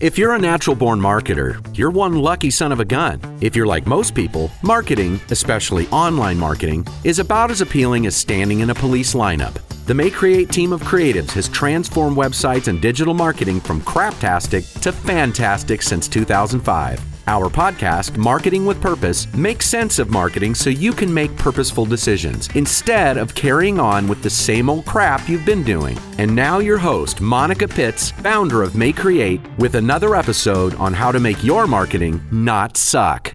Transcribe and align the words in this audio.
If 0.00 0.16
you're 0.16 0.32
a 0.32 0.38
natural 0.38 0.76
born 0.76 1.00
marketer, 1.00 1.58
you're 1.76 1.90
one 1.90 2.14
lucky 2.14 2.50
son 2.50 2.70
of 2.70 2.78
a 2.78 2.84
gun. 2.84 3.20
If 3.40 3.56
you're 3.56 3.66
like 3.66 3.84
most 3.84 4.14
people, 4.14 4.48
marketing, 4.62 5.20
especially 5.32 5.88
online 5.88 6.38
marketing, 6.38 6.86
is 7.02 7.18
about 7.18 7.50
as 7.50 7.62
appealing 7.62 8.06
as 8.06 8.14
standing 8.14 8.60
in 8.60 8.70
a 8.70 8.74
police 8.76 9.14
lineup. 9.14 9.54
The 9.86 9.94
May 9.94 10.10
Create 10.10 10.50
team 10.50 10.72
of 10.72 10.82
creatives 10.82 11.32
has 11.32 11.48
transformed 11.48 12.16
websites 12.16 12.68
and 12.68 12.80
digital 12.80 13.12
marketing 13.12 13.58
from 13.58 13.80
craptastic 13.80 14.80
to 14.82 14.92
fantastic 14.92 15.82
since 15.82 16.06
2005. 16.06 17.17
Our 17.28 17.50
podcast, 17.50 18.16
Marketing 18.16 18.64
with 18.64 18.80
Purpose, 18.80 19.30
makes 19.34 19.66
sense 19.66 19.98
of 19.98 20.08
marketing 20.08 20.54
so 20.54 20.70
you 20.70 20.92
can 20.92 21.12
make 21.12 21.36
purposeful 21.36 21.84
decisions 21.84 22.48
instead 22.54 23.18
of 23.18 23.34
carrying 23.34 23.78
on 23.78 24.08
with 24.08 24.22
the 24.22 24.30
same 24.30 24.70
old 24.70 24.86
crap 24.86 25.28
you've 25.28 25.44
been 25.44 25.62
doing. 25.62 25.98
And 26.16 26.34
now, 26.34 26.58
your 26.60 26.78
host, 26.78 27.20
Monica 27.20 27.68
Pitts, 27.68 28.12
founder 28.12 28.62
of 28.62 28.76
May 28.76 28.94
Create, 28.94 29.42
with 29.58 29.74
another 29.74 30.16
episode 30.16 30.74
on 30.76 30.94
how 30.94 31.12
to 31.12 31.20
make 31.20 31.44
your 31.44 31.66
marketing 31.66 32.18
not 32.32 32.78
suck. 32.78 33.30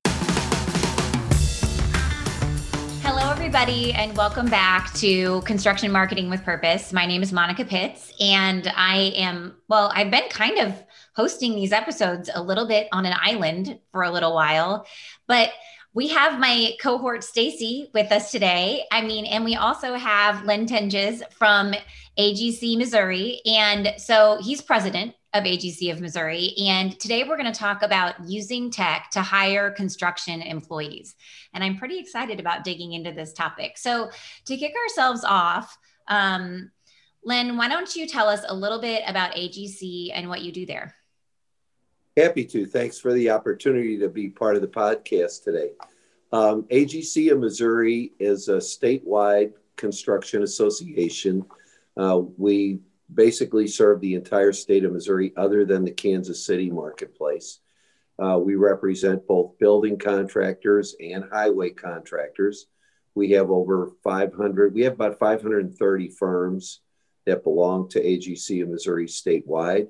Hello, 3.03 3.29
everybody, 3.29 3.93
and 3.93 4.17
welcome 4.17 4.47
back 4.47 4.91
to 4.95 5.41
Construction 5.41 5.91
Marketing 5.91 6.31
with 6.31 6.43
Purpose. 6.43 6.93
My 6.93 7.05
name 7.05 7.21
is 7.21 7.31
Monica 7.31 7.63
Pitts, 7.63 8.11
and 8.19 8.73
I 8.75 9.13
am, 9.15 9.53
well, 9.67 9.91
I've 9.93 10.09
been 10.09 10.27
kind 10.29 10.57
of 10.57 10.73
hosting 11.15 11.55
these 11.55 11.71
episodes 11.71 12.29
a 12.33 12.41
little 12.41 12.67
bit 12.67 12.87
on 12.91 13.05
an 13.05 13.15
island 13.19 13.79
for 13.91 14.03
a 14.03 14.11
little 14.11 14.33
while. 14.33 14.85
But 15.27 15.51
we 15.93 16.07
have 16.07 16.39
my 16.39 16.71
cohort 16.81 17.23
Stacy 17.23 17.89
with 17.93 18.11
us 18.11 18.31
today. 18.31 18.85
I 18.91 19.01
mean, 19.01 19.25
and 19.25 19.45
we 19.45 19.55
also 19.55 19.93
have 19.93 20.43
Len 20.43 20.67
Toenjes 20.67 21.21
from 21.33 21.73
AGC 22.17 22.77
Missouri. 22.77 23.41
And 23.45 23.93
so 23.97 24.39
he's 24.41 24.61
president 24.61 25.13
of 25.33 25.43
AGC 25.43 25.91
of 25.91 26.01
Missouri. 26.01 26.53
And 26.67 26.99
today 26.99 27.23
we're 27.23 27.37
going 27.37 27.51
to 27.51 27.59
talk 27.59 27.83
about 27.83 28.15
using 28.27 28.71
tech 28.71 29.09
to 29.11 29.21
hire 29.21 29.71
construction 29.71 30.41
employees. 30.41 31.15
And 31.53 31.63
I'm 31.63 31.77
pretty 31.77 31.99
excited 31.99 32.39
about 32.39 32.63
digging 32.63 32.93
into 32.93 33.11
this 33.11 33.33
topic. 33.33 33.77
So 33.77 34.09
to 34.45 34.57
kick 34.57 34.73
ourselves 34.83 35.23
off, 35.23 35.77
um, 36.07 36.71
Len, 37.23 37.55
why 37.55 37.67
don't 37.67 37.95
you 37.95 38.07
tell 38.07 38.27
us 38.27 38.43
a 38.47 38.55
little 38.55 38.81
bit 38.81 39.03
about 39.07 39.33
AGC 39.33 40.11
and 40.13 40.27
what 40.27 40.41
you 40.41 40.51
do 40.51 40.65
there? 40.65 40.95
Happy 42.15 42.45
to. 42.45 42.67
Thanks 42.67 42.99
for 42.99 43.11
the 43.11 43.31
opportunity 43.31 43.97
to 43.97 44.07
be 44.07 44.29
part 44.29 44.55
of 44.55 44.61
the 44.61 44.67
podcast 44.67 45.43
today. 45.43 45.71
Um, 46.31 46.63
AGC 46.63 47.31
of 47.31 47.39
Missouri 47.39 48.13
is 48.19 48.49
a 48.49 48.57
statewide 48.57 49.53
construction 49.77 50.43
association. 50.43 51.43
Uh, 51.97 52.21
we 52.37 52.81
basically 53.11 53.65
serve 53.65 53.99
the 53.99 54.13
entire 54.13 54.53
state 54.53 54.85
of 54.85 54.93
Missouri, 54.93 55.33
other 55.37 55.65
than 55.65 55.83
the 55.83 55.91
Kansas 55.91 56.45
City 56.45 56.69
marketplace. 56.69 57.61
Uh, 58.19 58.37
we 58.37 58.53
represent 58.55 59.25
both 59.25 59.57
building 59.57 59.97
contractors 59.97 60.95
and 60.99 61.25
highway 61.31 61.71
contractors. 61.71 62.67
We 63.15 63.31
have 63.31 63.49
over 63.49 63.89
500, 64.03 64.75
we 64.75 64.83
have 64.83 64.93
about 64.93 65.17
530 65.17 66.09
firms 66.09 66.81
that 67.25 67.43
belong 67.43 67.89
to 67.89 68.03
AGC 68.03 68.61
of 68.61 68.69
Missouri 68.69 69.07
statewide. 69.07 69.87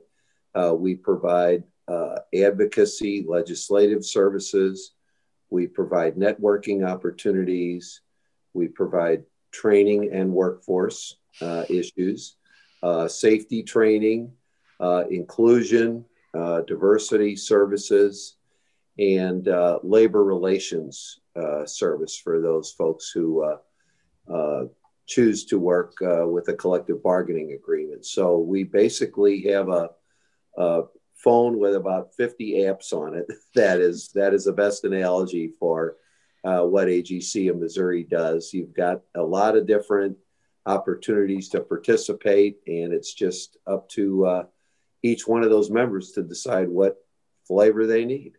Uh, 0.56 0.74
we 0.74 0.96
provide 0.96 1.64
uh, 1.88 2.16
advocacy, 2.34 3.26
legislative 3.28 4.06
services. 4.06 4.94
We 5.50 5.67
provide 5.67 6.16
networking 6.16 6.88
opportunities. 6.88 8.02
We 8.53 8.67
provide 8.67 9.23
training 9.52 10.11
and 10.11 10.31
workforce 10.31 11.17
uh, 11.42 11.64
issues, 11.70 12.38
uh, 12.81 13.08
safety 13.08 13.64
training, 13.64 14.31
uh, 14.80 15.04
inclusion, 15.09 16.06
uh, 16.34 16.61
diversity 16.61 17.36
services, 17.36 18.38
and 19.00 19.48
uh, 19.48 19.80
labor 19.83 20.23
relations 20.23 21.20
service 21.65 22.15
for 22.17 22.42
those 22.42 22.71
folks 22.71 23.10
who 23.10 23.44
choose 25.05 25.45
to 25.45 25.60
work 25.60 25.95
with 26.02 26.48
a 26.50 26.54
collective 26.54 27.02
bargaining 27.02 27.54
agreement. 27.54 28.05
So 28.05 28.38
we 28.38 28.64
basically 28.64 29.42
have 29.44 29.70
a, 29.70 29.89
a 30.58 30.83
phone 31.23 31.58
with 31.58 31.76
about 31.76 32.14
50 32.16 32.54
apps 32.64 32.94
on 32.94 33.16
it. 33.16 33.28
That 33.56 33.80
is 33.80 34.10
that 34.16 34.34
is 34.34 34.45
the 34.45 34.52
best 34.52 34.84
analogy 34.84 35.54
for 35.60 35.98
uh, 36.44 36.64
what 36.64 36.88
AGC 36.88 37.52
in 37.52 37.60
Missouri 37.60 38.04
does. 38.04 38.52
You've 38.52 38.73
got 38.73 39.02
a 39.16 39.22
lot 39.22 39.56
of 39.56 39.67
different 39.67 40.17
opportunities 40.66 41.50
to 41.50 41.62
participate, 41.62 42.58
and 42.67 42.94
it's 42.94 43.14
just 43.14 43.58
up 43.67 43.88
to 43.89 44.26
uh, 44.26 44.44
each 45.04 45.28
one 45.28 45.44
of 45.44 45.52
those 45.52 45.70
members 45.70 46.14
to 46.14 46.23
decide 46.23 46.67
what 46.67 46.98
flavor 47.45 47.86
they 47.86 48.06
need. 48.06 48.33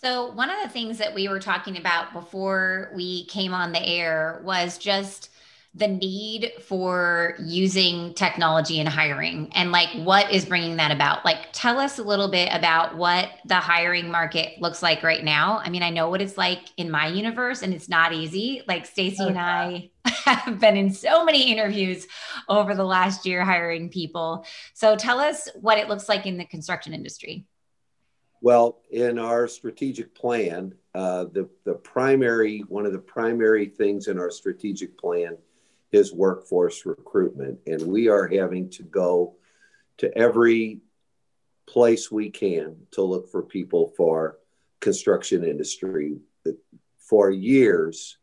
So, 0.00 0.30
one 0.32 0.50
of 0.50 0.62
the 0.62 0.68
things 0.68 0.98
that 0.98 1.14
we 1.14 1.28
were 1.28 1.40
talking 1.40 1.76
about 1.76 2.12
before 2.12 2.92
we 2.94 3.24
came 3.24 3.52
on 3.52 3.72
the 3.72 3.84
air 3.84 4.40
was 4.44 4.78
just 4.78 5.30
the 5.74 5.86
need 5.86 6.52
for 6.62 7.36
using 7.38 8.14
technology 8.14 8.80
in 8.80 8.86
hiring 8.86 9.50
and 9.54 9.70
like 9.70 9.88
what 10.04 10.32
is 10.32 10.44
bringing 10.44 10.76
that 10.76 10.90
about? 10.90 11.24
Like 11.24 11.52
tell 11.52 11.78
us 11.78 11.98
a 11.98 12.02
little 12.02 12.28
bit 12.28 12.48
about 12.52 12.96
what 12.96 13.28
the 13.44 13.56
hiring 13.56 14.10
market 14.10 14.60
looks 14.60 14.82
like 14.82 15.02
right 15.02 15.22
now. 15.22 15.60
I 15.62 15.68
mean 15.68 15.82
i 15.82 15.90
know 15.90 16.08
what 16.08 16.22
it's 16.22 16.38
like 16.38 16.60
in 16.78 16.90
my 16.90 17.08
universe 17.08 17.62
and 17.62 17.74
it's 17.74 17.88
not 17.88 18.12
easy. 18.14 18.62
Like 18.66 18.86
stacy 18.86 19.22
and 19.24 19.38
i 19.38 19.90
have 20.24 20.58
been 20.58 20.76
in 20.76 20.92
so 20.92 21.24
many 21.24 21.52
interviews 21.52 22.06
over 22.48 22.74
the 22.74 22.84
last 22.84 23.26
year 23.26 23.44
hiring 23.44 23.90
people. 23.90 24.46
So 24.74 24.96
tell 24.96 25.20
us 25.20 25.48
what 25.60 25.78
it 25.78 25.88
looks 25.88 26.08
like 26.08 26.24
in 26.24 26.38
the 26.38 26.46
construction 26.46 26.94
industry. 26.94 27.44
Well 28.40 28.80
in 28.90 29.18
our 29.18 29.46
strategic 29.48 30.14
plan 30.14 30.74
uh, 30.94 31.24
the, 31.24 31.48
the 31.64 31.74
primary 31.74 32.60
one 32.68 32.86
of 32.86 32.92
the 32.92 32.98
primary 32.98 33.66
things 33.66 34.08
in 34.08 34.18
our 34.18 34.30
strategic 34.30 34.98
plan 34.98 35.36
his 35.90 36.12
workforce 36.12 36.84
recruitment. 36.84 37.60
And 37.66 37.82
we 37.82 38.08
are 38.08 38.26
having 38.26 38.70
to 38.70 38.82
go 38.82 39.36
to 39.98 40.16
every 40.16 40.80
place 41.68 42.10
we 42.10 42.30
can 42.30 42.76
to 42.92 43.02
look 43.02 43.30
for 43.30 43.42
people 43.42 43.92
for 43.96 44.38
construction 44.80 45.44
industry. 45.44 46.18
For 46.98 47.30
years, 47.30 48.18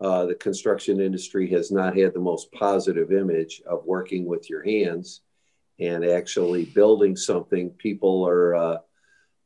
uh, 0.00 0.26
the 0.26 0.34
construction 0.34 1.00
industry 1.00 1.50
has 1.50 1.70
not 1.70 1.96
had 1.96 2.14
the 2.14 2.20
most 2.20 2.52
positive 2.52 3.10
image 3.10 3.62
of 3.66 3.84
working 3.84 4.26
with 4.26 4.48
your 4.48 4.62
hands 4.62 5.22
and 5.80 6.04
actually 6.04 6.64
building 6.64 7.16
something. 7.16 7.70
People 7.70 8.26
are 8.26 8.54
uh, 8.54 8.76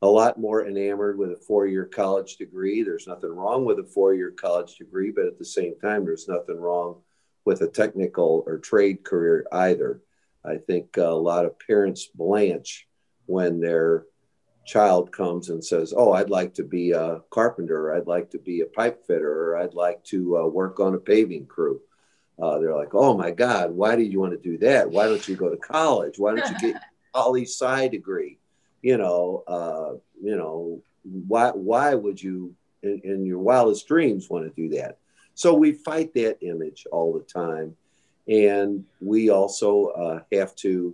a 0.01 0.07
lot 0.07 0.39
more 0.39 0.67
enamored 0.67 1.17
with 1.17 1.31
a 1.31 1.37
four 1.37 1.65
year 1.65 1.85
college 1.85 2.35
degree. 2.35 2.83
There's 2.83 3.07
nothing 3.07 3.31
wrong 3.31 3.65
with 3.65 3.79
a 3.79 3.83
four 3.83 4.13
year 4.13 4.31
college 4.31 4.75
degree, 4.75 5.11
but 5.11 5.25
at 5.25 5.39
the 5.39 5.45
same 5.45 5.79
time, 5.79 6.05
there's 6.05 6.27
nothing 6.27 6.59
wrong 6.59 7.01
with 7.45 7.61
a 7.61 7.67
technical 7.67 8.43
or 8.47 8.57
trade 8.57 9.03
career 9.03 9.45
either. 9.51 10.01
I 10.45 10.57
think 10.57 10.97
a 10.97 11.03
lot 11.03 11.45
of 11.45 11.59
parents 11.59 12.07
blanch 12.13 12.87
when 13.25 13.59
their 13.59 14.05
child 14.65 15.11
comes 15.11 15.49
and 15.49 15.63
says, 15.63 15.93
Oh, 15.95 16.13
I'd 16.13 16.29
like 16.29 16.53
to 16.55 16.63
be 16.63 16.91
a 16.91 17.21
carpenter, 17.29 17.89
or 17.89 17.95
I'd 17.95 18.07
like 18.07 18.29
to 18.31 18.39
be 18.39 18.61
a 18.61 18.65
pipe 18.65 19.05
fitter, 19.05 19.31
or 19.31 19.57
I'd 19.57 19.73
like 19.73 20.03
to 20.05 20.37
uh, 20.37 20.47
work 20.47 20.79
on 20.79 20.95
a 20.95 20.99
paving 20.99 21.47
crew. 21.47 21.81
Uh, 22.41 22.59
they're 22.59 22.75
like, 22.75 22.93
Oh 22.93 23.17
my 23.17 23.31
God, 23.31 23.71
why 23.71 23.95
do 23.95 24.03
you 24.03 24.19
want 24.19 24.31
to 24.33 24.49
do 24.49 24.57
that? 24.59 24.89
Why 24.89 25.07
don't 25.07 25.27
you 25.27 25.35
go 25.35 25.49
to 25.49 25.57
college? 25.57 26.17
Why 26.17 26.35
don't 26.35 26.49
you 26.49 26.73
get 26.73 26.81
a 26.81 26.81
poli 27.13 27.43
sci 27.43 27.87
degree? 27.89 28.39
You 28.81 28.97
know, 28.97 29.43
uh, 29.47 29.93
you 30.21 30.35
know, 30.35 30.81
why 31.03 31.51
why 31.51 31.95
would 31.95 32.21
you 32.21 32.55
in, 32.81 33.01
in 33.03 33.25
your 33.25 33.39
wildest 33.39 33.87
dreams 33.87 34.29
want 34.29 34.45
to 34.45 34.61
do 34.61 34.75
that? 34.75 34.97
So 35.35 35.53
we 35.53 35.71
fight 35.71 36.13
that 36.13 36.37
image 36.41 36.85
all 36.91 37.13
the 37.13 37.25
time. 37.25 37.75
And 38.27 38.85
we 39.01 39.29
also 39.29 39.87
uh, 39.87 40.19
have 40.31 40.55
to 40.57 40.93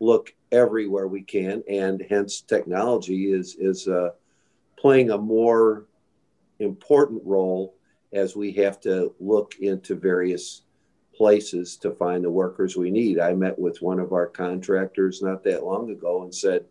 look 0.00 0.34
everywhere 0.50 1.06
we 1.06 1.22
can. 1.22 1.62
And 1.68 2.04
hence, 2.08 2.40
technology 2.40 3.32
is, 3.32 3.56
is 3.58 3.86
uh, 3.86 4.10
playing 4.76 5.10
a 5.10 5.18
more 5.18 5.86
important 6.58 7.22
role 7.24 7.74
as 8.12 8.36
we 8.36 8.52
have 8.52 8.80
to 8.80 9.14
look 9.20 9.56
into 9.60 9.94
various 9.94 10.62
places 11.14 11.76
to 11.76 11.92
find 11.92 12.24
the 12.24 12.30
workers 12.30 12.76
we 12.76 12.90
need. 12.90 13.20
I 13.20 13.34
met 13.34 13.58
with 13.58 13.82
one 13.82 14.00
of 14.00 14.12
our 14.12 14.26
contractors 14.26 15.22
not 15.22 15.44
that 15.44 15.64
long 15.64 15.90
ago 15.90 16.22
and 16.22 16.34
said, 16.34 16.64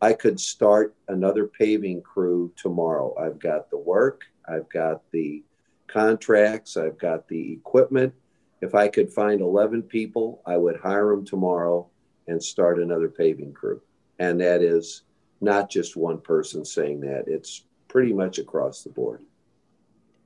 I 0.00 0.12
could 0.12 0.40
start 0.40 0.94
another 1.08 1.46
paving 1.46 2.02
crew 2.02 2.52
tomorrow. 2.56 3.14
I've 3.18 3.38
got 3.38 3.70
the 3.70 3.78
work, 3.78 4.22
I've 4.48 4.68
got 4.70 5.02
the 5.12 5.42
contracts, 5.90 6.76
I've 6.76 6.98
got 6.98 7.28
the 7.28 7.52
equipment. 7.52 8.14
If 8.60 8.74
I 8.74 8.88
could 8.88 9.12
find 9.12 9.40
11 9.40 9.82
people, 9.82 10.42
I 10.46 10.56
would 10.56 10.76
hire 10.76 11.08
them 11.08 11.24
tomorrow 11.24 11.88
and 12.28 12.42
start 12.42 12.78
another 12.78 13.08
paving 13.08 13.52
crew. 13.52 13.80
And 14.18 14.40
that 14.40 14.62
is 14.62 15.02
not 15.40 15.70
just 15.70 15.96
one 15.96 16.20
person 16.20 16.64
saying 16.64 17.00
that, 17.00 17.24
it's 17.26 17.64
pretty 17.88 18.12
much 18.12 18.38
across 18.38 18.82
the 18.82 18.90
board. 18.90 19.22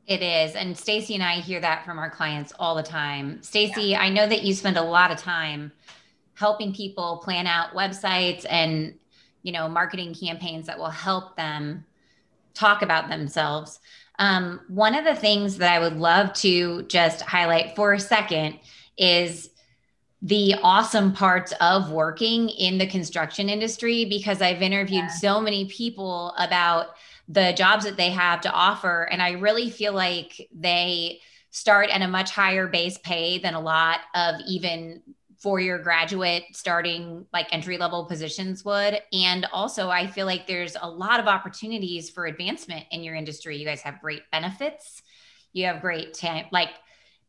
It 0.06 0.22
is. 0.22 0.54
And 0.54 0.76
Stacy 0.76 1.14
and 1.14 1.22
I 1.22 1.36
hear 1.36 1.60
that 1.60 1.84
from 1.84 1.98
our 1.98 2.10
clients 2.10 2.52
all 2.58 2.74
the 2.74 2.82
time. 2.82 3.42
Stacy, 3.42 3.82
yeah. 3.82 4.02
I 4.02 4.10
know 4.10 4.26
that 4.26 4.42
you 4.42 4.52
spend 4.52 4.76
a 4.76 4.82
lot 4.82 5.10
of 5.10 5.18
time 5.18 5.72
helping 6.34 6.74
people 6.74 7.22
plan 7.24 7.46
out 7.46 7.70
websites 7.74 8.44
and 8.50 8.94
you 9.44 9.52
know, 9.52 9.68
marketing 9.68 10.14
campaigns 10.14 10.66
that 10.66 10.78
will 10.78 10.90
help 10.90 11.36
them 11.36 11.84
talk 12.54 12.82
about 12.82 13.08
themselves. 13.08 13.78
Um, 14.18 14.60
one 14.68 14.94
of 14.94 15.04
the 15.04 15.14
things 15.14 15.58
that 15.58 15.72
I 15.72 15.80
would 15.80 15.96
love 15.96 16.32
to 16.34 16.82
just 16.84 17.22
highlight 17.22 17.74
for 17.74 17.92
a 17.92 18.00
second 18.00 18.58
is 18.96 19.50
the 20.22 20.54
awesome 20.62 21.12
parts 21.12 21.52
of 21.60 21.90
working 21.90 22.48
in 22.48 22.78
the 22.78 22.86
construction 22.86 23.50
industry 23.50 24.06
because 24.06 24.40
I've 24.40 24.62
interviewed 24.62 25.04
yeah. 25.04 25.08
so 25.08 25.40
many 25.40 25.66
people 25.66 26.34
about 26.38 26.88
the 27.28 27.52
jobs 27.56 27.84
that 27.84 27.96
they 27.96 28.10
have 28.10 28.40
to 28.42 28.50
offer. 28.50 29.02
And 29.10 29.20
I 29.20 29.32
really 29.32 29.68
feel 29.68 29.92
like 29.92 30.48
they 30.54 31.20
start 31.50 31.90
at 31.90 32.02
a 32.02 32.08
much 32.08 32.30
higher 32.30 32.66
base 32.66 32.98
pay 32.98 33.38
than 33.38 33.54
a 33.54 33.60
lot 33.60 34.00
of 34.14 34.36
even 34.48 35.02
four 35.44 35.60
year 35.60 35.78
graduate 35.78 36.44
starting 36.54 37.26
like 37.30 37.46
entry 37.52 37.76
level 37.76 38.06
positions 38.06 38.64
would. 38.64 38.98
And 39.12 39.46
also, 39.52 39.90
I 39.90 40.06
feel 40.06 40.24
like 40.24 40.46
there's 40.46 40.74
a 40.80 40.88
lot 40.88 41.20
of 41.20 41.26
opportunities 41.26 42.08
for 42.08 42.24
advancement 42.24 42.86
in 42.90 43.04
your 43.04 43.14
industry. 43.14 43.58
You 43.58 43.66
guys 43.66 43.82
have 43.82 44.00
great 44.00 44.22
benefits. 44.32 45.02
You 45.52 45.66
have 45.66 45.82
great 45.82 46.14
time, 46.14 46.46
like 46.50 46.70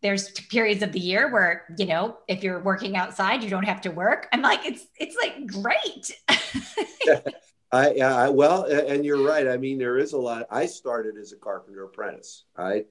there's 0.01 0.29
periods 0.29 0.81
of 0.81 0.93
the 0.93 0.99
year 0.99 1.31
where 1.33 1.65
you 1.77 1.85
know 1.85 2.17
if 2.27 2.43
you're 2.43 2.61
working 2.61 2.95
outside 2.95 3.43
you 3.43 3.49
don't 3.49 3.63
have 3.63 3.81
to 3.81 3.89
work 3.89 4.27
i'm 4.33 4.41
like 4.41 4.59
it's 4.63 4.85
it's 4.97 5.15
like 5.15 5.47
great 5.47 6.11
I, 7.71 8.01
I 8.01 8.29
well 8.29 8.65
and 8.65 9.03
you're 9.03 9.25
right 9.25 9.47
i 9.47 9.57
mean 9.57 9.79
there 9.79 9.97
is 9.97 10.13
a 10.13 10.17
lot 10.17 10.45
i 10.51 10.67
started 10.67 11.17
as 11.17 11.31
a 11.31 11.37
carpenter 11.37 11.85
apprentice 11.85 12.43
i 12.55 12.85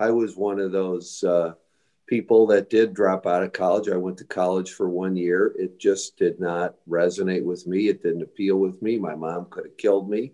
i 0.00 0.10
was 0.10 0.36
one 0.36 0.58
of 0.58 0.72
those 0.72 1.22
uh, 1.22 1.52
people 2.08 2.46
that 2.46 2.70
did 2.70 2.94
drop 2.94 3.26
out 3.26 3.42
of 3.42 3.52
college 3.52 3.88
i 3.88 3.96
went 3.96 4.18
to 4.18 4.24
college 4.24 4.72
for 4.72 4.88
one 4.88 5.16
year 5.16 5.54
it 5.58 5.78
just 5.78 6.16
did 6.16 6.40
not 6.40 6.74
resonate 6.88 7.44
with 7.44 7.66
me 7.66 7.88
it 7.88 8.02
didn't 8.02 8.22
appeal 8.22 8.56
with 8.56 8.80
me 8.82 8.98
my 8.98 9.14
mom 9.14 9.46
could 9.50 9.64
have 9.66 9.76
killed 9.76 10.08
me 10.08 10.32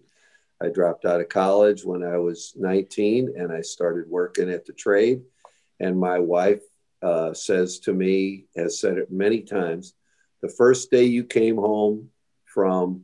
i 0.62 0.68
dropped 0.68 1.04
out 1.04 1.20
of 1.20 1.28
college 1.28 1.84
when 1.84 2.02
i 2.02 2.16
was 2.16 2.54
19 2.56 3.34
and 3.36 3.52
i 3.52 3.60
started 3.60 4.08
working 4.08 4.50
at 4.50 4.64
the 4.64 4.72
trade 4.72 5.22
and 5.80 5.98
my 5.98 6.18
wife 6.18 6.62
uh, 7.04 7.34
says 7.34 7.80
to 7.80 7.92
me, 7.92 8.46
has 8.56 8.80
said 8.80 8.96
it 8.96 9.12
many 9.12 9.42
times, 9.42 9.94
the 10.40 10.48
first 10.48 10.90
day 10.90 11.04
you 11.04 11.22
came 11.22 11.56
home 11.56 12.08
from 12.46 13.02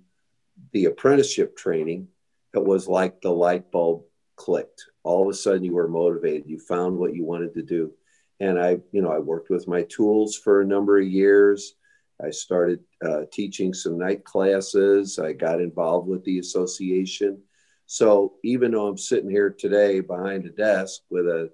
the 0.73 0.87
apprenticeship 0.87 1.57
training, 1.57 2.09
it 2.55 2.65
was 2.65 2.89
like 2.89 3.21
the 3.21 3.31
light 3.31 3.71
bulb 3.71 4.05
clicked. 4.37 4.87
All 5.03 5.23
of 5.23 5.29
a 5.29 5.35
sudden, 5.35 5.65
you 5.65 5.75
were 5.75 5.89
motivated. 5.89 6.49
You 6.49 6.59
found 6.59 6.97
what 6.97 7.15
you 7.15 7.25
wanted 7.25 7.55
to 7.55 7.63
do. 7.63 7.93
And 8.41 8.59
I, 8.59 8.79
you 8.93 9.03
know, 9.03 9.13
I 9.13 9.19
worked 9.19 9.51
with 9.51 9.69
my 9.69 9.83
tools 9.83 10.37
for 10.37 10.61
a 10.61 10.67
number 10.67 10.99
of 10.99 11.07
years. 11.07 11.75
I 12.23 12.31
started 12.31 12.81
uh, 13.05 13.23
teaching 13.33 13.73
some 13.73 13.99
night 13.99 14.25
classes. 14.25 15.19
I 15.19 15.33
got 15.33 15.61
involved 15.61 16.09
with 16.09 16.25
the 16.25 16.39
association. 16.39 17.43
So 17.87 18.35
even 18.45 18.73
though 18.73 18.87
I'm 18.87 18.99
sitting 18.99 19.31
here 19.31 19.51
today 19.51 20.01
behind 20.01 20.47
a 20.47 20.51
desk 20.51 21.03
with 21.11 21.27
a 21.27 21.51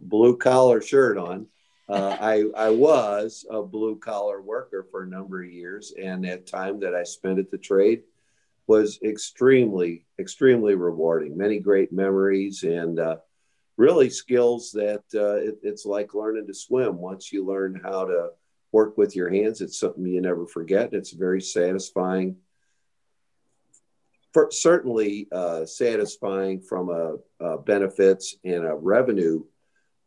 blue 0.00 0.36
collar 0.36 0.80
shirt 0.80 1.18
on. 1.18 1.46
Uh, 1.88 2.16
I, 2.20 2.44
I 2.56 2.70
was 2.70 3.46
a 3.50 3.62
blue 3.62 3.96
collar 3.96 4.40
worker 4.40 4.86
for 4.90 5.02
a 5.02 5.08
number 5.08 5.42
of 5.42 5.50
years, 5.50 5.92
and 6.00 6.24
that 6.24 6.46
time 6.46 6.80
that 6.80 6.94
I 6.94 7.04
spent 7.04 7.38
at 7.38 7.50
the 7.50 7.58
trade 7.58 8.02
was 8.66 9.00
extremely, 9.02 10.06
extremely 10.18 10.74
rewarding. 10.74 11.36
Many 11.36 11.58
great 11.58 11.92
memories 11.92 12.62
and 12.62 12.98
uh, 12.98 13.16
really 13.82 14.08
skills 14.08 14.70
that 14.70 15.02
uh, 15.12 15.34
it, 15.48 15.58
it's 15.64 15.84
like 15.84 16.14
learning 16.14 16.46
to 16.46 16.54
swim. 16.54 16.98
Once 16.98 17.32
you 17.32 17.44
learn 17.44 17.80
how 17.82 18.04
to 18.04 18.28
work 18.70 18.96
with 18.96 19.16
your 19.16 19.28
hands, 19.28 19.60
it's 19.60 19.80
something 19.80 20.06
you 20.06 20.20
never 20.20 20.46
forget. 20.46 20.94
It's 20.94 21.10
very 21.10 21.40
satisfying. 21.40 22.36
For, 24.32 24.50
certainly 24.52 25.26
uh, 25.32 25.66
satisfying 25.66 26.60
from 26.60 26.90
a, 26.90 27.16
a 27.44 27.58
benefits 27.58 28.36
and 28.44 28.64
a 28.64 28.74
revenue 28.74 29.42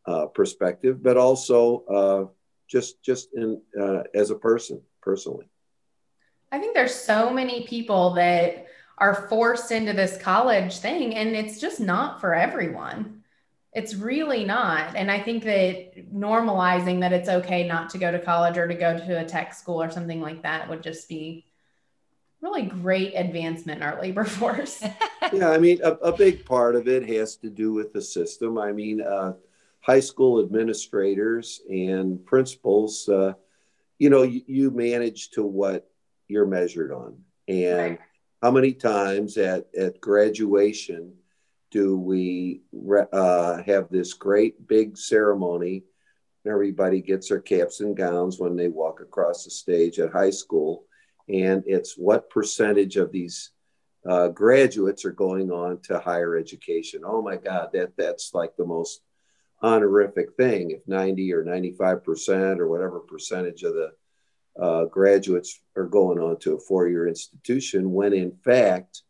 uh, 0.06 0.26
perspective, 0.26 1.02
but 1.02 1.18
also 1.18 1.84
uh, 1.84 2.24
just 2.66 3.02
just 3.02 3.28
in 3.34 3.60
uh, 3.78 4.04
as 4.14 4.30
a 4.30 4.36
person 4.36 4.80
personally. 5.02 5.48
I 6.50 6.58
think 6.58 6.74
there's 6.74 6.94
so 6.94 7.30
many 7.30 7.66
people 7.66 8.14
that 8.14 8.66
are 8.98 9.28
forced 9.28 9.70
into 9.70 9.92
this 9.92 10.16
college 10.16 10.78
thing, 10.78 11.14
and 11.14 11.36
it's 11.36 11.60
just 11.60 11.78
not 11.78 12.20
for 12.20 12.34
everyone. 12.34 13.15
It's 13.76 13.94
really 13.94 14.42
not. 14.42 14.96
And 14.96 15.10
I 15.10 15.20
think 15.20 15.44
that 15.44 16.10
normalizing 16.10 16.98
that 17.00 17.12
it's 17.12 17.28
okay 17.28 17.68
not 17.68 17.90
to 17.90 17.98
go 17.98 18.10
to 18.10 18.18
college 18.18 18.56
or 18.56 18.66
to 18.66 18.72
go 18.72 18.96
to 18.96 19.20
a 19.20 19.24
tech 19.26 19.52
school 19.52 19.82
or 19.82 19.90
something 19.90 20.22
like 20.22 20.42
that 20.44 20.66
would 20.70 20.82
just 20.82 21.10
be 21.10 21.44
really 22.40 22.62
great 22.62 23.12
advancement 23.14 23.82
in 23.82 23.86
our 23.86 24.00
labor 24.00 24.24
force. 24.40 24.82
yeah, 25.32 25.50
I 25.50 25.58
mean, 25.58 25.80
a, 25.84 25.90
a, 25.92 26.16
big 26.16 26.46
part 26.46 26.74
of 26.74 26.88
it 26.88 27.06
has 27.10 27.36
to 27.36 27.50
do 27.50 27.74
with 27.74 27.92
the 27.92 28.00
system. 28.00 28.56
I 28.56 28.72
mean, 28.72 29.02
uh, 29.02 29.34
high 29.80 30.00
school 30.00 30.40
administrators 30.40 31.60
and 31.68 32.24
principals, 32.24 33.06
uh, 33.10 33.34
you 33.98 34.08
know, 34.08 34.22
you, 34.22 34.40
you, 34.46 34.70
manage 34.70 35.32
to 35.32 35.42
what 35.42 35.86
you're 36.28 36.46
measured 36.46 36.92
on. 36.92 37.18
And 37.46 37.78
right. 37.78 38.00
how 38.42 38.52
many 38.52 38.72
times 38.72 39.36
at, 39.36 39.66
at 39.78 40.00
graduation 40.00 41.12
do 41.70 41.98
we 41.98 42.62
uh, 43.12 43.62
have 43.62 43.88
this 43.90 44.14
great 44.14 44.66
big 44.66 44.96
ceremony? 44.96 45.84
Everybody 46.46 47.00
gets 47.00 47.28
their 47.28 47.40
caps 47.40 47.80
and 47.80 47.96
gowns 47.96 48.38
when 48.38 48.56
they 48.56 48.68
walk 48.68 49.00
across 49.00 49.44
the 49.44 49.50
stage 49.50 49.98
at 49.98 50.12
high 50.12 50.30
school. 50.30 50.84
And 51.28 51.64
it's 51.66 51.98
what 51.98 52.30
percentage 52.30 52.96
of 52.96 53.10
these 53.10 53.50
uh, 54.08 54.28
graduates 54.28 55.04
are 55.04 55.12
going 55.12 55.50
on 55.50 55.80
to 55.82 55.98
higher 55.98 56.36
education. 56.36 57.02
Oh 57.04 57.20
my 57.20 57.36
God, 57.36 57.70
that 57.72 57.96
that's 57.96 58.32
like 58.32 58.56
the 58.56 58.64
most 58.64 59.00
honorific 59.62 60.34
thing 60.36 60.70
if 60.70 60.86
90 60.86 61.32
or 61.32 61.44
95% 61.44 62.58
or 62.58 62.68
whatever 62.68 63.00
percentage 63.00 63.62
of 63.64 63.74
the 63.74 63.92
uh, 64.60 64.84
graduates 64.84 65.60
are 65.76 65.86
going 65.86 66.18
on 66.18 66.38
to 66.38 66.54
a 66.54 66.60
four 66.60 66.88
year 66.88 67.08
institution, 67.08 67.92
when 67.92 68.12
in 68.12 68.32
fact, 68.44 69.02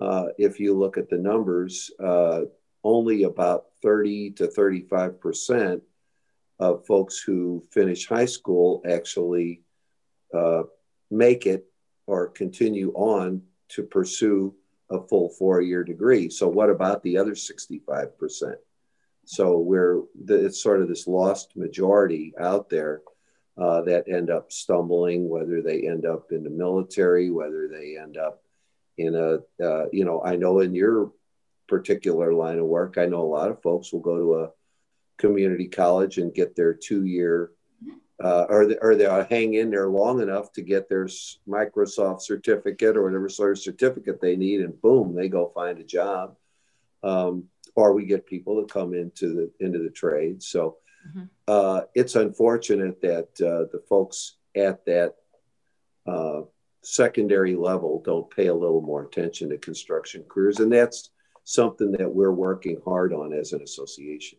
uh, 0.00 0.26
if 0.38 0.60
you 0.60 0.74
look 0.74 0.96
at 0.96 1.08
the 1.08 1.18
numbers, 1.18 1.90
uh, 2.02 2.42
only 2.84 3.24
about 3.24 3.66
30 3.82 4.32
to 4.32 4.46
35% 4.46 5.80
of 6.60 6.86
folks 6.86 7.18
who 7.18 7.64
finish 7.70 8.06
high 8.06 8.24
school 8.24 8.82
actually 8.88 9.62
uh, 10.34 10.62
make 11.10 11.46
it 11.46 11.66
or 12.06 12.28
continue 12.28 12.92
on 12.92 13.42
to 13.68 13.82
pursue 13.82 14.54
a 14.90 15.00
full 15.00 15.28
four 15.28 15.60
year 15.60 15.84
degree. 15.84 16.30
So, 16.30 16.48
what 16.48 16.70
about 16.70 17.02
the 17.02 17.18
other 17.18 17.32
65%? 17.32 18.54
So 19.28 19.58
we're 19.58 20.04
it's 20.26 20.62
sort 20.62 20.80
of 20.80 20.88
this 20.88 21.06
lost 21.06 21.54
majority 21.54 22.32
out 22.40 22.70
there 22.70 23.02
uh, 23.58 23.82
that 23.82 24.08
end 24.08 24.30
up 24.30 24.50
stumbling, 24.50 25.28
whether 25.28 25.60
they 25.60 25.86
end 25.86 26.06
up 26.06 26.32
in 26.32 26.44
the 26.44 26.50
military, 26.50 27.28
whether 27.30 27.68
they 27.68 27.98
end 27.98 28.16
up 28.16 28.42
in 28.98 29.14
a 29.14 29.64
uh, 29.64 29.86
you 29.92 30.04
know 30.04 30.22
I 30.22 30.36
know 30.36 30.60
in 30.60 30.74
your 30.74 31.12
particular 31.68 32.32
line 32.32 32.58
of 32.58 32.66
work, 32.66 32.98
I 32.98 33.06
know 33.06 33.20
a 33.20 33.34
lot 33.34 33.50
of 33.50 33.62
folks 33.62 33.92
will 33.92 34.00
go 34.00 34.18
to 34.18 34.34
a 34.40 34.50
community 35.18 35.68
college 35.68 36.18
and 36.18 36.34
get 36.34 36.54
their 36.54 36.72
two 36.72 37.04
year 37.04 37.50
uh, 38.22 38.46
or, 38.48 38.66
they, 38.66 38.76
or 38.78 38.96
they'll 38.96 39.24
hang 39.24 39.54
in 39.54 39.70
there 39.70 39.88
long 39.88 40.20
enough 40.20 40.52
to 40.52 40.62
get 40.62 40.88
their 40.88 41.06
Microsoft 41.48 42.22
certificate 42.22 42.96
or 42.96 43.04
whatever 43.04 43.28
sort 43.28 43.52
of 43.52 43.58
certificate 43.58 44.20
they 44.20 44.36
need, 44.36 44.60
and 44.60 44.80
boom, 44.80 45.14
they 45.14 45.28
go 45.28 45.52
find 45.54 45.78
a 45.78 45.84
job. 45.84 46.36
Um, 47.02 47.44
or 47.76 47.92
we 47.92 48.06
get 48.06 48.26
people 48.26 48.60
to 48.60 48.72
come 48.72 48.92
into 48.92 49.32
the 49.34 49.64
into 49.64 49.78
the 49.78 49.90
trade. 49.90 50.42
So 50.42 50.78
mm-hmm. 51.08 51.26
uh, 51.46 51.82
it's 51.94 52.16
unfortunate 52.16 53.00
that 53.02 53.28
uh, 53.40 53.70
the 53.70 53.80
folks 53.88 54.34
at 54.56 54.84
that 54.86 55.14
uh, 56.04 56.42
secondary 56.82 57.56
level 57.56 58.02
don't 58.04 58.30
pay 58.30 58.46
a 58.46 58.54
little 58.54 58.80
more 58.80 59.02
attention 59.02 59.50
to 59.50 59.58
construction 59.58 60.24
careers, 60.28 60.60
and 60.60 60.72
that's 60.72 61.10
something 61.44 61.92
that 61.92 62.14
we're 62.14 62.32
working 62.32 62.80
hard 62.84 63.12
on 63.12 63.32
as 63.32 63.52
an 63.52 63.62
association. 63.62 64.38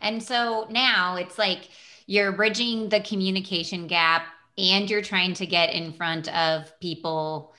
And 0.00 0.22
so 0.22 0.66
now 0.70 1.16
it's 1.16 1.38
like 1.38 1.70
you're 2.06 2.32
bridging 2.32 2.88
the 2.88 3.00
communication 3.00 3.86
gap 3.86 4.26
and 4.58 4.88
you're 4.88 5.02
trying 5.02 5.34
to 5.34 5.46
get 5.46 5.72
in 5.72 5.92
front 5.92 6.32
of 6.34 6.78
people 6.80 7.54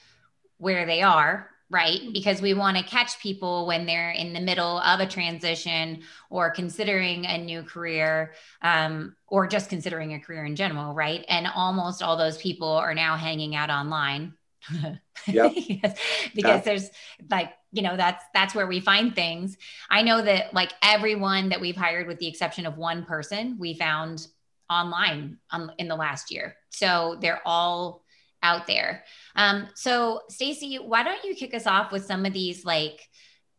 where 0.58 0.86
they 0.86 1.02
are 1.02 1.50
right? 1.70 2.00
Because 2.14 2.42
we 2.42 2.54
want 2.54 2.78
to 2.78 2.84
catch 2.84 3.20
people 3.20 3.68
when 3.68 3.86
they're 3.86 4.12
in 4.12 4.34
the 4.34 4.40
middle 4.40 4.80
of 4.80 5.00
a 5.00 5.06
transition 5.06 6.02
or 6.30 6.50
considering 6.50 7.26
a 7.26 7.38
new 7.38 7.62
career 7.64 8.34
um, 8.62 9.16
or 9.28 9.48
just 9.48 9.70
considering 9.70 10.14
a 10.14 10.20
career 10.20 10.46
in 10.46 10.56
general, 10.56 10.94
right? 10.94 11.26
And 11.28 11.48
almost 11.54 12.02
all 12.02 12.16
those 12.16 12.38
people 12.38 12.70
are 12.70 12.94
now 12.94 13.18
hanging 13.18 13.56
out 13.56 13.70
online. 13.70 14.34
Yeah. 15.26 15.50
because, 15.50 15.94
because 16.36 16.64
there's 16.64 16.90
like 17.30 17.52
you 17.74 17.82
know 17.82 17.98
that's 17.98 18.24
that's 18.34 18.56
where 18.56 18.68
we 18.68 18.80
find 18.80 19.14
things 19.14 19.58
i 19.90 20.02
know 20.02 20.22
that 20.22 20.54
like 20.54 20.72
everyone 20.82 21.50
that 21.50 21.60
we've 21.60 21.76
hired 21.76 22.08
with 22.08 22.18
the 22.20 22.28
exception 22.28 22.66
of 22.66 22.78
one 22.78 23.04
person 23.04 23.58
we 23.60 23.74
found 23.74 24.28
online 24.70 25.38
um, 25.52 25.72
in 25.78 25.88
the 25.90 25.96
last 25.96 26.32
year 26.32 26.56
so 26.70 27.18
they're 27.20 27.42
all 27.46 28.04
out 28.48 28.66
there. 28.66 29.04
Um, 29.36 29.68
so, 29.76 30.22
Stacy, 30.30 30.78
why 30.78 31.04
don't 31.04 31.24
you 31.24 31.36
kick 31.36 31.54
us 31.54 31.68
off 31.68 31.92
with 31.92 32.06
some 32.06 32.26
of 32.26 32.34
these 32.34 32.66
like 32.66 33.08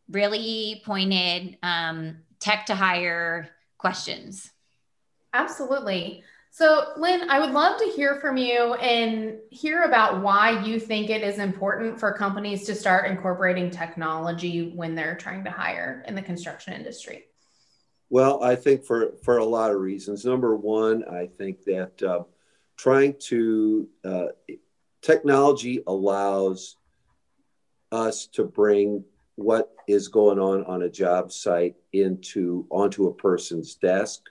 really 0.09 0.81
pointed 0.85 1.57
um, 1.61 2.17
tech 2.39 2.65
to 2.65 2.75
hire 2.75 3.49
questions? 3.77 4.51
Absolutely. 5.33 6.23
So, 6.51 6.93
Len, 6.97 7.29
I 7.29 7.39
would 7.39 7.51
love 7.51 7.79
to 7.79 7.85
hear 7.95 8.15
from 8.15 8.35
you 8.35 8.73
and 8.73 9.37
hear 9.51 9.83
about 9.83 10.23
why 10.23 10.65
you 10.65 10.79
think 10.79 11.09
it 11.09 11.21
is 11.21 11.37
important 11.37 11.99
for 11.99 12.11
companies 12.11 12.65
to 12.65 12.73
start 12.73 13.09
incorporating 13.09 13.69
technology 13.69 14.71
when 14.75 14.95
they're 14.95 15.15
trying 15.15 15.43
to 15.43 15.51
hire 15.51 16.03
in 16.07 16.15
the 16.15 16.21
construction 16.23 16.73
industry. 16.73 17.25
Well, 18.09 18.43
I 18.43 18.55
think 18.55 18.83
for, 18.83 19.11
for 19.23 19.37
a 19.37 19.45
lot 19.45 19.69
of 19.69 19.79
reasons. 19.79 20.25
Number 20.25 20.55
one, 20.55 21.03
I 21.07 21.27
think 21.27 21.63
that 21.65 22.01
uh, 22.01 22.23
trying 22.75 23.15
to, 23.27 23.87
uh, 24.03 24.27
technology 25.01 25.81
allows 25.87 26.75
us 27.91 28.27
to 28.27 28.43
bring 28.43 29.03
what 29.35 29.71
is 29.87 30.09
going 30.09 30.37
on 30.37 30.65
on 30.65 30.83
a 30.83 30.89
job 30.89 31.31
site 31.31 31.75
into 31.93 32.65
onto 32.69 33.07
a 33.07 33.13
person's 33.13 33.75
desk 33.75 34.21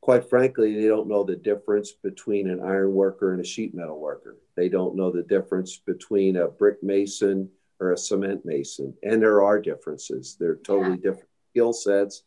quite 0.00 0.28
frankly, 0.28 0.74
they 0.74 0.88
don't 0.88 1.08
know 1.08 1.24
the 1.24 1.36
difference 1.36 1.92
between 1.92 2.48
an 2.48 2.60
iron 2.60 2.92
worker 2.94 3.32
and 3.32 3.40
a 3.40 3.44
sheet 3.44 3.74
metal 3.74 4.00
worker. 4.00 4.36
They 4.56 4.68
don't 4.68 4.96
know 4.96 5.10
the 5.10 5.22
difference 5.22 5.76
between 5.76 6.36
a 6.36 6.48
brick 6.48 6.82
mason 6.82 7.50
or 7.80 7.92
a 7.92 7.98
cement 7.98 8.44
mason. 8.44 8.94
And 9.02 9.20
there 9.20 9.42
are 9.42 9.60
differences. 9.60 10.36
They're 10.38 10.56
totally 10.56 10.96
yeah. 10.96 11.10
different 11.10 11.28
skill 11.50 11.72
sets, 11.72 12.22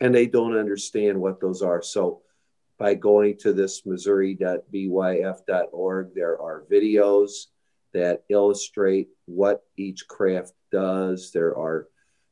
and 0.00 0.14
they 0.14 0.26
don't 0.26 0.56
understand 0.56 1.20
what 1.20 1.40
those 1.40 1.60
are. 1.62 1.82
So, 1.82 2.22
by 2.78 2.94
going 2.94 3.36
to 3.38 3.52
this 3.52 3.84
missouri.byf.org, 3.84 6.14
there 6.14 6.40
are 6.40 6.64
videos 6.70 7.46
that 7.92 8.22
illustrate 8.30 9.08
what 9.26 9.64
each 9.76 10.06
craft 10.08 10.54
does. 10.72 11.32
There 11.32 11.58
are 11.58 11.88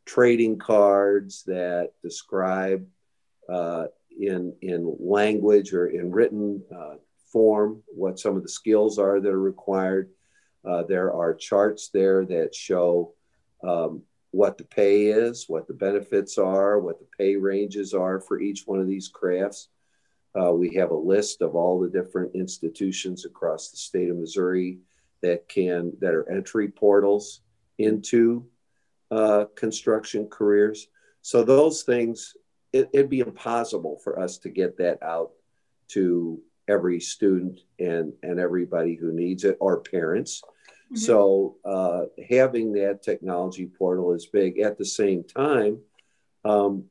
trading 0.07 0.59
cards 0.59 1.43
that 1.45 1.91
describe 2.03 2.87
uh, 3.49 3.87
in, 4.19 4.55
in 4.63 4.97
language 4.99 5.75
or 5.75 5.89
in 5.89 6.11
written 6.11 6.63
uh, 6.75 6.95
form 7.31 7.83
what 7.89 8.19
some 8.19 8.35
of 8.37 8.43
the 8.43 8.49
skills 8.49 8.99
are 8.99 9.21
that 9.21 9.29
are 9.29 9.39
required. 9.39 10.09
Uh, 10.65 10.85
there 10.85 11.13
are 11.13 11.35
charts 11.35 11.91
there 11.93 12.25
that 12.25 12.55
show 12.55 13.13
um, 13.63 14.01
what 14.39 14.57
the 14.57 14.63
pay 14.63 15.07
is, 15.07 15.47
what 15.49 15.67
the 15.67 15.75
benefits 15.75 16.39
are, 16.39 16.79
what 16.79 17.01
the 17.01 17.09
pay 17.19 17.35
ranges 17.35 17.93
are 17.93 18.21
for 18.21 18.41
each 18.41 18.63
one 18.67 18.79
of 18.79 18.87
these 18.87 19.09
crafts. 19.09 19.67
Uh, 20.41 20.53
we 20.53 20.73
have 20.77 20.93
a 20.93 20.95
list 20.95 21.43
of 21.43 21.57
all 21.57 21.81
the 21.81 21.89
different 21.89 22.33
institutions 22.37 23.25
across 23.25 23.73
the 23.73 23.77
state 23.77 24.09
of 24.09 24.17
Missouri 24.17 24.79
that 25.23 25.49
can 25.49 25.93
that 25.99 26.15
are 26.15 26.31
entry 26.31 26.69
portals 26.69 27.41
into 27.79 28.47
uh, 29.11 29.47
construction 29.57 30.29
careers. 30.29 30.87
So 31.21 31.43
those 31.43 31.83
things, 31.83 32.37
it, 32.73 32.89
it'd 32.93 33.11
be 33.11 33.19
impossible 33.19 33.99
for 34.05 34.21
us 34.21 34.39
to 34.39 34.51
get 34.51 34.79
that 34.79 35.03
out 35.03 35.33
to 35.89 36.41
every 36.69 37.01
student 37.01 37.63
and 37.81 38.13
and 38.23 38.39
everybody 38.39 38.95
who 38.95 39.11
needs 39.11 39.43
it 39.43 39.57
or 39.59 39.81
parents. 39.81 40.45
Mm-hmm. 40.93 40.97
So 40.97 41.57
uh, 41.65 42.05
having 42.29 42.73
that 42.73 43.03
technology 43.03 43.67
portal 43.67 44.15
is 44.15 44.27
big. 44.27 44.59
At 44.59 44.79
the 44.79 44.87
same 44.87 45.23
time, 45.23 45.81
um, 46.45 46.85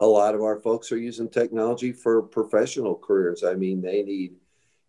a 0.00 0.06
lot 0.06 0.34
of 0.34 0.42
our 0.42 0.60
folks 0.60 0.90
are 0.90 0.98
using 0.98 1.28
technology 1.28 1.92
for 1.92 2.22
professional 2.22 2.96
careers. 2.96 3.44
I 3.44 3.54
mean, 3.54 3.80
they 3.80 4.02
need 4.02 4.34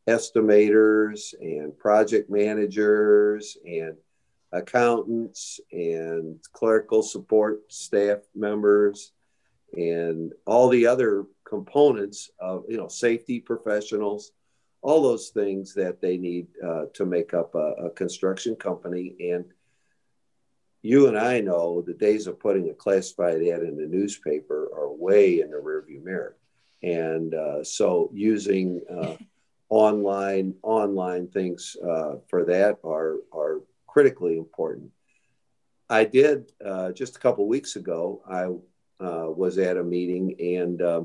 estimators 0.08 1.34
and 1.40 1.78
project 1.78 2.30
managers 2.30 3.58
and 3.66 3.96
accountants 4.52 5.60
and 5.72 6.40
clerical 6.54 7.04
support 7.04 7.72
staff 7.72 8.20
members 8.34 9.12
and 9.74 10.34
all 10.46 10.70
the 10.70 10.88
other 10.88 11.26
components 11.44 12.32
of 12.40 12.64
you 12.68 12.78
know 12.78 12.88
safety 12.88 13.40
professionals 13.40 14.32
all 14.86 15.02
those 15.02 15.30
things 15.30 15.74
that 15.74 16.00
they 16.00 16.18
need 16.18 16.48
uh, 16.64 16.86
to 16.94 17.06
make 17.06 17.34
up 17.34 17.56
a, 17.56 17.86
a, 17.86 17.90
construction 17.90 18.56
company 18.56 19.16
and 19.32 19.46
you 20.82 21.08
and 21.08 21.18
i 21.18 21.40
know 21.40 21.82
the 21.82 21.94
days 21.94 22.28
of 22.28 22.40
putting 22.40 22.70
a 22.70 22.74
classified 22.74 23.42
ad 23.42 23.64
in 23.64 23.76
the 23.78 23.88
newspaper 23.88 24.70
are 24.76 24.92
way 24.92 25.42
in 25.42 25.50
the 25.50 25.58
rearview 25.58 26.04
mirror 26.04 26.36
and 26.84 27.34
uh, 27.34 27.64
so 27.64 28.10
using 28.14 28.82
uh, 28.90 29.16
online 29.70 30.54
online 30.62 31.28
things 31.28 31.76
uh, 31.84 32.16
for 32.30 32.46
that 32.46 32.78
are 32.84 33.18
are 33.34 33.62
critically 33.96 34.38
important. 34.38 34.92
I 35.90 36.04
did 36.04 36.52
uh, 36.64 36.92
just 36.92 37.16
a 37.16 37.20
couple 37.20 37.48
weeks 37.48 37.78
ago. 37.78 38.22
I 38.30 38.44
uh, 39.04 39.30
was 39.30 39.58
at 39.58 39.78
a 39.78 39.84
meeting, 39.84 40.36
and 40.58 40.82
uh, 40.82 41.04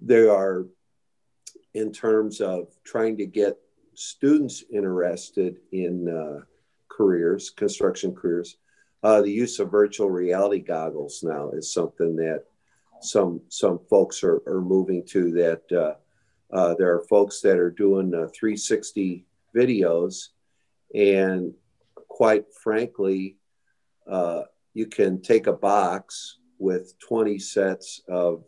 there 0.00 0.32
are, 0.32 0.66
in 1.74 1.92
terms 1.92 2.40
of 2.40 2.68
trying 2.84 3.16
to 3.18 3.26
get 3.26 3.58
students 3.94 4.64
interested 4.72 5.58
in 5.72 6.08
uh, 6.08 6.44
careers, 6.88 7.50
construction 7.50 8.14
careers, 8.14 8.56
uh, 9.02 9.20
the 9.22 9.30
use 9.30 9.58
of 9.58 9.70
virtual 9.70 10.10
reality 10.10 10.60
goggles 10.60 11.22
now 11.22 11.50
is 11.50 11.72
something 11.72 12.16
that 12.16 12.44
some 13.00 13.40
some 13.48 13.80
folks 13.90 14.22
are, 14.22 14.42
are 14.46 14.60
moving 14.60 15.04
to. 15.06 15.32
That 15.32 15.96
uh, 16.52 16.74
there 16.78 16.94
are 16.94 17.04
folks 17.08 17.40
that 17.40 17.58
are 17.58 17.70
doing 17.70 18.10
360 18.10 19.26
videos 19.56 20.28
and 20.94 21.54
quite 22.08 22.44
frankly, 22.52 23.36
uh, 24.08 24.42
you 24.74 24.86
can 24.86 25.20
take 25.20 25.46
a 25.46 25.52
box 25.52 26.38
with 26.58 26.98
20 27.00 27.38
sets 27.38 28.02
of 28.08 28.44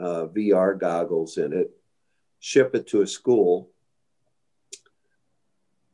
uh, 0.00 0.26
VR 0.34 0.78
goggles 0.78 1.38
in 1.38 1.52
it, 1.52 1.70
ship 2.40 2.74
it 2.74 2.86
to 2.88 3.02
a 3.02 3.06
school. 3.06 3.70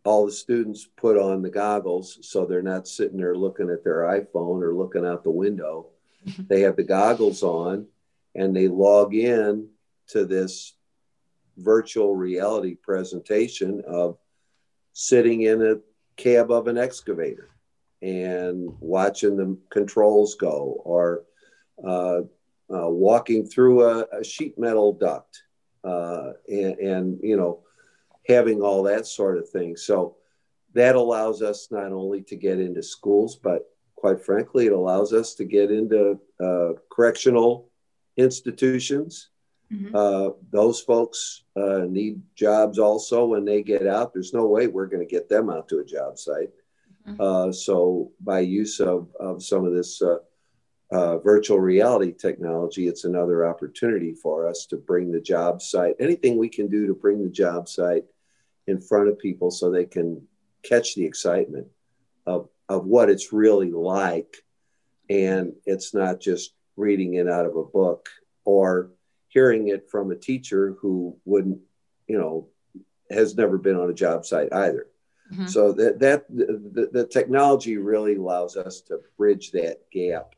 All 0.04 0.26
the 0.26 0.32
students 0.32 0.86
put 0.96 1.16
on 1.16 1.42
the 1.42 1.50
goggles 1.50 2.18
so 2.22 2.44
they're 2.44 2.62
not 2.62 2.86
sitting 2.86 3.16
there 3.16 3.34
looking 3.34 3.70
at 3.70 3.82
their 3.84 4.02
iPhone 4.02 4.62
or 4.62 4.74
looking 4.74 5.06
out 5.06 5.24
the 5.24 5.30
window. 5.30 5.86
Mm-hmm. 6.26 6.42
They 6.48 6.60
have 6.60 6.76
the 6.76 6.82
goggles 6.82 7.42
on 7.42 7.86
and 8.34 8.54
they 8.54 8.68
log 8.68 9.14
in 9.14 9.68
to 10.08 10.26
this 10.26 10.74
virtual 11.56 12.14
reality 12.14 12.74
presentation 12.74 13.82
of 13.86 14.18
sitting 14.92 15.42
in 15.42 15.62
a 15.62 15.76
cab 16.16 16.50
of 16.50 16.68
an 16.68 16.76
excavator 16.76 17.50
and 18.02 18.68
watching 18.80 19.36
the 19.36 19.56
controls 19.70 20.34
go 20.34 20.80
or 20.84 21.24
uh, 21.82 22.20
uh, 22.72 22.88
walking 22.88 23.46
through 23.46 23.82
a, 23.82 24.06
a, 24.12 24.24
sheet 24.24 24.58
metal 24.58 24.92
duct 24.92 25.42
uh, 25.85 26.33
and, 26.49 26.79
and, 26.79 27.21
you 27.23 27.37
know 27.37 27.61
having 28.26 28.62
all 28.62 28.83
that 28.83 29.07
sort 29.07 29.37
of 29.37 29.49
thing 29.50 29.76
so 29.76 30.17
that 30.73 30.95
allows 30.95 31.43
us 31.43 31.69
not 31.71 31.93
only 31.93 32.23
to 32.23 32.37
get 32.37 32.59
into 32.59 32.83
schools 32.83 33.37
but 33.37 33.71
quite 33.97 34.25
frankly 34.25 34.67
it 34.67 34.73
allows 34.73 35.12
us 35.12 35.35
to 35.35 35.45
get 35.45 35.71
into 35.71 36.19
uh, 36.41 36.73
correctional 36.91 37.69
institutions 38.17 39.29
Mm-hmm. 39.75 39.95
Uh, 39.95 40.31
those 40.50 40.81
folks 40.81 41.45
uh, 41.57 41.85
need 41.88 42.21
jobs 42.35 42.79
also 42.79 43.26
when 43.26 43.45
they 43.45 43.62
get 43.62 43.87
out. 43.87 44.12
There's 44.12 44.35
no 44.35 44.47
way 44.47 44.67
we're 44.67 44.87
going 44.87 45.07
to 45.07 45.11
get 45.11 45.29
them 45.29 45.50
out 45.50 45.69
to 45.69 45.79
a 45.79 45.85
job 45.85 46.19
site. 46.19 46.50
Mm-hmm. 47.09 47.21
Uh, 47.21 47.53
so, 47.53 48.12
by 48.21 48.41
use 48.41 48.81
of, 48.81 49.09
of 49.19 49.43
some 49.43 49.64
of 49.64 49.73
this 49.73 50.00
uh, 50.94 51.18
virtual 51.18 51.58
reality 51.58 52.12
technology, 52.12 52.86
it's 52.86 53.02
another 53.02 53.44
opportunity 53.44 54.14
for 54.14 54.46
us 54.46 54.64
to 54.66 54.76
bring 54.76 55.10
the 55.10 55.20
job 55.20 55.60
site, 55.60 55.96
anything 55.98 56.36
we 56.36 56.48
can 56.48 56.68
do 56.68 56.86
to 56.86 56.94
bring 56.94 57.20
the 57.20 57.28
job 57.28 57.68
site 57.68 58.04
in 58.68 58.80
front 58.80 59.08
of 59.08 59.18
people 59.18 59.50
so 59.50 59.70
they 59.70 59.86
can 59.86 60.24
catch 60.62 60.94
the 60.94 61.04
excitement 61.04 61.66
of, 62.26 62.48
of 62.68 62.86
what 62.86 63.10
it's 63.10 63.32
really 63.32 63.72
like. 63.72 64.36
And 65.10 65.54
it's 65.66 65.94
not 65.94 66.20
just 66.20 66.54
reading 66.76 67.14
it 67.14 67.28
out 67.28 67.44
of 67.44 67.56
a 67.56 67.64
book 67.64 68.08
or 68.44 68.92
hearing 69.26 69.68
it 69.68 69.90
from 69.90 70.12
a 70.12 70.16
teacher 70.16 70.76
who 70.80 71.18
wouldn't, 71.24 71.58
you 72.06 72.18
know, 72.18 72.46
has 73.10 73.36
never 73.36 73.58
been 73.58 73.76
on 73.76 73.90
a 73.90 73.94
job 73.94 74.24
site 74.24 74.52
either. 74.52 74.86
Mm-hmm. 75.32 75.46
So 75.46 75.72
that 75.72 75.98
that 75.98 76.28
the, 76.28 76.88
the 76.92 77.06
technology 77.06 77.78
really 77.78 78.14
allows 78.14 78.56
us 78.56 78.80
to 78.82 79.00
bridge 79.16 79.50
that 79.52 79.90
gap 79.90 80.36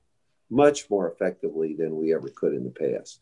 much 0.51 0.89
more 0.91 1.11
effectively 1.11 1.75
than 1.75 1.97
we 1.97 2.15
ever 2.15 2.29
could 2.29 2.55
in 2.55 2.65
the 2.65 2.71
past. 2.71 3.21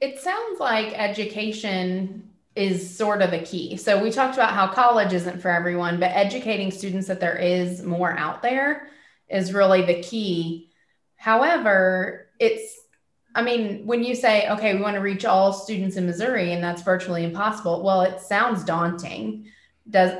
It 0.00 0.20
sounds 0.20 0.60
like 0.60 0.92
education 0.98 2.30
is 2.54 2.96
sort 2.96 3.22
of 3.22 3.30
the 3.30 3.40
key. 3.40 3.76
So 3.76 4.02
we 4.02 4.10
talked 4.10 4.34
about 4.34 4.54
how 4.54 4.66
college 4.68 5.12
isn't 5.12 5.40
for 5.40 5.50
everyone, 5.50 6.00
but 6.00 6.12
educating 6.12 6.70
students 6.70 7.08
that 7.08 7.20
there 7.20 7.36
is 7.36 7.82
more 7.82 8.16
out 8.16 8.42
there 8.42 8.88
is 9.28 9.52
really 9.52 9.82
the 9.82 10.00
key. 10.02 10.70
However, 11.16 12.28
it's 12.38 12.80
I 13.34 13.42
mean, 13.42 13.84
when 13.84 14.02
you 14.02 14.14
say, 14.14 14.48
okay, 14.48 14.74
we 14.74 14.80
want 14.80 14.94
to 14.94 15.02
reach 15.02 15.26
all 15.26 15.52
students 15.52 15.96
in 15.96 16.06
Missouri 16.06 16.54
and 16.54 16.64
that's 16.64 16.80
virtually 16.80 17.22
impossible, 17.22 17.82
well, 17.84 18.00
it 18.00 18.18
sounds 18.18 18.64
daunting. 18.64 19.50
Does 19.88 20.12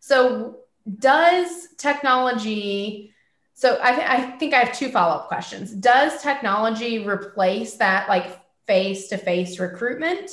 so 0.00 0.56
does 0.98 1.68
technology 1.76 3.11
so 3.54 3.78
I, 3.82 3.94
th- 3.94 4.08
I 4.08 4.20
think 4.38 4.54
I 4.54 4.58
have 4.58 4.76
two 4.76 4.90
follow-up 4.90 5.28
questions. 5.28 5.72
Does 5.72 6.22
technology 6.22 7.06
replace 7.06 7.74
that 7.74 8.08
like 8.08 8.40
face-to-face 8.66 9.58
recruitment? 9.58 10.30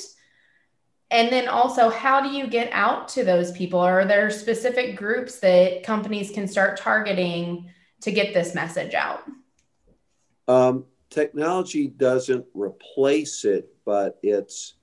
And 1.10 1.30
then 1.30 1.48
also, 1.48 1.90
how 1.90 2.20
do 2.20 2.28
you 2.28 2.46
get 2.46 2.70
out 2.72 3.08
to 3.10 3.24
those 3.24 3.50
people? 3.52 3.80
Are 3.80 4.04
there 4.04 4.30
specific 4.30 4.96
groups 4.96 5.40
that 5.40 5.82
companies 5.82 6.30
can 6.30 6.46
start 6.46 6.78
targeting 6.78 7.68
to 8.02 8.12
get 8.12 8.32
this 8.32 8.54
message 8.54 8.94
out? 8.94 9.22
Um, 10.46 10.84
technology 11.10 11.88
doesn't 11.88 12.46
replace 12.54 13.44
it, 13.44 13.74
but 13.84 14.18
it's 14.22 14.74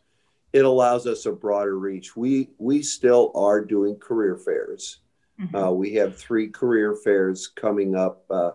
it 0.53 0.65
allows 0.65 1.07
us 1.07 1.25
a 1.25 1.31
broader 1.31 1.77
reach. 1.77 2.15
We 2.15 2.49
we 2.57 2.81
still 2.81 3.31
are 3.35 3.63
doing 3.63 3.95
career 3.95 4.37
fairs. 4.37 4.99
Mm-hmm. 5.39 5.55
Uh, 5.55 5.71
we 5.71 5.93
have 5.93 6.17
three 6.17 6.47
career 6.49 6.95
fairs 6.95 7.47
coming 7.47 7.95
up. 7.95 8.25
Uh, 8.29 8.51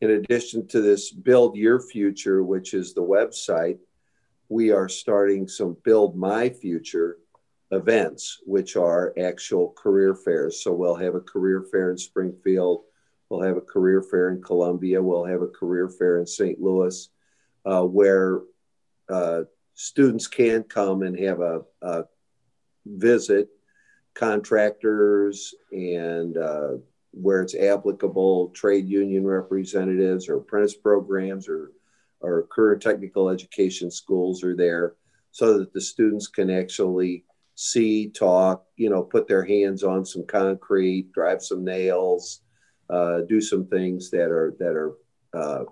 in 0.00 0.12
addition 0.12 0.66
to 0.68 0.80
this 0.80 1.10
Build 1.10 1.56
Your 1.56 1.80
Future, 1.80 2.42
which 2.42 2.72
is 2.72 2.94
the 2.94 3.02
website, 3.02 3.78
we 4.48 4.70
are 4.70 4.88
starting 4.88 5.46
some 5.46 5.76
Build 5.84 6.16
My 6.16 6.48
Future 6.48 7.18
events, 7.70 8.38
which 8.44 8.76
are 8.76 9.14
actual 9.18 9.72
career 9.76 10.14
fairs. 10.14 10.62
So 10.62 10.72
we'll 10.72 10.96
have 10.96 11.14
a 11.14 11.20
career 11.20 11.62
fair 11.70 11.90
in 11.90 11.98
Springfield. 11.98 12.84
We'll 13.28 13.42
have 13.42 13.56
a 13.56 13.62
career 13.62 14.02
fair 14.02 14.30
in 14.30 14.42
Columbia. 14.42 15.02
We'll 15.02 15.24
have 15.24 15.42
a 15.42 15.46
career 15.46 15.88
fair 15.88 16.18
in 16.18 16.26
St. 16.26 16.60
Louis, 16.60 17.08
uh, 17.64 17.84
where 17.84 18.40
uh, 19.08 19.42
students 19.74 20.26
can 20.26 20.64
come 20.64 21.02
and 21.02 21.18
have 21.18 21.40
a, 21.40 21.62
a 21.82 22.04
visit, 22.86 23.48
contractors, 24.20 25.54
and 25.72 26.36
uh, 26.36 26.72
where 27.12 27.40
it's 27.40 27.56
applicable, 27.56 28.50
trade 28.50 28.86
union 28.86 29.26
representatives 29.26 30.28
or 30.28 30.36
apprentice 30.36 30.74
programs 30.76 31.48
or, 31.48 31.72
or 32.20 32.46
current 32.52 32.82
technical 32.82 33.30
education 33.30 33.90
schools 33.90 34.44
are 34.44 34.54
there 34.54 34.94
so 35.32 35.58
that 35.58 35.72
the 35.72 35.80
students 35.80 36.26
can 36.26 36.50
actually 36.50 37.24
see, 37.54 38.10
talk, 38.10 38.64
you 38.76 38.90
know, 38.90 39.02
put 39.02 39.26
their 39.26 39.44
hands 39.44 39.82
on 39.82 40.04
some 40.04 40.26
concrete, 40.26 41.10
drive 41.12 41.42
some 41.42 41.64
nails, 41.64 42.42
uh, 42.90 43.20
do 43.26 43.40
some 43.40 43.66
things 43.66 44.10
that 44.10 44.30
are 44.30 44.54
that 44.58 44.76
are 44.76 44.92
uh, 45.32 45.64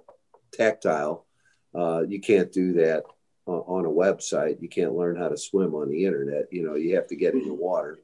tactile. 0.52 1.26
Uh, 1.74 2.00
you 2.08 2.20
can't 2.20 2.50
do 2.50 2.72
that 2.72 3.02
on 3.46 3.84
a 3.84 3.88
website. 3.88 4.60
You 4.60 4.68
can't 4.68 4.94
learn 4.94 5.16
how 5.16 5.28
to 5.28 5.36
swim 5.36 5.74
on 5.74 5.90
the 5.90 6.04
internet. 6.04 6.46
You 6.50 6.66
know, 6.66 6.76
you 6.76 6.94
have 6.96 7.08
to 7.08 7.16
get 7.16 7.34
in 7.34 7.46
the 7.46 7.54
water. 7.54 7.98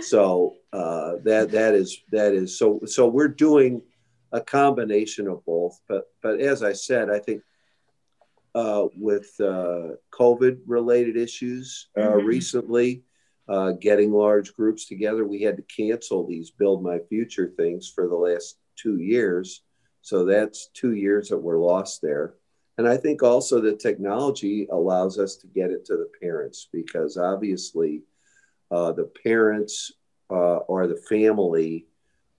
So 0.00 0.56
uh, 0.72 1.14
that 1.24 1.50
that 1.52 1.74
is 1.74 1.98
that 2.12 2.34
is 2.34 2.58
so 2.58 2.80
so 2.84 3.08
we're 3.08 3.28
doing 3.28 3.82
a 4.32 4.40
combination 4.40 5.26
of 5.26 5.44
both. 5.44 5.80
But 5.88 6.04
but 6.22 6.40
as 6.40 6.62
I 6.62 6.74
said, 6.74 7.10
I 7.10 7.18
think 7.18 7.42
uh, 8.54 8.86
with 8.96 9.32
uh, 9.40 9.96
COVID 10.12 10.60
related 10.66 11.16
issues 11.16 11.88
mm-hmm. 11.96 12.26
recently, 12.26 13.02
uh, 13.48 13.72
getting 13.72 14.12
large 14.12 14.54
groups 14.54 14.86
together. 14.86 15.24
We 15.24 15.42
had 15.42 15.56
to 15.56 15.62
cancel 15.62 16.26
these 16.26 16.50
Build 16.50 16.82
My 16.82 16.98
Future 17.08 17.52
things 17.56 17.90
for 17.94 18.06
the 18.06 18.14
last 18.14 18.58
two 18.76 18.98
years. 18.98 19.62
So 20.02 20.24
that's 20.24 20.68
two 20.74 20.92
years 20.92 21.28
that 21.28 21.38
were 21.38 21.58
lost 21.58 22.02
there. 22.02 22.34
And 22.76 22.86
I 22.86 22.96
think 22.96 23.22
also 23.22 23.60
the 23.60 23.74
technology 23.74 24.68
allows 24.70 25.18
us 25.18 25.36
to 25.36 25.46
get 25.48 25.70
it 25.70 25.84
to 25.86 25.96
the 25.96 26.10
parents 26.20 26.68
because 26.72 27.16
obviously 27.16 28.02
uh, 28.70 28.92
the 28.92 29.10
parents 29.22 29.92
uh, 30.30 30.58
or 30.68 30.86
the 30.86 31.00
family 31.08 31.86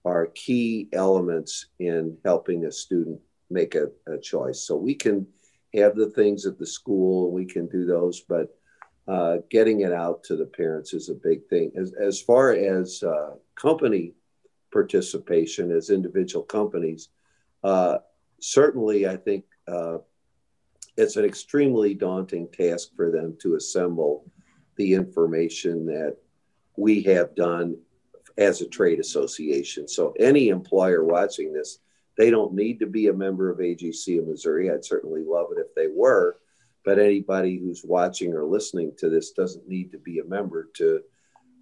are 0.04 0.26
key 0.28 0.88
elements 0.92 1.66
in 1.78 2.16
helping 2.24 2.64
a 2.64 2.72
student 2.72 3.20
make 3.50 3.74
a, 3.74 3.88
a 4.06 4.18
choice. 4.18 4.62
So 4.62 4.76
we 4.76 4.94
can 4.94 5.26
have 5.74 5.96
the 5.96 6.10
things 6.10 6.46
at 6.46 6.58
the 6.58 6.66
school, 6.66 7.30
we 7.30 7.44
can 7.44 7.68
do 7.68 7.84
those, 7.84 8.20
but 8.20 8.56
uh, 9.08 9.38
getting 9.50 9.80
it 9.80 9.92
out 9.92 10.22
to 10.24 10.36
the 10.36 10.46
parents 10.46 10.94
is 10.94 11.08
a 11.08 11.14
big 11.14 11.46
thing. 11.48 11.72
As, 11.76 11.92
as 11.94 12.20
far 12.20 12.52
as 12.52 13.02
uh, 13.02 13.34
company 13.56 14.14
participation 14.72 15.72
as 15.72 15.90
individual 15.90 16.44
companies, 16.44 17.08
uh, 17.64 17.98
certainly 18.40 19.08
I 19.08 19.16
think 19.16 19.44
uh, 19.66 19.98
it's 20.96 21.16
an 21.16 21.24
extremely 21.24 21.94
daunting 21.94 22.48
task 22.52 22.90
for 22.94 23.10
them 23.10 23.36
to 23.42 23.56
assemble 23.56 24.24
the 24.80 24.94
information 24.94 25.86
that 25.86 26.16
we 26.76 27.02
have 27.02 27.34
done 27.34 27.76
as 28.38 28.62
a 28.62 28.68
trade 28.68 28.98
association. 28.98 29.86
So 29.86 30.14
any 30.18 30.48
employer 30.48 31.04
watching 31.04 31.52
this, 31.52 31.78
they 32.16 32.30
don't 32.30 32.54
need 32.54 32.80
to 32.80 32.86
be 32.86 33.08
a 33.08 33.12
member 33.12 33.50
of 33.50 33.58
AGC 33.58 34.18
of 34.18 34.26
Missouri. 34.26 34.70
I'd 34.70 34.84
certainly 34.84 35.22
love 35.22 35.48
it 35.52 35.60
if 35.60 35.74
they 35.74 35.88
were 35.94 36.38
but 36.84 36.98
anybody 36.98 37.58
who's 37.58 37.84
watching 37.84 38.34
or 38.34 38.44
listening 38.44 38.92
to 38.98 39.08
this 39.10 39.32
doesn't 39.32 39.68
need 39.68 39.92
to 39.92 39.98
be 39.98 40.18
a 40.18 40.24
member 40.24 40.70
to 40.74 41.02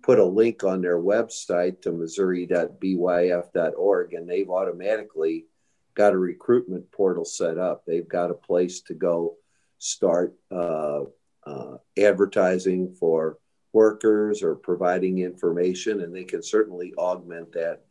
put 0.02 0.18
a 0.18 0.24
link 0.24 0.64
on 0.64 0.80
their 0.80 0.98
website 0.98 1.82
to 1.82 1.92
missouri.byf.org 1.92 4.14
and 4.14 4.28
they've 4.28 4.50
automatically 4.50 5.46
got 5.94 6.12
a 6.12 6.18
recruitment 6.18 6.90
portal 6.92 7.24
set 7.24 7.58
up 7.58 7.84
they've 7.84 8.08
got 8.08 8.30
a 8.30 8.34
place 8.34 8.80
to 8.80 8.94
go 8.94 9.34
start 9.78 10.36
uh, 10.52 11.00
uh, 11.48 11.76
advertising 11.98 12.94
for 12.94 13.38
workers 13.72 14.42
or 14.42 14.54
providing 14.54 15.18
information 15.18 16.00
and 16.02 16.14
they 16.14 16.24
can 16.24 16.42
certainly 16.42 16.92
augment 16.98 17.52
that 17.52 17.84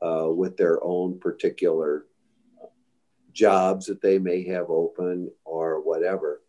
uh, 0.00 0.28
with 0.28 0.56
their 0.56 0.82
own 0.82 1.18
particular 1.18 2.06
jobs 3.32 3.86
that 3.86 4.02
they 4.02 4.18
may 4.18 4.44
have 4.44 4.68
open 4.68 5.30
or 5.44 5.80
whatever 5.80 6.42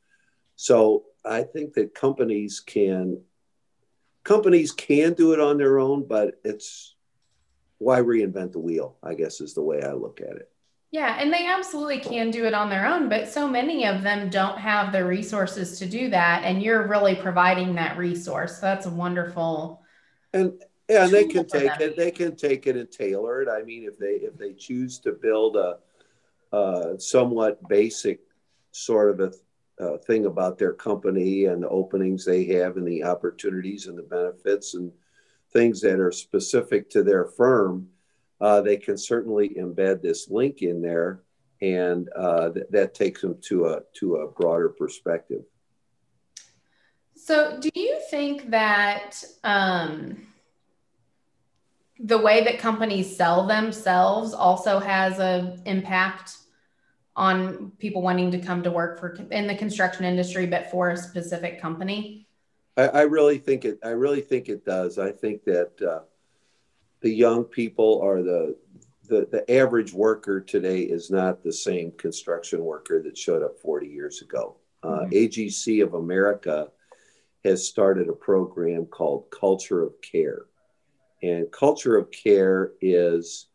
so 0.55 1.05
I 1.25 1.43
think 1.43 1.73
that 1.73 1.95
companies 1.95 2.59
can 2.59 3.21
companies 4.23 4.71
can 4.71 5.13
do 5.13 5.33
it 5.33 5.39
on 5.39 5.57
their 5.57 5.79
own, 5.79 6.07
but 6.07 6.39
it's 6.43 6.95
why 7.77 7.99
reinvent 7.99 8.53
the 8.53 8.59
wheel, 8.59 8.97
I 9.03 9.13
guess 9.15 9.41
is 9.41 9.53
the 9.53 9.61
way 9.61 9.81
I 9.83 9.93
look 9.93 10.21
at 10.21 10.35
it. 10.37 10.49
Yeah, 10.93 11.17
and 11.19 11.33
they 11.33 11.47
absolutely 11.47 11.99
can 11.99 12.29
do 12.29 12.45
it 12.45 12.53
on 12.53 12.69
their 12.69 12.85
own, 12.85 13.09
but 13.09 13.27
so 13.27 13.47
many 13.47 13.83
of 13.87 14.03
them 14.03 14.29
don't 14.29 14.59
have 14.59 14.91
the 14.91 15.03
resources 15.03 15.79
to 15.79 15.87
do 15.87 16.11
that. 16.11 16.43
And 16.43 16.61
you're 16.61 16.87
really 16.87 17.15
providing 17.15 17.73
that 17.75 17.97
resource. 17.97 18.59
That's 18.59 18.85
a 18.85 18.91
wonderful 18.91 19.83
and 20.33 20.53
yeah, 20.89 21.07
they 21.07 21.25
can 21.25 21.47
take 21.47 21.79
it, 21.79 21.95
they 21.95 22.11
can 22.11 22.35
take 22.35 22.67
it 22.67 22.75
and 22.75 22.91
tailor 22.91 23.41
it. 23.41 23.49
I 23.49 23.63
mean, 23.63 23.85
if 23.85 23.97
they 23.97 24.25
if 24.25 24.37
they 24.37 24.53
choose 24.53 24.99
to 24.99 25.13
build 25.13 25.55
a 25.55 25.77
uh, 26.55 26.97
somewhat 26.99 27.67
basic 27.67 28.19
sort 28.71 29.19
of 29.19 29.33
a 29.79 29.83
uh, 29.83 29.97
thing 29.97 30.27
about 30.27 30.59
their 30.59 30.73
company 30.73 31.45
and 31.45 31.63
the 31.63 31.69
openings 31.69 32.23
they 32.23 32.45
have 32.45 32.77
and 32.77 32.87
the 32.87 33.03
opportunities 33.03 33.87
and 33.87 33.97
the 33.97 34.03
benefits 34.03 34.75
and 34.75 34.91
things 35.51 35.81
that 35.81 35.99
are 35.99 36.11
specific 36.11 36.89
to 36.91 37.01
their 37.01 37.25
firm, 37.25 37.87
uh, 38.43 38.59
they 38.59 38.75
can 38.75 38.97
certainly 38.97 39.55
embed 39.57 40.01
this 40.01 40.29
link 40.29 40.61
in 40.61 40.81
there, 40.81 41.21
and 41.61 42.09
uh, 42.13 42.49
th- 42.49 42.65
that 42.71 42.93
takes 42.93 43.21
them 43.21 43.37
to 43.41 43.67
a 43.67 43.79
to 43.93 44.17
a 44.17 44.27
broader 44.27 44.67
perspective. 44.67 45.43
So, 47.15 47.57
do 47.61 47.69
you 47.73 48.01
think 48.11 48.49
that 48.49 49.23
um, 49.45 50.27
the 51.97 52.17
way 52.17 52.43
that 52.43 52.59
companies 52.59 53.15
sell 53.15 53.47
themselves 53.47 54.33
also 54.33 54.77
has 54.77 55.19
an 55.19 55.61
impact 55.65 56.35
on 57.15 57.71
people 57.79 58.01
wanting 58.01 58.29
to 58.31 58.39
come 58.39 58.61
to 58.63 58.71
work 58.71 58.99
for 58.99 59.15
in 59.31 59.47
the 59.47 59.55
construction 59.55 60.03
industry, 60.03 60.47
but 60.47 60.69
for 60.69 60.89
a 60.89 60.97
specific 60.97 61.61
company? 61.61 62.27
I, 62.75 62.87
I 62.89 63.01
really 63.03 63.37
think 63.37 63.63
it. 63.63 63.79
I 63.85 63.91
really 63.91 64.19
think 64.19 64.49
it 64.49 64.65
does. 64.65 64.99
I 64.99 65.13
think 65.13 65.45
that 65.45 65.81
uh, 65.81 66.01
the 67.03 67.13
young 67.13 67.43
people 67.43 68.01
are 68.01 68.23
the, 68.23 68.55
the 69.07 69.27
the 69.29 69.51
average 69.51 69.93
worker 69.93 70.39
today 70.39 70.79
is 70.79 71.11
not 71.11 71.43
the 71.43 71.51
same 71.51 71.91
construction 71.91 72.63
worker 72.63 73.03
that 73.03 73.17
showed 73.17 73.43
up 73.43 73.59
40 73.59 73.87
years 73.87 74.21
ago. 74.21 74.55
Uh, 74.81 75.01
mm-hmm. 75.01 75.13
AGC 75.13 75.83
of 75.83 75.93
America 75.93 76.69
has 77.43 77.67
started 77.67 78.07
a 78.07 78.13
program 78.13 78.85
called 78.85 79.29
Culture 79.29 79.83
of 79.83 80.01
Care, 80.01 80.45
and 81.21 81.51
Culture 81.51 81.97
of 81.97 82.09
Care 82.09 82.71
is 82.81 83.47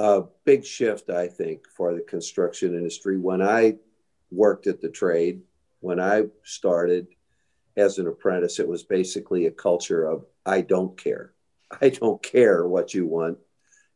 a 0.00 0.24
big 0.44 0.64
shift, 0.64 1.08
I 1.08 1.28
think, 1.28 1.68
for 1.68 1.94
the 1.94 2.00
construction 2.00 2.74
industry. 2.74 3.16
When 3.16 3.40
I 3.40 3.76
worked 4.32 4.66
at 4.66 4.80
the 4.80 4.88
trade, 4.88 5.42
when 5.78 6.00
I 6.00 6.24
started 6.42 7.06
as 7.76 7.98
an 7.98 8.08
apprentice, 8.08 8.58
it 8.58 8.66
was 8.66 8.82
basically 8.82 9.46
a 9.46 9.52
culture 9.52 10.04
of 10.04 10.24
I 10.44 10.62
don't 10.62 10.98
care. 10.98 11.32
I 11.80 11.88
don't 11.90 12.22
care 12.22 12.66
what 12.66 12.94
you 12.94 13.06
want. 13.06 13.38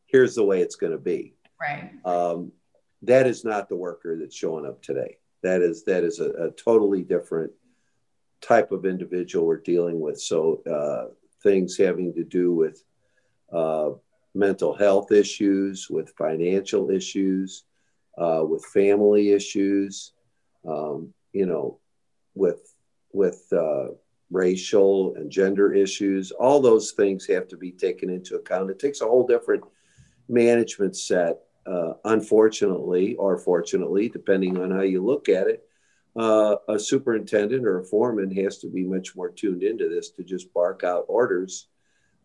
Here's 0.05 0.35
the 0.35 0.43
way 0.43 0.61
it's 0.61 0.75
going 0.75 0.93
to 0.93 0.97
be. 0.97 1.35
Right. 1.59 1.91
Um, 2.05 2.51
that 3.03 3.27
is 3.27 3.43
not 3.43 3.69
the 3.69 3.75
worker 3.75 4.17
that's 4.17 4.35
showing 4.35 4.65
up 4.65 4.81
today. 4.81 5.17
That 5.43 5.61
is 5.61 5.83
that 5.85 6.03
is 6.03 6.19
a, 6.19 6.29
a 6.31 6.51
totally 6.51 7.03
different 7.03 7.51
type 8.41 8.71
of 8.71 8.85
individual 8.85 9.45
we're 9.45 9.57
dealing 9.57 9.99
with. 9.99 10.19
So 10.19 10.61
uh, 10.69 11.13
things 11.43 11.77
having 11.77 12.13
to 12.13 12.23
do 12.23 12.53
with 12.53 12.83
uh, 13.51 13.91
mental 14.33 14.75
health 14.75 15.11
issues, 15.11 15.89
with 15.89 16.13
financial 16.17 16.89
issues, 16.89 17.63
uh, 18.17 18.43
with 18.43 18.65
family 18.65 19.31
issues, 19.31 20.13
um, 20.67 21.13
you 21.33 21.45
know, 21.45 21.79
with 22.33 22.73
with 23.13 23.45
uh, 23.51 23.89
racial 24.29 25.15
and 25.15 25.31
gender 25.31 25.73
issues. 25.73 26.31
All 26.31 26.61
those 26.61 26.91
things 26.91 27.25
have 27.27 27.47
to 27.49 27.57
be 27.57 27.71
taken 27.71 28.09
into 28.09 28.35
account. 28.35 28.69
It 28.69 28.79
takes 28.79 29.01
a 29.01 29.05
whole 29.05 29.25
different 29.25 29.63
management 30.27 30.95
set, 30.95 31.39
uh, 31.65 31.93
unfortunately 32.05 33.15
or 33.15 33.37
fortunately, 33.37 34.09
depending 34.09 34.59
on 34.59 34.71
how 34.71 34.81
you 34.81 35.03
look 35.03 35.29
at 35.29 35.47
it. 35.47 35.63
Uh, 36.15 36.55
a 36.67 36.79
superintendent 36.79 37.65
or 37.65 37.79
a 37.79 37.85
foreman 37.85 38.31
has 38.31 38.57
to 38.57 38.67
be 38.67 38.83
much 38.83 39.15
more 39.15 39.29
tuned 39.29 39.61
into 39.61 39.87
this 39.87 40.09
to 40.09 40.23
just 40.23 40.51
bark 40.51 40.83
out 40.83 41.05
orders 41.07 41.67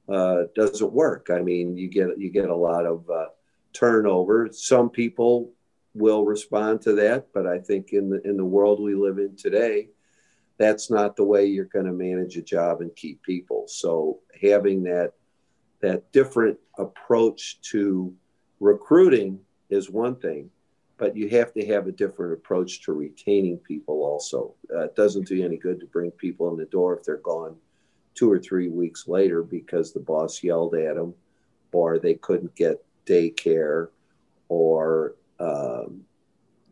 uh, 0.09 0.45
doesn't 0.55 0.93
work. 0.93 1.29
I 1.31 1.41
mean, 1.41 1.77
you 1.77 1.89
get 1.89 2.19
you 2.19 2.31
get 2.31 2.49
a 2.49 2.57
lot 2.57 2.87
of 2.87 3.09
uh, 3.09 3.27
turnover. 3.73 4.49
Some 4.53 4.91
people 4.91 5.53
will 5.95 6.25
respond 6.25 6.81
to 6.83 6.95
that, 6.95 7.29
but 7.35 7.47
I 7.47 7.59
think 7.59 7.93
in 7.93 8.11
the 8.11 8.21
in 8.27 8.37
the 8.37 8.45
world 8.45 8.81
we 8.81 8.95
live 8.95 9.19
in 9.19 9.37
today, 9.37 9.89
that's 10.63 10.91
not 10.91 11.17
the 11.17 11.25
way 11.25 11.47
you're 11.47 11.65
going 11.67 11.87
to 11.87 11.93
manage 11.93 12.37
a 12.37 12.43
job 12.43 12.81
and 12.81 12.95
keep 12.95 13.23
people. 13.23 13.65
So 13.69 14.21
having 14.41 14.83
that 14.85 15.13
that 15.81 16.13
different 16.13 16.59
approach 16.79 17.61
to 17.61 18.15
recruiting 18.61 19.41
is 19.69 19.91
one 19.91 20.15
thing, 20.15 20.49
but 20.97 21.17
you 21.17 21.29
have 21.29 21.53
to 21.55 21.67
have 21.67 21.89
a 21.89 21.93
different 21.93 22.35
approach 22.35 22.83
to 22.83 22.93
retaining 22.93 23.59
people 23.59 24.05
also. 24.05 24.55
Uh, 24.73 24.85
it 24.85 24.95
doesn't 24.95 25.27
do 25.27 25.35
you 25.35 25.45
any 25.45 25.57
good 25.57 25.81
to 25.81 25.87
bring 25.87 26.13
people 26.13 26.51
in 26.51 26.57
the 26.57 26.67
door 26.67 26.97
if 26.97 27.05
they're 27.05 27.17
gone 27.17 27.57
two 28.15 28.31
or 28.31 28.39
three 28.39 28.69
weeks 28.69 29.09
later 29.09 29.43
because 29.43 29.93
the 29.93 30.01
boss 30.01 30.45
yelled 30.45 30.75
at 30.77 30.95
them 30.95 31.15
or 31.73 31.99
they 31.99 32.15
couldn't 32.15 32.55
get 32.55 32.85
daycare 33.07 33.89
or 34.49 35.17
um, 35.41 36.03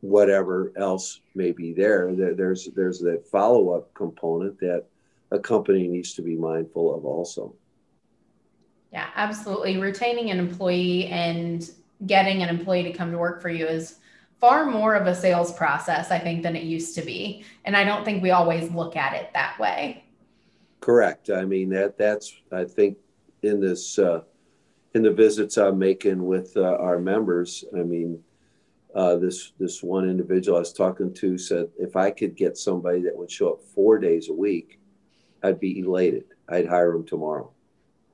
whatever 0.01 0.73
else 0.77 1.21
may 1.35 1.53
be 1.53 1.73
there. 1.73 2.15
there 2.15 2.35
there's 2.35 2.69
there's 2.75 3.01
that 3.01 3.27
follow-up 3.27 3.93
component 3.95 4.59
that 4.61 4.85
a 5.31 5.39
company 5.39 5.87
needs 5.87 6.15
to 6.15 6.23
be 6.23 6.35
mindful 6.37 6.95
of 6.95 7.05
also 7.05 7.55
yeah 8.93 9.09
absolutely 9.15 9.79
retaining 9.79 10.31
an 10.31 10.39
employee 10.39 11.07
and 11.07 11.71
getting 12.07 12.43
an 12.43 12.49
employee 12.49 12.83
to 12.83 12.93
come 12.93 13.11
to 13.11 13.19
work 13.19 13.43
for 13.43 13.51
you 13.51 13.67
is 13.67 13.97
far 14.41 14.65
more 14.65 14.95
of 14.95 15.07
a 15.07 15.15
sales 15.15 15.53
process 15.53 16.11
i 16.11 16.19
think 16.19 16.43
than 16.43 16.57
it 16.57 16.65
used 16.65 16.95
to 16.95 17.03
be 17.03 17.45
and 17.67 17.77
i 17.77 17.85
don't 17.85 18.05
think 18.05 18.23
we 18.23 18.31
always 18.31 18.71
look 18.73 18.97
at 18.97 19.13
it 19.15 19.31
that 19.35 19.59
way 19.61 20.03
Correct. 20.81 21.29
I 21.31 21.45
mean 21.45 21.69
that 21.71 21.99
that's 21.99 22.35
I 22.51 22.65
think 22.65 22.97
in 23.43 23.61
this 23.61 23.99
uh, 23.99 24.23
in 24.95 25.03
the 25.03 25.13
visits 25.13 25.57
I'm 25.57 25.79
making 25.79 26.25
with 26.25 26.57
uh, 26.57 26.63
our 26.63 26.99
members. 26.99 27.65
I 27.77 27.83
mean, 27.83 28.23
uh, 28.95 29.17
this 29.17 29.53
this 29.59 29.83
one 29.83 30.09
individual 30.09 30.57
I 30.57 30.61
was 30.61 30.73
talking 30.73 31.13
to 31.15 31.39
said 31.39 31.69
if 31.79 31.97
I 31.97 32.11
could 32.11 32.37
get 32.37 32.57
somebody 32.57 33.03
that 33.03 33.17
would 33.17 33.31
show 33.31 33.51
up 33.51 33.63
four 33.75 33.99
days 33.99 34.29
a 34.29 34.33
week, 34.33 34.81
I'd 35.43 35.61
be 35.61 35.79
elated. 35.81 36.25
I'd 36.49 36.69
hire 36.69 36.93
them 36.93 37.07
tomorrow. 37.07 37.51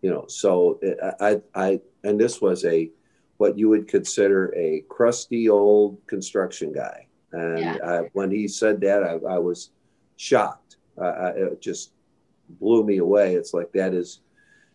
You 0.03 0.11
know, 0.11 0.27
so 0.29 0.79
I 1.21 1.41
I 1.55 1.81
and 2.05 2.21
this 2.21 2.41
was 2.41 2.65
a 2.65 2.91
what 3.39 3.59
you 3.59 3.69
would 3.69 3.89
consider 3.89 4.55
a 4.57 4.85
crusty 4.89 5.49
old 5.49 5.99
construction 6.07 6.73
guy, 6.73 7.07
and 7.33 7.59
yeah. 7.59 7.79
I, 7.85 7.99
when 8.13 8.31
he 8.31 8.47
said 8.49 8.81
that, 8.83 9.03
I, 9.03 9.35
I 9.35 9.39
was 9.39 9.71
shocked. 10.17 10.77
I, 11.01 11.33
just 11.61 11.93
blew 12.49 12.85
me 12.85 12.99
away. 12.99 13.35
It's 13.35 13.53
like 13.53 13.73
that 13.73 13.93
is, 13.93 14.21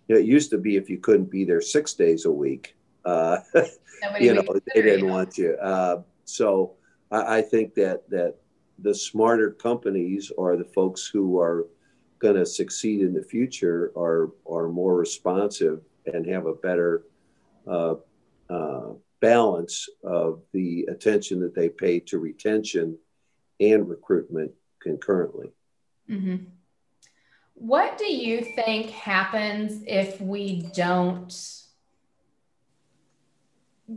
you 0.07 0.15
know, 0.15 0.21
it 0.21 0.27
used 0.27 0.51
to 0.51 0.57
be 0.57 0.75
if 0.75 0.89
you 0.89 0.99
couldn't 0.99 1.31
be 1.31 1.45
there 1.45 1.61
six 1.61 1.93
days 1.93 2.25
a 2.25 2.31
week, 2.31 2.75
uh, 3.05 3.37
you 4.19 4.33
know, 4.33 4.43
they 4.73 4.81
didn't 4.81 5.09
want 5.09 5.37
you. 5.37 5.55
Uh, 5.55 6.01
so 6.25 6.73
I, 7.11 7.37
I, 7.37 7.41
think 7.41 7.73
that 7.75 8.09
that 8.09 8.35
the 8.79 8.93
smarter 8.93 9.51
companies 9.51 10.31
or 10.37 10.57
the 10.57 10.65
folks 10.65 11.07
who 11.07 11.39
are 11.39 11.67
going 12.19 12.35
to 12.35 12.45
succeed 12.45 13.01
in 13.01 13.13
the 13.13 13.23
future 13.23 13.91
are 13.97 14.31
are 14.49 14.67
more 14.67 14.95
responsive 14.95 15.81
and 16.05 16.25
have 16.27 16.45
a 16.45 16.53
better 16.53 17.03
uh, 17.67 17.95
uh, 18.49 18.89
balance 19.19 19.87
of 20.03 20.41
the 20.51 20.87
attention 20.89 21.39
that 21.39 21.55
they 21.55 21.69
pay 21.69 21.99
to 21.99 22.19
retention 22.19 22.97
and 23.59 23.87
recruitment 23.87 24.51
concurrently. 24.81 25.51
Mm-hmm. 26.09 26.37
What 27.53 27.99
do 27.99 28.11
you 28.11 28.41
think 28.41 28.89
happens 28.89 29.83
if 29.85 30.19
we 30.19 30.63
don't? 30.73 31.60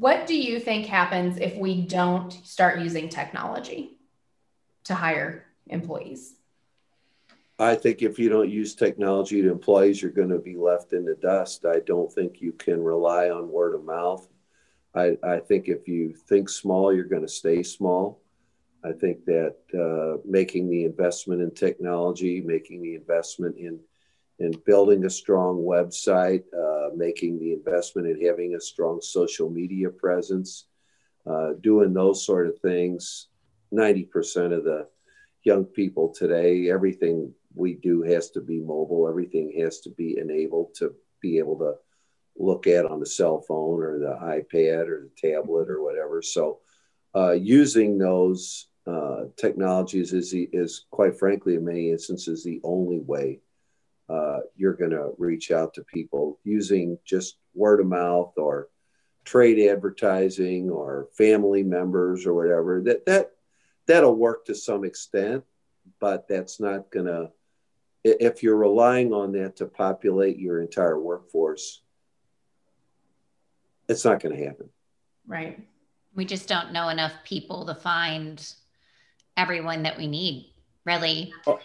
What 0.00 0.26
do 0.26 0.34
you 0.34 0.58
think 0.58 0.86
happens 0.86 1.36
if 1.36 1.56
we 1.56 1.82
don't 1.82 2.32
start 2.44 2.80
using 2.80 3.08
technology 3.08 3.96
to 4.86 4.94
hire 4.94 5.46
employees? 5.68 6.34
I 7.60 7.76
think 7.76 8.02
if 8.02 8.18
you 8.18 8.28
don't 8.28 8.50
use 8.50 8.74
technology 8.74 9.40
to 9.40 9.52
employees, 9.52 10.02
you're 10.02 10.10
going 10.10 10.30
to 10.30 10.40
be 10.40 10.56
left 10.56 10.94
in 10.94 11.04
the 11.04 11.14
dust. 11.14 11.64
I 11.64 11.78
don't 11.78 12.12
think 12.12 12.40
you 12.40 12.50
can 12.50 12.82
rely 12.82 13.30
on 13.30 13.48
word 13.48 13.76
of 13.76 13.84
mouth. 13.84 14.28
I, 14.96 15.16
I 15.22 15.38
think 15.38 15.68
if 15.68 15.86
you 15.86 16.12
think 16.12 16.48
small, 16.48 16.92
you're 16.92 17.04
going 17.04 17.22
to 17.22 17.28
stay 17.28 17.62
small. 17.62 18.20
I 18.84 18.90
think 18.90 19.24
that 19.26 19.54
uh, 19.72 20.20
making 20.28 20.70
the 20.70 20.86
investment 20.86 21.40
in 21.40 21.52
technology, 21.52 22.40
making 22.40 22.82
the 22.82 22.96
investment 22.96 23.58
in 23.58 23.78
in 24.38 24.52
building 24.66 25.04
a 25.04 25.10
strong 25.10 25.58
website, 25.58 26.42
uh, 26.58 26.90
making 26.96 27.38
the 27.38 27.52
investment 27.52 28.08
in 28.08 28.26
having 28.26 28.54
a 28.54 28.60
strong 28.60 29.00
social 29.00 29.48
media 29.48 29.88
presence, 29.90 30.66
uh, 31.26 31.52
doing 31.60 31.92
those 31.92 32.24
sort 32.24 32.48
of 32.48 32.58
things. 32.58 33.28
Ninety 33.70 34.04
percent 34.04 34.52
of 34.52 34.64
the 34.64 34.88
young 35.44 35.64
people 35.64 36.12
today, 36.12 36.70
everything 36.70 37.32
we 37.54 37.74
do 37.74 38.02
has 38.02 38.30
to 38.30 38.40
be 38.40 38.60
mobile. 38.60 39.08
Everything 39.08 39.60
has 39.60 39.80
to 39.80 39.90
be 39.90 40.18
enabled 40.18 40.74
to 40.74 40.94
be 41.20 41.38
able 41.38 41.58
to 41.58 41.74
look 42.36 42.66
at 42.66 42.84
on 42.84 42.98
the 43.00 43.06
cell 43.06 43.40
phone 43.40 43.80
or 43.80 43.98
the 43.98 44.18
iPad 44.22 44.88
or 44.88 45.08
the 45.08 45.30
tablet 45.30 45.70
or 45.70 45.82
whatever. 45.82 46.20
So, 46.20 46.58
uh, 47.14 47.32
using 47.32 47.96
those 47.96 48.66
uh, 48.86 49.24
technologies 49.36 50.12
is, 50.12 50.34
is 50.34 50.86
quite 50.90 51.16
frankly, 51.18 51.54
in 51.54 51.64
many 51.64 51.90
instances, 51.90 52.42
the 52.42 52.60
only 52.64 52.98
way 52.98 53.40
uh, 54.08 54.40
you're 54.56 54.74
going 54.74 54.90
to 54.90 55.12
reach 55.18 55.50
out 55.50 55.74
to 55.74 55.84
people 55.84 56.38
using 56.44 56.98
just 57.04 57.36
word 57.54 57.80
of 57.80 57.86
mouth 57.86 58.32
or 58.36 58.68
trade 59.24 59.70
advertising 59.70 60.70
or 60.70 61.08
family 61.16 61.62
members 61.62 62.26
or 62.26 62.34
whatever. 62.34 62.82
That 62.82 63.06
that 63.06 63.30
that'll 63.86 64.14
work 64.14 64.44
to 64.46 64.54
some 64.54 64.84
extent, 64.84 65.44
but 66.00 66.28
that's 66.28 66.60
not 66.60 66.90
going 66.90 67.06
to. 67.06 67.30
If 68.04 68.42
you're 68.42 68.56
relying 68.56 69.14
on 69.14 69.32
that 69.32 69.56
to 69.56 69.66
populate 69.66 70.38
your 70.38 70.60
entire 70.60 71.00
workforce, 71.00 71.80
it's 73.88 74.04
not 74.04 74.20
going 74.20 74.36
to 74.36 74.44
happen. 74.44 74.68
Right. 75.26 75.66
We 76.14 76.26
just 76.26 76.46
don't 76.46 76.72
know 76.72 76.90
enough 76.90 77.12
people 77.24 77.64
to 77.64 77.74
find 77.74 78.46
everyone 79.38 79.84
that 79.84 79.96
we 79.96 80.06
need, 80.06 80.52
really. 80.84 81.32
Oh, 81.46 81.58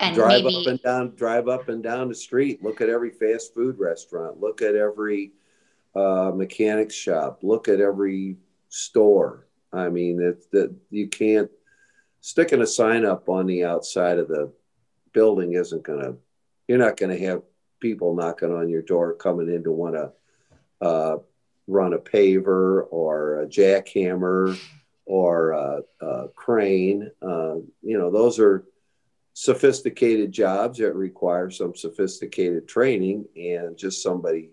and 0.00 0.14
drive 0.14 0.44
maybe 0.44 0.56
up 0.56 0.66
and 0.66 0.82
down, 0.82 1.14
drive 1.16 1.48
up 1.48 1.68
and 1.68 1.82
down 1.82 2.08
the 2.08 2.14
street. 2.14 2.62
Look 2.62 2.80
at 2.80 2.88
every 2.88 3.10
fast 3.10 3.54
food 3.54 3.78
restaurant. 3.78 4.40
Look 4.40 4.62
at 4.62 4.76
every 4.76 5.32
uh, 5.94 6.32
mechanic 6.34 6.92
shop. 6.92 7.40
Look 7.42 7.68
at 7.68 7.80
every 7.80 8.36
store. 8.68 9.46
I 9.72 9.88
mean, 9.88 10.20
it's 10.22 10.46
that 10.48 10.74
you 10.90 11.08
can't 11.08 11.50
sticking 12.20 12.62
a 12.62 12.66
sign 12.66 13.04
up 13.04 13.28
on 13.28 13.46
the 13.46 13.64
outside 13.64 14.18
of 14.18 14.28
the 14.28 14.52
building 15.12 15.54
isn't 15.54 15.82
going 15.82 16.02
to. 16.02 16.16
You're 16.66 16.78
not 16.78 16.96
going 16.96 17.16
to 17.16 17.26
have 17.26 17.42
people 17.80 18.14
knocking 18.14 18.52
on 18.52 18.68
your 18.68 18.82
door 18.82 19.14
coming 19.14 19.52
in 19.52 19.64
to 19.64 19.72
want 19.72 19.94
to 19.94 20.12
uh, 20.86 21.16
run 21.66 21.92
a 21.92 21.98
paver 21.98 22.86
or 22.90 23.42
a 23.42 23.46
jackhammer 23.46 24.58
or 25.06 25.50
a, 25.52 25.80
a 26.00 26.28
crane. 26.28 27.10
Uh, 27.22 27.56
you 27.82 27.98
know, 27.98 28.10
those 28.10 28.38
are 28.38 28.64
sophisticated 29.40 30.32
jobs 30.32 30.78
that 30.78 30.96
require 30.96 31.48
some 31.48 31.72
sophisticated 31.72 32.66
training 32.66 33.24
and 33.36 33.78
just 33.78 34.02
somebody 34.02 34.50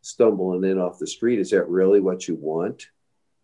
stumbling 0.00 0.62
in 0.62 0.78
off 0.78 1.00
the 1.00 1.08
street. 1.08 1.40
Is 1.40 1.50
that 1.50 1.68
really 1.68 1.98
what 1.98 2.28
you 2.28 2.36
want 2.36 2.86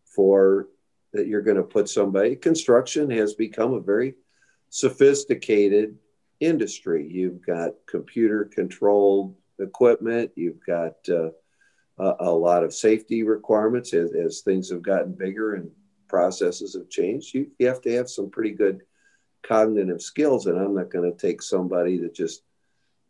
for 0.04 0.68
that 1.12 1.26
you're 1.26 1.42
going 1.42 1.56
to 1.56 1.64
put 1.64 1.88
somebody? 1.88 2.36
Construction 2.36 3.10
has 3.10 3.34
become 3.34 3.74
a 3.74 3.80
very 3.80 4.14
sophisticated 4.70 5.98
industry. 6.38 7.10
You've 7.10 7.44
got 7.44 7.72
computer 7.88 8.44
controlled 8.44 9.34
equipment. 9.58 10.30
You've 10.36 10.64
got 10.64 10.94
uh, 11.08 11.30
a, 11.98 12.14
a, 12.20 12.30
lot 12.30 12.62
of 12.62 12.72
safety 12.72 13.24
requirements. 13.24 13.92
As, 13.94 14.12
as, 14.12 14.42
things 14.42 14.70
have 14.70 14.82
gotten 14.82 15.12
bigger 15.12 15.54
and 15.54 15.72
processes 16.08 16.74
have 16.74 16.88
changed 16.88 17.34
you, 17.34 17.50
you 17.58 17.66
have 17.66 17.80
to 17.80 17.92
have 17.94 18.08
some 18.08 18.30
pretty 18.30 18.52
good 18.52 18.82
cognitive 19.46 20.02
skills, 20.02 20.46
and 20.46 20.58
I'm 20.58 20.74
not 20.74 20.90
going 20.90 21.10
to 21.10 21.16
take 21.16 21.42
somebody 21.42 21.98
that 21.98 22.14
just 22.14 22.42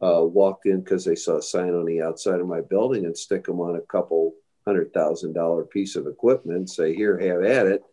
uh, 0.02 0.22
walked 0.22 0.66
in 0.66 0.80
because 0.80 1.04
they 1.04 1.14
saw 1.14 1.38
a 1.38 1.42
sign 1.42 1.74
on 1.74 1.86
the 1.86 2.02
outside 2.02 2.40
of 2.40 2.46
my 2.46 2.60
building 2.60 3.06
and 3.06 3.16
stick 3.16 3.44
them 3.44 3.60
on 3.60 3.76
a 3.76 3.80
couple 3.80 4.34
hundred 4.66 4.92
thousand 4.92 5.34
dollar 5.34 5.64
piece 5.64 5.96
of 5.96 6.06
equipment 6.06 6.68
say, 6.68 6.94
"Here, 6.94 7.18
have 7.18 7.44
at 7.44 7.66
it." 7.66 7.84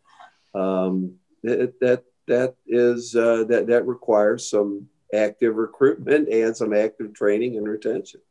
Um, 0.54 1.16
that 1.44 1.74
that 1.80 2.04
that 2.28 2.56
is 2.68 3.16
uh, 3.16 3.46
that 3.46 3.68
that 3.68 3.88
requires 3.88 4.50
some 4.50 4.88
active 5.14 5.56
recruitment 5.56 6.30
and 6.30 6.56
some 6.56 6.74
active 6.74 7.14
training 7.14 7.58
and 7.58 7.68
retention. 7.68 8.22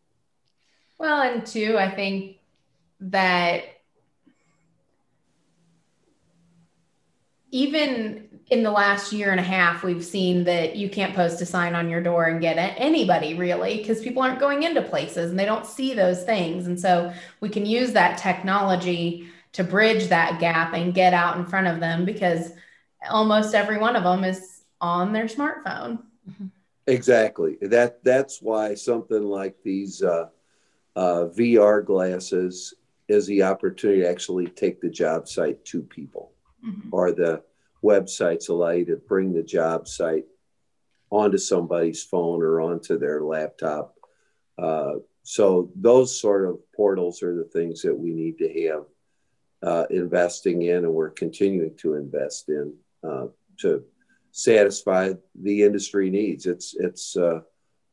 Well, 0.99 1.23
and 1.23 1.47
two, 1.47 1.79
I 1.79 1.95
think 1.95 2.37
that 3.01 3.65
even 7.51 8.30
in 8.51 8.65
the 8.65 8.71
last 8.71 9.13
year 9.13 9.31
and 9.31 9.39
a 9.39 9.45
half, 9.45 9.85
we've 9.85 10.05
seen 10.05 10.43
that 10.45 10.75
you 10.75 10.91
can't 10.91 11.15
post 11.15 11.41
a 11.41 11.47
sign 11.47 11.77
on 11.77 11.89
your 11.89 12.03
door 12.03 12.25
and 12.25 12.41
get 12.41 12.55
anybody 12.55 13.35
really 13.35 13.79
because 13.79 14.03
people 14.03 14.23
aren't 14.23 14.41
going 14.41 14.65
into 14.65 14.83
places 14.83 15.31
and 15.31 15.39
they 15.39 15.45
don't 15.45 15.65
see 15.65 15.95
those 15.95 16.25
things. 16.25 16.67
And 16.67 16.79
so 16.79 17.13
we 17.41 17.49
can 17.49 17.65
use 17.65 17.93
that 17.93 18.19
technology 18.19 19.29
to 19.53 19.63
bridge 19.63 20.09
that 20.09 20.41
gap 20.41 20.75
and 20.75 20.93
get 20.93 21.15
out 21.15 21.37
in 21.37 21.47
front 21.47 21.69
of 21.69 21.79
them 21.79 22.05
because 22.05 22.53
almost 23.09 23.55
every 23.55 23.79
one 23.79 23.95
of 23.95 24.03
them 24.03 24.25
is 24.25 24.63
on 24.81 25.13
their 25.13 25.27
smartphone. 25.27 26.01
Exactly. 26.89 27.57
That 27.63 28.03
that's 28.03 28.43
why 28.43 28.75
something 28.75 29.23
like 29.23 29.55
these 29.63 30.03
uh, 30.03 30.27
uh, 30.97 31.27
VR 31.37 31.85
glasses 31.85 32.75
is 33.07 33.27
the 33.29 33.45
opportunity 33.45 34.03
to 34.03 34.09
actually 34.09 34.49
take 34.49 34.81
the 34.81 34.91
job 34.91 35.29
site 35.29 35.65
to 35.67 35.83
people 35.83 36.33
mm-hmm. 36.65 36.89
or 36.91 37.13
the 37.13 37.43
websites 37.83 38.49
allow 38.49 38.71
you 38.71 38.85
to 38.87 38.97
bring 38.97 39.33
the 39.33 39.43
job 39.43 39.89
site 39.89 40.25
onto 41.11 41.39
somebody's 41.39 42.03
phone 42.03 42.43
or 42.43 42.61
onto 42.61 42.99
their 42.99 43.23
laptop. 43.23 43.95
Uh, 44.59 44.95
so 45.23 45.71
those 45.75 46.19
sort 46.19 46.49
of 46.49 46.59
portals 46.75 47.23
are 47.23 47.35
the 47.35 47.45
things 47.45 47.83
that 47.83 47.95
we 47.95 48.13
need 48.13 48.39
to 48.39 48.69
have 48.69 48.85
uh, 49.63 49.87
investing 49.91 50.63
in, 50.63 50.85
and 50.85 50.93
we're 50.93 51.11
continuing 51.11 51.77
to 51.79 51.95
invest 51.95 52.49
in 52.49 52.75
uh, 53.07 53.27
to 53.59 53.85
satisfy 54.33 55.13
the 55.41 55.63
industry 55.63 56.11
needs. 56.11 56.47
It's 56.47 56.75
it's 56.79 57.17
uh, 57.17 57.41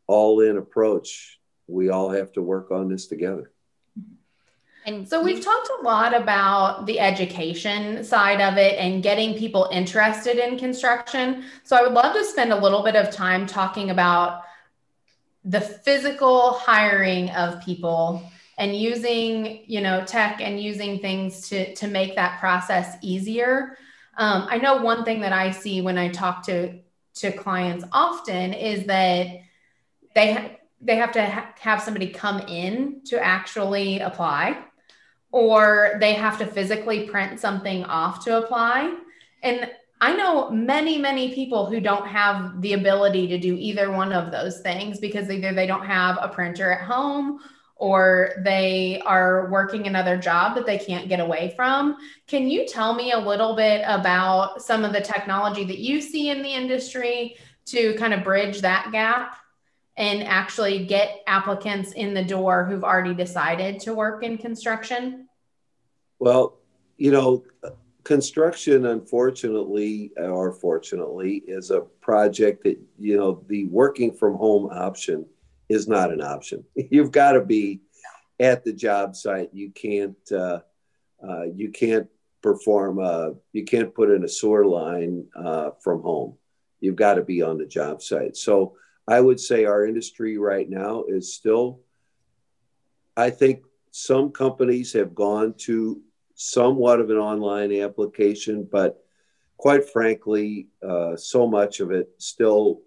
all 0.08 0.42
in 0.42 0.58
approach. 0.58 1.40
We 1.68 1.90
all 1.90 2.10
have 2.10 2.32
to 2.34 2.42
work 2.42 2.72
on 2.72 2.90
this 2.90 3.08
together. 3.08 3.52
And 4.88 5.06
so 5.06 5.22
we've 5.22 5.44
talked 5.44 5.70
a 5.82 5.84
lot 5.84 6.16
about 6.16 6.86
the 6.86 6.98
education 6.98 8.06
side 8.06 8.40
of 8.40 8.58
it 8.58 8.80
and 8.80 9.04
getting 9.04 9.38
people 9.38 9.68
interested 9.70 10.38
in 10.38 10.58
construction. 10.58 11.44
So 11.64 11.76
I 11.76 11.82
would 11.82 11.92
love 11.92 12.16
to 12.16 12.24
spend 12.24 12.54
a 12.54 12.56
little 12.56 12.82
bit 12.84 12.96
of 12.96 13.12
time 13.12 13.46
talking 13.46 13.90
about 13.90 14.44
the 15.44 15.60
physical 15.60 16.54
hiring 16.54 17.30
of 17.32 17.62
people 17.66 18.32
and 18.58 18.78
using, 18.78 19.66
you 19.66 19.82
know, 19.82 20.06
tech 20.06 20.40
and 20.40 20.58
using 20.58 21.00
things 21.00 21.50
to 21.50 21.76
to 21.76 21.88
make 21.88 22.16
that 22.16 22.40
process 22.40 22.96
easier. 23.02 23.78
Um, 24.18 24.48
I 24.50 24.58
know 24.58 24.78
one 24.78 25.04
thing 25.04 25.20
that 25.20 25.34
I 25.34 25.52
see 25.52 25.82
when 25.82 25.98
I 25.98 26.08
talk 26.08 26.46
to 26.46 26.80
to 27.16 27.34
clients 27.34 27.84
often 27.92 28.54
is 28.54 28.86
that 28.86 29.28
they 30.16 30.34
ha- 30.34 30.52
they 30.80 30.96
have 30.96 31.12
to 31.12 31.26
ha- 31.26 31.54
have 31.60 31.82
somebody 31.82 32.08
come 32.08 32.40
in 32.40 33.02
to 33.08 33.22
actually 33.22 34.00
apply 34.00 34.64
or 35.32 35.98
they 36.00 36.14
have 36.14 36.38
to 36.40 36.46
physically 36.46 37.08
print 37.08 37.40
something 37.40 37.84
off 37.86 38.24
to 38.26 38.38
apply. 38.38 38.98
And 39.44 39.70
I 40.00 40.16
know 40.16 40.50
many, 40.52 40.98
many 40.98 41.34
people 41.34 41.66
who 41.66 41.80
don't 41.80 42.08
have 42.08 42.62
the 42.62 42.74
ability 42.74 43.28
to 43.28 43.38
do 43.38 43.56
either 43.58 43.92
one 43.92 44.14
of 44.14 44.32
those 44.32 44.62
things 44.62 45.00
because 45.00 45.30
either 45.30 45.54
they 45.54 45.66
don't 45.66 45.86
have 45.86 46.18
a 46.22 46.30
printer 46.30 46.72
at 46.72 46.82
home 46.82 47.40
or 47.76 48.34
they 48.44 49.02
are 49.06 49.50
working 49.52 49.88
another 49.88 50.18
job 50.18 50.56
that 50.56 50.66
they 50.66 50.78
can't 50.78 51.10
get 51.10 51.20
away 51.20 51.54
from. 51.56 51.98
Can 52.28 52.50
you 52.50 52.68
tell 52.68 52.94
me 52.94 53.12
a 53.12 53.20
little 53.20 53.56
bit 53.56 53.84
about 53.88 54.62
some 54.62 54.84
of 54.84 54.94
the 54.94 55.02
technology 55.02 55.64
that 55.66 55.80
you 55.80 56.02
see 56.02 56.30
in 56.30 56.42
the 56.42 56.54
industry 56.54 57.36
to 57.66 57.96
kind 57.96 58.14
of 58.14 58.24
bridge 58.24 58.62
that 58.62 58.92
gap 58.92 59.38
and 59.98 60.24
actually 60.24 60.86
get 60.86 61.24
applicants 61.26 61.94
in 61.94 62.14
the 62.14 62.24
door 62.24 62.66
who've 62.66 62.84
already 62.84 63.16
decided 63.16 63.80
to 63.82 63.94
work 63.96 64.24
in 64.24 64.38
construction? 64.38 65.28
Well, 66.20 66.60
you 66.98 67.12
know, 67.12 67.44
construction, 68.04 68.86
unfortunately 68.86 70.12
or 70.18 70.54
fortunately, 70.54 71.44
is 71.48 71.72
a 71.72 71.82
project 71.82 72.64
that, 72.64 72.80
you 73.00 73.18
know, 73.18 73.44
the 73.48 73.66
working 73.66 74.14
from 74.14 74.36
home 74.36 74.70
option 74.72 75.26
is 75.68 75.88
not 75.88 76.12
an 76.12 76.22
option. 76.22 76.64
You've 76.76 77.12
got 77.12 77.34
to 77.34 77.42
be 77.44 77.82
at 78.40 78.64
the 78.64 78.74
job 78.74 79.16
site. 79.16 79.50
You 79.52 79.72
can't, 79.72 80.32
uh, 80.32 80.60
uh, 81.28 81.44
you 81.56 81.72
can't 81.72 82.08
perform, 82.44 83.00
a, 83.00 83.34
you 83.52 83.66
can't 83.66 83.94
put 83.94 84.12
in 84.12 84.24
a 84.24 84.30
sewer 84.30 84.66
line 84.66 85.26
uh, 85.36 85.72
from 85.84 86.02
home. 86.04 86.38
You've 86.80 86.96
got 86.96 87.16
to 87.16 87.24
be 87.24 87.42
on 87.42 87.58
the 87.58 87.66
job 87.66 88.04
site. 88.04 88.38
So 88.38 88.76
I 89.08 89.22
would 89.22 89.40
say 89.40 89.66
our 89.66 89.86
industry 89.86 90.38
right 90.38 90.70
now 90.70 91.06
is 91.08 91.34
still, 91.34 91.80
I 93.16 93.30
think 93.30 93.64
some 93.92 94.32
companies 94.32 94.94
have 94.94 95.16
gone 95.16 95.54
to 95.60 96.02
somewhat 96.36 97.00
of 97.00 97.10
an 97.10 97.18
online 97.18 97.72
application, 97.82 98.68
but 98.70 99.04
quite 99.56 99.90
frankly, 99.90 100.68
uh, 100.88 101.16
so 101.16 101.48
much 101.48 101.80
of 101.80 101.92
it 101.92 102.10
still 102.18 102.82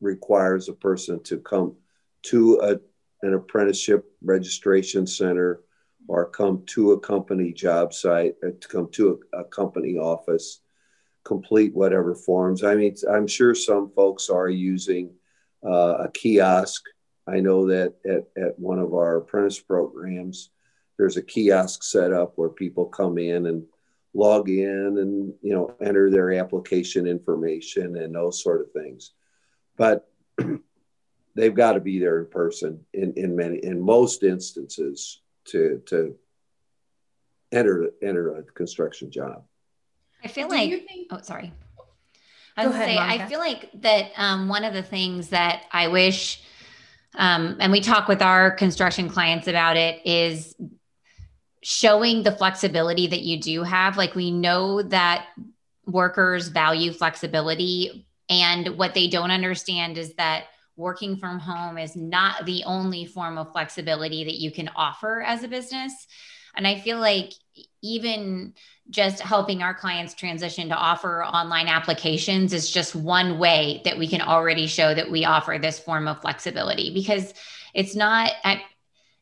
requires 0.00 0.68
a 0.68 0.74
person 0.74 1.22
to 1.22 1.38
come 1.38 1.76
to 2.22 2.60
a, 2.60 3.26
an 3.26 3.34
apprenticeship 3.34 4.04
registration 4.22 5.06
center 5.06 5.62
or 6.08 6.28
come 6.28 6.62
to 6.66 6.92
a 6.92 7.00
company 7.00 7.52
job 7.52 7.94
site 7.94 8.34
or 8.42 8.50
to 8.50 8.68
come 8.68 8.88
to 8.90 9.18
a, 9.32 9.40
a 9.40 9.44
company 9.44 9.96
office 9.96 10.60
complete 11.24 11.72
whatever 11.74 12.16
forms. 12.16 12.64
I 12.64 12.74
mean 12.74 12.94
i'm 13.08 13.28
sure 13.28 13.54
some 13.54 13.90
folks 13.90 14.28
are 14.28 14.48
using 14.48 15.14
uh, 15.64 16.04
a 16.04 16.10
kiosk. 16.12 16.82
I 17.26 17.40
know 17.40 17.66
that 17.68 17.94
at, 18.04 18.42
at 18.42 18.58
one 18.58 18.78
of 18.78 18.94
our 18.94 19.16
apprentice 19.18 19.60
programs 19.60 20.50
there's 20.98 21.16
a 21.16 21.22
kiosk 21.22 21.82
set 21.82 22.12
up 22.12 22.32
where 22.36 22.48
people 22.48 22.86
come 22.86 23.18
in 23.18 23.46
and 23.46 23.64
log 24.14 24.48
in 24.48 24.98
and 24.98 25.32
you 25.40 25.54
know 25.54 25.74
enter 25.80 26.10
their 26.10 26.32
application 26.34 27.06
information 27.06 27.96
and 27.96 28.14
those 28.14 28.42
sort 28.42 28.60
of 28.60 28.70
things. 28.72 29.12
But 29.76 30.08
they've 31.34 31.54
got 31.54 31.72
to 31.72 31.80
be 31.80 31.98
there 31.98 32.20
in 32.20 32.26
person 32.26 32.84
in, 32.92 33.14
in 33.16 33.34
many 33.34 33.58
in 33.58 33.80
most 33.80 34.22
instances 34.22 35.22
to 35.46 35.82
to 35.86 36.14
enter 37.50 37.90
enter 38.02 38.36
a 38.36 38.42
construction 38.42 39.10
job. 39.10 39.44
I 40.22 40.28
feel 40.28 40.48
Do 40.48 40.54
like 40.54 40.86
think- 40.86 41.08
oh 41.10 41.20
sorry 41.22 41.52
i 42.56 42.66
was 42.66 42.76
say 42.76 42.94
Monica. 42.94 43.24
i 43.24 43.28
feel 43.28 43.38
like 43.38 43.70
that 43.74 44.10
um, 44.16 44.48
one 44.48 44.64
of 44.64 44.74
the 44.74 44.82
things 44.82 45.28
that 45.28 45.62
i 45.72 45.88
wish 45.88 46.42
um, 47.14 47.58
and 47.60 47.70
we 47.70 47.80
talk 47.80 48.08
with 48.08 48.22
our 48.22 48.50
construction 48.50 49.08
clients 49.08 49.46
about 49.46 49.76
it 49.76 50.00
is 50.06 50.54
showing 51.62 52.22
the 52.22 52.32
flexibility 52.32 53.06
that 53.06 53.20
you 53.20 53.38
do 53.38 53.62
have 53.62 53.96
like 53.96 54.14
we 54.14 54.30
know 54.30 54.82
that 54.82 55.26
workers 55.86 56.48
value 56.48 56.92
flexibility 56.92 58.06
And 58.28 58.78
what 58.78 58.94
they 58.94 59.08
don't 59.08 59.30
understand 59.30 59.98
is 59.98 60.14
that 60.14 60.44
working 60.76 61.16
from 61.16 61.38
home 61.38 61.76
is 61.76 61.94
not 61.94 62.46
the 62.46 62.64
only 62.64 63.04
form 63.04 63.36
of 63.36 63.52
flexibility 63.52 64.24
that 64.24 64.40
you 64.40 64.50
can 64.50 64.70
offer 64.74 65.20
as 65.20 65.42
a 65.42 65.48
business. 65.48 66.06
And 66.56 66.66
I 66.66 66.80
feel 66.80 66.98
like 66.98 67.32
even 67.82 68.54
just 68.90 69.20
helping 69.20 69.62
our 69.62 69.74
clients 69.74 70.14
transition 70.14 70.68
to 70.68 70.74
offer 70.74 71.24
online 71.24 71.68
applications 71.68 72.52
is 72.52 72.70
just 72.70 72.94
one 72.94 73.38
way 73.38 73.80
that 73.84 73.98
we 73.98 74.06
can 74.06 74.20
already 74.20 74.66
show 74.66 74.94
that 74.94 75.10
we 75.10 75.24
offer 75.24 75.58
this 75.60 75.78
form 75.78 76.08
of 76.08 76.20
flexibility 76.20 76.92
because 76.92 77.32
it's 77.74 77.94
not 77.94 78.32
at, 78.44 78.60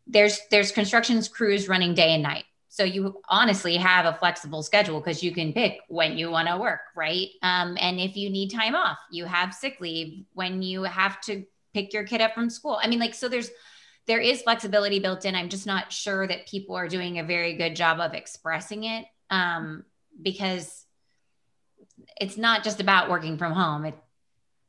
there's 0.07 0.40
there's 0.51 0.73
construction 0.73 1.23
crews 1.33 1.68
running 1.68 1.94
day 1.94 2.14
and 2.14 2.23
night. 2.23 2.44
So 2.68 2.85
you 2.85 3.20
honestly 3.29 3.77
have 3.77 4.07
a 4.07 4.16
flexible 4.16 4.62
schedule 4.62 5.01
because 5.01 5.23
you 5.23 5.33
can 5.33 5.53
pick 5.53 5.79
when 5.88 6.16
you 6.16 6.31
want 6.31 6.49
to 6.49 6.57
work 6.57 6.81
right? 6.96 7.29
Um, 7.42 7.77
and 7.81 8.01
if 8.01 8.16
you 8.16 8.31
need 8.31 8.51
time 8.51 8.75
off 8.75 8.99
you 9.11 9.25
have 9.27 9.55
sick 9.55 9.81
leave 9.81 10.25
when 10.33 10.62
you 10.62 10.83
have 10.85 11.20
to 11.23 11.44
pick 11.75 11.92
your 11.92 12.05
kid 12.05 12.20
up 12.20 12.35
from 12.35 12.51
school. 12.51 12.79
I 12.83 12.88
mean 12.88 12.99
like 12.99 13.14
so 13.14 13.29
there's 13.29 13.51
there 14.07 14.18
is 14.18 14.42
flexibility 14.42 14.99
built 14.99 15.25
in. 15.25 15.37
I'm 15.37 15.51
just 15.51 15.66
not 15.66 15.92
sure 15.92 16.27
that 16.27 16.49
people 16.49 16.75
are 16.75 16.88
doing 16.88 17.18
a 17.18 17.25
very 17.25 17.55
good 17.55 17.77
job 17.77 18.01
of 18.01 18.14
expressing 18.14 18.85
it 18.85 19.05
um, 19.31 19.85
because 20.21 20.85
it's 22.21 22.37
not 22.37 22.64
just 22.64 22.81
about 22.81 23.09
working 23.09 23.38
from 23.38 23.53
home. 23.53 23.87
It, 23.87 23.95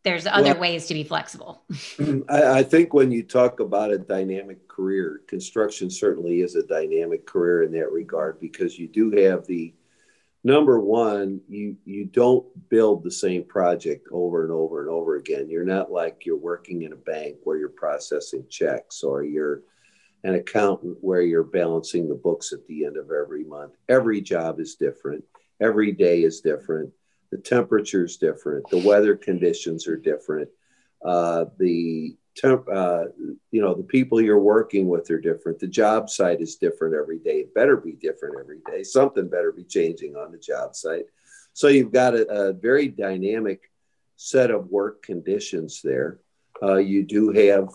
there's 0.04 0.26
other 0.26 0.54
well, 0.54 0.60
ways 0.60 0.88
to 0.88 0.94
be 0.94 1.04
flexible. 1.04 1.62
I, 2.30 2.60
I, 2.60 2.64
think 2.64 2.94
when 2.94 3.12
you 3.12 3.24
talk 3.24 3.60
about 3.60 3.92
a 3.92 3.98
dynamic 3.98 4.68
career, 4.68 5.22
construction 5.28 5.92
certainly 5.92 6.42
is 6.42 6.56
a 6.56 6.64
dynamic 6.64 7.26
career 7.26 7.64
in 7.64 7.72
that 7.74 7.92
regard 7.92 8.40
because 8.40 8.80
you 8.80 8.88
do 8.88 9.12
have 9.12 9.46
the 9.46 9.74
number 10.44 10.80
one, 10.80 11.42
you 11.48 11.78
you 11.86 12.06
don't 12.06 12.46
build 12.70 13.04
the 13.04 13.12
same 13.12 13.44
project 13.44 14.08
over 14.12 14.44
and 14.44 14.52
over 14.52 14.82
and 14.82 14.90
over 14.90 15.18
again. 15.18 15.50
You're 15.50 15.66
not 15.66 15.92
like 15.92 16.26
you're 16.26 16.38
working 16.38 16.82
in 16.82 16.94
a 16.94 16.98
bank 16.98 17.38
where 17.44 17.58
you're 17.58 17.70
processing 17.70 18.46
checks 18.50 19.04
or 19.04 19.24
you're 19.24 19.62
an 20.24 20.36
accountant 20.36 20.98
where 21.02 21.22
you're 21.22 21.44
balancing 21.44 22.08
the 22.08 22.16
books 22.16 22.54
at 22.54 22.66
the 22.68 22.86
end 22.86 22.98
of 22.98 23.12
every 23.12 23.44
month. 23.44 23.74
Every 23.90 24.22
job 24.22 24.60
is 24.60 24.76
different. 24.76 25.24
Every 25.60 25.92
day 25.92 26.24
is 26.24 26.42
different. 26.42 26.92
The 27.32 27.38
temperature 27.38 28.06
is 28.06 28.18
different. 28.18 28.70
The 28.70 28.86
weather 28.86 29.16
conditions 29.16 29.88
are 29.88 29.98
different. 29.98 30.50
Uh, 31.04 31.46
the 31.58 32.18
temp, 32.36 32.68
uh, 32.72 33.06
you 33.52 33.62
know, 33.62 33.74
the 33.74 33.84
people 33.84 34.22
you're 34.22 34.40
working 34.40 34.88
with 34.88 35.10
are 35.12 35.20
different. 35.20 35.60
The 35.60 35.68
job 35.68 36.10
site 36.10 36.42
is 36.42 36.56
different 36.56 36.96
every 36.96 37.20
day. 37.20 37.40
It 37.40 37.54
better 37.54 37.78
be 37.78 37.94
different 37.94 38.36
every 38.40 38.60
day. 38.70 38.84
Something 38.84 39.28
better 39.28 39.52
be 39.52 39.64
changing 39.64 40.16
on 40.16 40.32
the 40.32 40.38
job 40.38 40.76
site. 40.76 41.06
So 41.54 41.68
you've 41.68 41.92
got 41.92 42.16
a, 42.16 42.28
a 42.28 42.54
very 42.54 42.88
dynamic 42.88 43.72
set 44.16 44.52
of 44.52 44.68
work 44.68 45.02
conditions 45.02 45.82
there. 45.84 46.20
Uh, 46.62 46.78
you 46.78 47.04
do 47.04 47.32
have, 47.32 47.70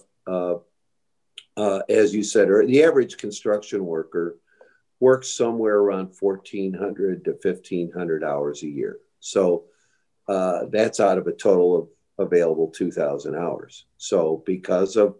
uh, 1.56 1.80
as 1.88 2.14
you 2.14 2.22
said, 2.22 2.48
the 2.66 2.84
average 2.84 3.16
construction 3.16 3.84
worker 3.84 4.36
works 5.00 5.32
somewhere 5.32 5.76
around 5.76 6.14
1,400 6.18 7.24
to 7.24 7.30
1,500 7.32 8.24
hours 8.24 8.62
a 8.62 8.68
year. 8.68 8.98
So 9.20 9.64
uh, 10.28 10.66
that's 10.70 11.00
out 11.00 11.18
of 11.18 11.26
a 11.26 11.32
total 11.32 11.76
of 11.76 12.26
available 12.26 12.68
2,000 12.68 13.34
hours. 13.34 13.86
So, 13.98 14.42
because 14.46 14.96
of 14.96 15.16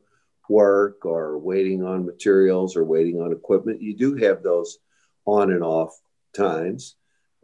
work 0.49 1.05
or 1.05 1.39
waiting 1.39 1.83
on 1.85 2.07
materials 2.07 2.77
or 2.77 2.85
waiting 2.85 3.21
on 3.21 3.33
equipment, 3.33 3.83
you 3.83 3.97
do 3.97 4.15
have 4.17 4.43
those 4.43 4.79
on 5.25 5.53
and 5.53 5.63
off 5.63 5.99
times. 6.35 6.97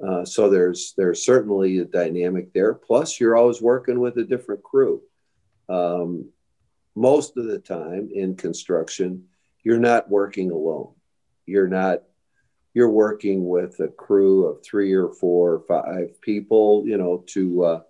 Uh, 0.05 0.25
so 0.25 0.49
there's 0.49 0.95
there's 0.97 1.25
certainly 1.25 1.79
a 1.79 1.85
dynamic 1.85 2.53
there. 2.53 2.75
Plus, 2.75 3.21
you're 3.21 3.37
always 3.37 3.61
working 3.61 4.01
with 4.01 4.17
a 4.17 4.25
different 4.25 4.63
crew. 4.63 5.01
Um, 5.69 6.31
most 6.95 7.37
of 7.37 7.47
the 7.47 7.59
time 7.59 8.11
in 8.15 8.37
construction, 8.37 9.25
you're 9.63 9.79
not 9.79 10.11
working 10.11 10.51
alone. 10.51 10.93
You're 11.47 11.69
not. 11.69 12.03
You're 12.75 12.91
working 12.91 13.47
with 13.47 13.79
a 13.81 13.89
crew 13.89 14.47
of 14.47 14.65
three 14.65 14.95
or 14.95 15.11
four 15.11 15.53
or 15.53 15.61
five 15.61 16.21
people. 16.21 16.85
You 16.87 16.99
know, 16.99 17.25
to 17.29 17.65
uh, 17.65 17.81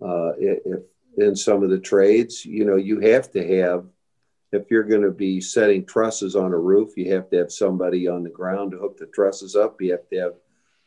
uh, 0.00 0.32
if 0.38 0.82
in 1.16 1.36
some 1.36 1.62
of 1.62 1.70
the 1.70 1.78
trades. 1.78 2.44
You 2.44 2.64
know, 2.64 2.76
you 2.76 3.00
have 3.00 3.30
to 3.32 3.60
have, 3.60 3.86
if 4.52 4.70
you're 4.70 4.84
going 4.84 5.02
to 5.02 5.10
be 5.10 5.40
setting 5.40 5.84
trusses 5.84 6.36
on 6.36 6.52
a 6.52 6.58
roof, 6.58 6.96
you 6.96 7.12
have 7.14 7.30
to 7.30 7.36
have 7.38 7.52
somebody 7.52 8.08
on 8.08 8.22
the 8.22 8.30
ground 8.30 8.72
to 8.72 8.78
hook 8.78 8.98
the 8.98 9.06
trusses 9.06 9.56
up. 9.56 9.80
You 9.80 9.92
have 9.92 10.08
to 10.10 10.16
have 10.18 10.34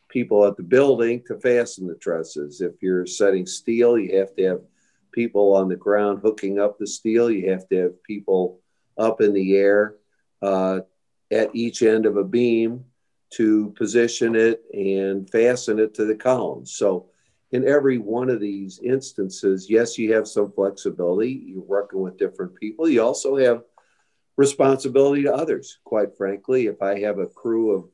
people 0.08 0.44
at 0.46 0.56
the 0.56 0.62
building 0.62 1.22
to 1.26 1.38
fasten 1.38 1.86
the 1.86 1.94
trusses. 1.94 2.60
If 2.60 2.82
you're 2.82 3.06
setting 3.06 3.46
steel, 3.46 3.98
you 3.98 4.18
have 4.18 4.34
to 4.36 4.44
have 4.44 4.60
people 5.16 5.56
on 5.56 5.68
the 5.68 5.74
ground 5.74 6.20
hooking 6.22 6.60
up 6.60 6.78
the 6.78 6.86
steel. 6.86 7.28
You 7.28 7.50
have 7.50 7.66
to 7.70 7.76
have 7.76 8.02
people 8.04 8.60
up 8.96 9.20
in 9.20 9.32
the 9.32 9.56
air 9.56 9.96
uh, 10.42 10.80
at 11.32 11.50
each 11.54 11.82
end 11.82 12.06
of 12.06 12.16
a 12.16 12.22
beam 12.22 12.84
to 13.30 13.70
position 13.70 14.36
it 14.36 14.62
and 14.72 15.28
fasten 15.28 15.80
it 15.80 15.94
to 15.94 16.04
the 16.04 16.14
columns. 16.14 16.76
So 16.76 17.08
in 17.50 17.66
every 17.66 17.98
one 17.98 18.28
of 18.28 18.40
these 18.40 18.78
instances, 18.78 19.68
yes, 19.68 19.98
you 19.98 20.12
have 20.12 20.28
some 20.28 20.52
flexibility. 20.52 21.44
You're 21.46 21.62
working 21.62 22.00
with 22.00 22.18
different 22.18 22.54
people. 22.54 22.88
You 22.88 23.02
also 23.02 23.36
have 23.36 23.62
responsibility 24.36 25.22
to 25.22 25.34
others, 25.34 25.78
quite 25.84 26.16
frankly. 26.16 26.66
If 26.66 26.82
I 26.82 27.00
have 27.00 27.18
a 27.18 27.26
crew 27.26 27.72
of 27.72 27.84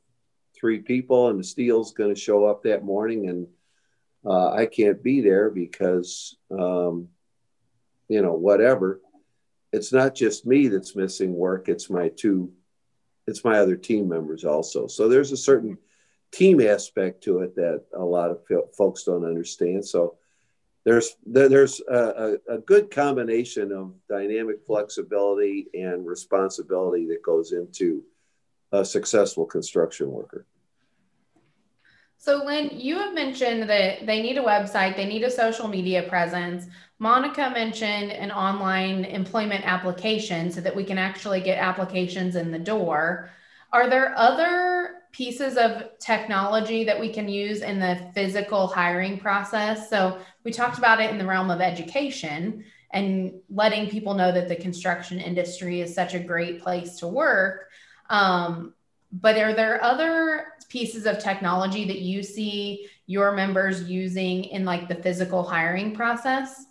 three 0.59 0.79
people 0.79 1.29
and 1.29 1.39
the 1.39 1.43
steel's 1.43 1.93
going 1.93 2.13
to 2.13 2.19
show 2.19 2.45
up 2.45 2.63
that 2.63 2.83
morning 2.83 3.29
and 3.29 3.47
uh, 4.25 4.51
I 4.51 4.65
can't 4.65 5.03
be 5.03 5.21
there 5.21 5.49
because, 5.49 6.37
um, 6.51 7.09
you 8.07 8.21
know, 8.21 8.33
whatever, 8.33 9.01
it's 9.71 9.91
not 9.91 10.15
just 10.15 10.45
me 10.45 10.67
that's 10.67 10.95
missing 10.95 11.33
work. 11.33 11.67
It's 11.67 11.89
my 11.89 12.09
two, 12.09 12.51
it's 13.27 13.43
my 13.43 13.57
other 13.59 13.75
team 13.75 14.07
members 14.07 14.43
also. 14.45 14.87
So 14.87 15.09
there's 15.09 15.31
a 15.31 15.37
certain 15.37 15.77
team 16.31 16.61
aspect 16.61 17.23
to 17.23 17.39
it 17.39 17.55
that 17.55 17.83
a 17.95 18.03
lot 18.03 18.31
of 18.31 18.41
folks 18.75 19.03
don't 19.03 19.25
understand. 19.25 19.85
So 19.85 20.17
there's 20.85 21.15
there's 21.25 21.79
a, 21.89 22.37
a, 22.49 22.57
good 22.57 22.91
combination 22.91 23.71
of 23.71 23.93
dynamic 24.09 24.65
flexibility 24.67 25.67
and 25.73 26.05
responsibility 26.05 27.07
that 27.07 27.23
goes 27.23 27.53
into 27.53 28.03
a 28.73 28.83
successful 28.83 29.45
construction 29.45 30.11
worker. 30.11 30.45
So, 32.17 32.37
Len, 32.43 32.69
you 32.73 32.97
have 32.99 33.13
mentioned 33.13 33.69
that 33.69 34.05
they 34.05 34.21
need 34.21 34.37
a 34.37 34.43
website, 34.43 34.95
they 34.95 35.05
need 35.05 35.23
a 35.23 35.31
social 35.31 35.67
media 35.67 36.03
presence. 36.03 36.67
Monica 37.03 37.51
mentioned 37.53 38.13
an 38.13 38.31
online 38.31 39.03
employment 39.03 39.65
application 39.65 40.49
so 40.49 40.61
that 40.61 40.73
we 40.73 40.85
can 40.85 40.97
actually 40.97 41.41
get 41.41 41.57
applications 41.57 42.37
in 42.37 42.49
the 42.49 42.57
door. 42.57 43.29
Are 43.73 43.89
there 43.89 44.17
other 44.17 45.01
pieces 45.13 45.57
of 45.57 45.83
technology 45.99 46.83
that 46.83 46.99
we 46.99 47.13
can 47.13 47.29
use 47.29 47.61
in 47.61 47.79
the 47.79 48.09
physical 48.13 48.67
hiring 48.67 49.19
process. 49.19 49.89
So 49.89 50.19
we 50.43 50.51
talked 50.51 50.79
about 50.79 50.99
it 50.99 51.11
in 51.11 51.19
the 51.19 51.25
realm 51.25 51.51
of 51.51 51.61
education 51.61 52.65
and 52.91 53.33
letting 53.49 53.89
people 53.89 54.15
know 54.15 54.31
that 54.31 54.49
the 54.49 54.55
construction 54.55 55.19
industry 55.19 55.81
is 55.81 55.93
such 55.93 56.15
a 56.15 56.19
great 56.19 56.61
place 56.61 56.95
to 56.97 57.07
work. 57.07 57.69
Um, 58.09 58.73
but 59.11 59.37
are 59.37 59.53
there 59.53 59.83
other 59.83 60.47
pieces 60.69 61.05
of 61.05 61.19
technology 61.19 61.85
that 61.85 61.99
you 61.99 62.23
see 62.23 62.87
your 63.05 63.33
members 63.33 63.83
using 63.83 64.45
in 64.45 64.65
like 64.65 64.87
the 64.87 64.95
physical 64.95 65.43
hiring 65.43 65.93
process? 65.93 66.65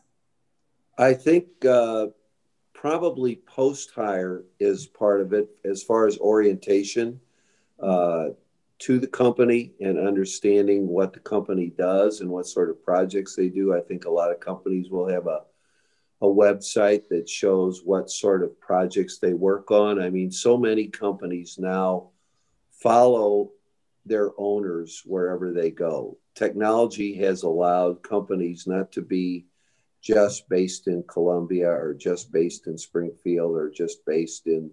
I 0.99 1.15
think 1.15 1.47
uh, 1.65 2.09
probably 2.75 3.37
post 3.47 3.93
hire 3.95 4.45
is 4.61 4.87
part 4.87 5.21
of 5.21 5.33
it 5.33 5.49
as 5.65 5.83
far 5.83 6.07
as 6.07 6.19
orientation 6.19 7.21
uh, 7.81 8.29
to 8.81 8.99
the 8.99 9.07
company 9.07 9.73
and 9.81 9.99
understanding 9.99 10.87
what 10.89 11.13
the 11.13 11.21
company 11.21 11.73
does 11.77 12.21
and 12.21 12.31
what 12.31 12.47
sort 12.47 12.71
of 12.71 12.83
projects 12.83 13.37
they 13.37 13.49
do. 13.49 13.75
I 13.75 13.81
think 13.81 14.05
a 14.05 14.11
lot 14.11 14.33
of 14.33 14.41
companies 14.41 14.91
will 14.91 15.09
have 15.09 15.27
a 15.27 15.43
a 16.23 16.27
website 16.27 17.09
that 17.09 17.29
shows 17.29 17.83
what 17.85 18.09
sort 18.09 18.45
of 18.45 18.59
projects 18.61 19.19
they 19.19 19.35
work 19.35 19.73
on. 19.73 20.01
I 20.01 20.09
mean, 20.09 20.31
so 20.31 20.57
many 20.57 20.87
companies 20.87 21.59
now 21.59 22.11
follow 22.71 23.51
their 24.07 24.31
owners 24.39 25.03
wherever 25.05 25.53
they 25.53 25.73
go. 25.73 26.17
Technology 26.37 27.17
has 27.17 27.43
allowed 27.43 28.05
companies 28.05 28.69
not 28.69 28.93
to 28.93 29.03
be 29.03 29.47
just 30.03 30.49
based 30.49 30.89
in 30.89 31.05
Columbia 31.05 31.71
or 31.71 31.95
just 31.95 32.33
based 32.33 32.67
in 32.67 32.77
Springfield 32.77 33.57
or 33.57 33.71
just 33.71 34.05
based 34.05 34.47
in 34.47 34.71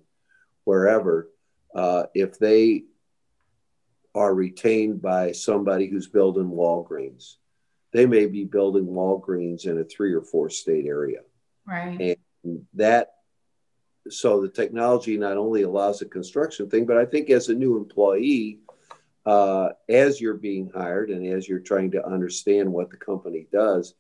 wherever. 0.64 1.30
Uh, 1.74 2.06
if 2.16 2.40
they 2.40 2.84
are 4.16 4.34
retained 4.34 5.02
by 5.02 5.32
somebody 5.32 5.88
who's 5.88 6.08
building 6.08 6.50
Walgreens. 6.50 7.36
They 7.92 8.06
may 8.06 8.26
be 8.26 8.44
building 8.44 8.86
Walgreens 8.86 9.66
in 9.66 9.80
a 9.80 9.84
three 9.84 10.14
or 10.14 10.22
four 10.22 10.50
state 10.50 10.86
area. 10.86 11.20
Right. 11.66 12.18
And 12.44 12.66
that, 12.74 13.14
so 14.10 14.42
the 14.42 14.50
technology 14.50 15.18
not 15.18 15.38
only 15.38 15.62
allows 15.62 16.02
a 16.02 16.06
construction 16.06 16.70
thing, 16.70 16.86
but 16.86 16.98
I 16.98 17.06
think 17.06 17.30
as 17.30 17.50
a 17.50 17.54
new 17.54 17.78
employee, 17.78 18.60
uh, 19.26 19.70
as 19.88 20.20
you're 20.20 20.36
being 20.36 20.72
hired 20.74 21.12
and 21.12 21.26
as 21.28 21.48
you're 21.48 21.60
trying 21.60 21.92
to 21.92 22.06
understand 22.06 22.72
what 22.72 22.90
the 22.90 22.98
company 22.98 23.48
does, 23.52 23.94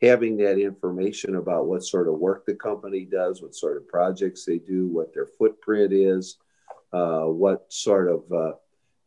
having 0.00 0.36
that 0.36 0.58
information 0.58 1.36
about 1.36 1.66
what 1.66 1.82
sort 1.82 2.08
of 2.08 2.14
work 2.14 2.46
the 2.46 2.54
company 2.54 3.04
does, 3.04 3.42
what 3.42 3.54
sort 3.54 3.76
of 3.76 3.88
projects 3.88 4.44
they 4.44 4.58
do, 4.58 4.86
what 4.86 5.12
their 5.12 5.26
footprint 5.26 5.92
is, 5.92 6.38
uh, 6.92 7.24
what 7.24 7.72
sort 7.72 8.08
of 8.08 8.22
uh, 8.32 8.52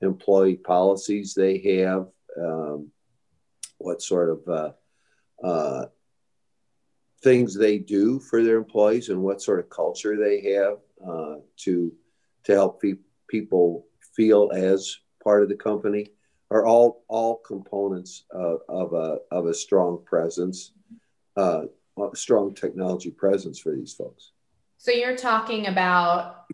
employee 0.02 0.58
policies 0.58 1.34
they 1.34 1.58
have, 1.60 2.08
um, 2.39 2.92
what 3.78 4.02
sort 4.02 4.30
of 4.30 4.48
uh, 4.48 4.72
uh 5.46 5.86
things 7.24 7.56
they 7.56 7.78
do 7.78 8.20
for 8.20 8.44
their 8.44 8.58
employees, 8.58 9.10
and 9.10 9.22
what 9.22 9.42
sort 9.42 9.60
of 9.60 9.70
culture 9.70 10.18
they 10.18 10.54
have 10.54 10.78
uh, 11.08 11.36
to 11.56 11.92
to 12.44 12.52
help 12.54 12.82
pe- 12.82 12.94
people 13.28 13.86
feel 14.16 14.52
as 14.54 14.98
part 15.24 15.44
of 15.44 15.50
the 15.50 15.56
company 15.56 16.12
are 16.52 16.66
all 16.66 17.04
all 17.08 17.38
components 17.38 18.26
of, 18.30 18.60
of 18.68 18.93
a 18.93 19.20
of 19.32 19.47
a 19.47 19.54
strong 19.54 20.04
presence, 20.06 20.74
uh, 21.38 21.62
strong 22.14 22.54
technology 22.54 23.10
presence 23.10 23.58
for 23.58 23.74
these 23.74 23.93
folks. 23.93 24.32
So 24.78 24.91
you're 24.91 25.18
talking 25.18 25.68
about 25.68 26.45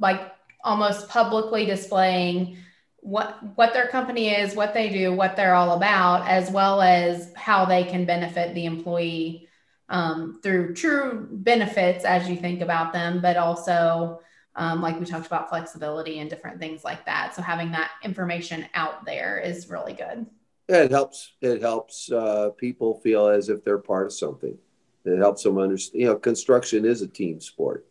like 0.00 0.20
almost 0.64 1.08
publicly 1.08 1.64
displaying 1.64 2.58
what 2.96 3.38
what 3.54 3.72
their 3.72 3.86
company 3.86 4.34
is, 4.34 4.56
what 4.56 4.74
they 4.74 4.88
do, 4.88 5.12
what 5.12 5.36
they're 5.36 5.54
all 5.54 5.76
about, 5.76 6.26
as 6.28 6.50
well 6.50 6.82
as 6.82 7.32
how 7.36 7.64
they 7.64 7.84
can 7.84 8.04
benefit 8.04 8.54
the 8.54 8.64
employee 8.66 9.48
um, 9.88 10.40
through 10.42 10.74
true 10.74 11.28
benefits 11.30 12.04
as 12.04 12.28
you 12.28 12.36
think 12.36 12.60
about 12.60 12.92
them, 12.92 13.20
but 13.20 13.36
also 13.36 14.20
um, 14.56 14.80
like 14.80 14.98
we 14.98 15.06
talked 15.06 15.26
about 15.26 15.48
flexibility 15.48 16.20
and 16.20 16.30
different 16.30 16.60
things 16.60 16.84
like 16.84 17.04
that. 17.06 17.34
So 17.34 17.42
having 17.42 17.72
that 17.72 17.90
information 18.02 18.66
out 18.74 19.04
there 19.04 19.38
is 19.38 19.68
really 19.68 19.94
good. 19.94 20.26
It 20.68 20.90
helps. 20.90 21.32
It 21.42 21.60
helps 21.60 22.10
uh, 22.10 22.50
people 22.56 23.00
feel 23.00 23.28
as 23.28 23.48
if 23.48 23.64
they're 23.64 23.78
part 23.78 24.06
of 24.06 24.12
something. 24.12 24.56
It 25.04 25.18
helps 25.18 25.42
them 25.42 25.58
understand. 25.58 26.00
You 26.00 26.06
know, 26.08 26.16
construction 26.16 26.84
is 26.84 27.02
a 27.02 27.08
team 27.08 27.40
sport, 27.40 27.86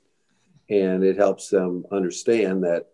and 0.70 1.04
it 1.04 1.18
helps 1.18 1.50
them 1.50 1.86
understand 1.92 2.64
that 2.64 2.88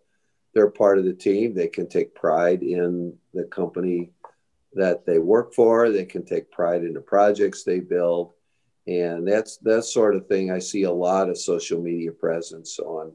they're 0.52 0.70
part 0.70 0.98
of 0.98 1.04
the 1.04 1.14
team. 1.14 1.54
They 1.54 1.68
can 1.68 1.88
take 1.88 2.14
pride 2.14 2.62
in 2.62 3.16
the 3.32 3.44
company 3.44 4.10
that 4.74 5.06
they 5.06 5.18
work 5.18 5.54
for. 5.54 5.90
They 5.90 6.04
can 6.04 6.24
take 6.24 6.50
pride 6.50 6.84
in 6.84 6.92
the 6.92 7.00
projects 7.00 7.64
they 7.64 7.80
build, 7.80 8.34
and 8.86 9.26
that's 9.26 9.56
that 9.58 9.84
sort 9.84 10.14
of 10.14 10.26
thing. 10.26 10.50
I 10.50 10.58
see 10.58 10.82
a 10.82 10.92
lot 10.92 11.30
of 11.30 11.38
social 11.38 11.80
media 11.80 12.12
presence 12.12 12.78
on 12.78 13.12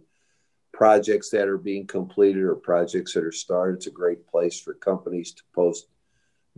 projects 0.76 1.30
that 1.30 1.48
are 1.48 1.58
being 1.58 1.88
completed 1.88 2.44
or 2.44 2.54
projects 2.54 3.14
that 3.14 3.24
are 3.24 3.32
started. 3.32 3.78
It's 3.78 3.88
a 3.88 3.92
great 3.92 4.28
place 4.28 4.60
for 4.60 4.74
companies 4.74 5.32
to 5.32 5.44
post 5.54 5.88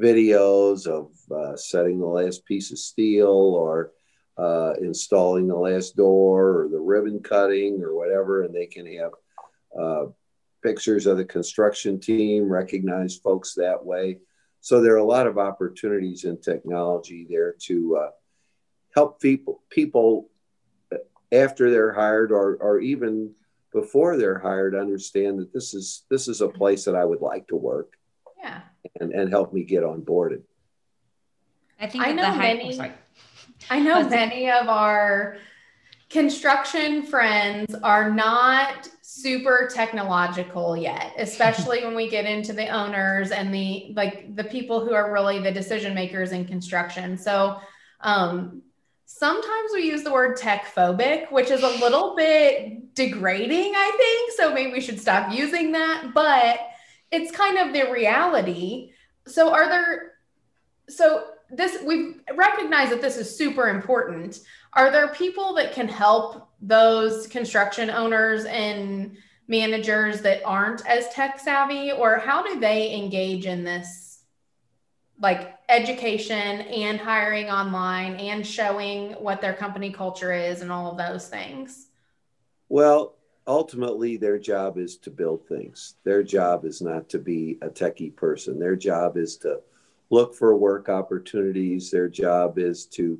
videos 0.01 0.87
of 0.87 1.11
uh, 1.31 1.55
setting 1.55 1.99
the 1.99 2.07
last 2.07 2.43
piece 2.43 2.71
of 2.71 2.79
steel 2.79 3.27
or 3.27 3.91
uh, 4.35 4.73
installing 4.81 5.47
the 5.47 5.55
last 5.55 5.95
door 5.95 6.61
or 6.61 6.67
the 6.67 6.79
ribbon 6.79 7.19
cutting 7.19 7.79
or 7.83 7.95
whatever, 7.95 8.41
and 8.41 8.55
they 8.55 8.65
can 8.65 8.87
have 8.97 9.11
uh, 9.79 10.05
pictures 10.63 11.05
of 11.05 11.17
the 11.17 11.25
construction 11.25 11.99
team, 11.99 12.49
recognize 12.49 13.17
folks 13.17 13.53
that 13.53 13.85
way. 13.85 14.17
So 14.61 14.81
there 14.81 14.93
are 14.93 14.97
a 14.97 15.03
lot 15.03 15.27
of 15.27 15.37
opportunities 15.37 16.23
in 16.23 16.41
technology 16.41 17.27
there 17.29 17.53
to 17.67 17.97
uh, 17.97 18.09
help 18.95 19.21
people 19.21 19.61
people 19.69 20.31
after 21.31 21.69
they're 21.69 21.93
hired 21.93 22.31
or, 22.31 22.55
or 22.55 22.79
even 22.79 23.35
before 23.79 24.17
they're 24.17 24.39
hired 24.39 24.73
understand 24.75 25.37
that 25.37 25.53
this 25.53 25.75
is 25.75 26.05
this 26.09 26.27
is 26.27 26.41
a 26.41 26.47
place 26.47 26.83
that 26.85 26.95
I 26.95 27.05
would 27.05 27.21
like 27.21 27.47
to 27.49 27.55
work. 27.55 27.93
Yeah. 28.39 28.61
And 28.99 29.11
and 29.11 29.29
help 29.29 29.53
me 29.53 29.63
get 29.63 29.83
on 29.83 30.01
boarded. 30.01 30.43
I 31.79 31.87
think 31.87 32.03
I 32.03 32.11
know 32.11 32.25
high, 32.25 32.55
many. 32.55 32.79
Oh, 32.79 32.91
I 33.69 33.79
know 33.79 34.09
many 34.09 34.49
of 34.49 34.67
our 34.67 35.37
construction 36.09 37.03
friends 37.03 37.75
are 37.83 38.09
not 38.09 38.89
super 39.01 39.69
technological 39.73 40.77
yet 40.77 41.13
especially 41.17 41.83
when 41.83 41.93
we 41.95 42.09
get 42.09 42.25
into 42.25 42.53
the 42.53 42.67
owners 42.69 43.31
and 43.31 43.53
the 43.53 43.91
like 43.93 44.33
the 44.37 44.43
people 44.45 44.85
who 44.85 44.93
are 44.93 45.11
really 45.11 45.39
the 45.39 45.51
decision 45.51 45.93
makers 45.93 46.31
in 46.31 46.45
construction 46.45 47.17
so 47.17 47.59
um, 47.99 48.61
sometimes 49.07 49.71
we 49.73 49.89
use 49.89 50.03
the 50.03 50.11
word 50.11 50.35
tech 50.35 50.65
phobic, 50.75 51.31
which 51.31 51.49
is 51.49 51.63
a 51.63 51.79
little 51.79 52.15
bit 52.15 52.93
degrading, 52.93 53.73
I 53.75 53.91
think. 53.97 54.31
So 54.33 54.53
maybe 54.53 54.73
we 54.73 54.81
should 54.81 54.99
stop 54.99 55.33
using 55.33 55.71
that, 55.71 56.11
but 56.13 56.59
it's 57.09 57.31
kind 57.31 57.57
of 57.57 57.73
the 57.73 57.91
reality. 57.91 58.91
So, 59.25 59.51
are 59.51 59.67
there, 59.69 60.13
so 60.89 61.29
this, 61.49 61.81
we 61.83 62.17
recognize 62.35 62.89
that 62.89 63.01
this 63.01 63.17
is 63.17 63.35
super 63.35 63.69
important. 63.69 64.41
Are 64.73 64.91
there 64.91 65.07
people 65.09 65.53
that 65.55 65.73
can 65.73 65.87
help 65.87 66.49
those 66.61 67.27
construction 67.27 67.89
owners 67.89 68.43
and 68.45 69.15
managers 69.47 70.21
that 70.21 70.43
aren't 70.43 70.85
as 70.85 71.07
tech 71.09 71.39
savvy, 71.39 71.93
or 71.93 72.17
how 72.17 72.43
do 72.43 72.59
they 72.59 72.93
engage 72.93 73.45
in 73.45 73.63
this? 73.63 74.06
Like 75.19 75.55
education 75.69 76.61
and 76.61 76.99
hiring 76.99 77.49
online 77.49 78.15
and 78.15 78.45
showing 78.45 79.13
what 79.13 79.41
their 79.41 79.53
company 79.53 79.91
culture 79.91 80.33
is 80.33 80.61
and 80.61 80.71
all 80.71 80.91
of 80.91 80.97
those 80.97 81.27
things? 81.27 81.87
Well, 82.69 83.15
ultimately, 83.47 84.17
their 84.17 84.37
job 84.37 84.77
is 84.77 84.97
to 84.97 85.09
build 85.09 85.47
things. 85.47 85.95
Their 86.03 86.21
job 86.23 86.65
is 86.65 86.81
not 86.81 87.09
to 87.09 87.19
be 87.19 87.57
a 87.61 87.69
techie 87.69 88.15
person. 88.15 88.59
Their 88.59 88.75
job 88.75 89.17
is 89.17 89.37
to 89.37 89.61
look 90.09 90.35
for 90.35 90.55
work 90.55 90.89
opportunities. 90.89 91.89
Their 91.89 92.09
job 92.09 92.59
is 92.59 92.85
to 92.87 93.19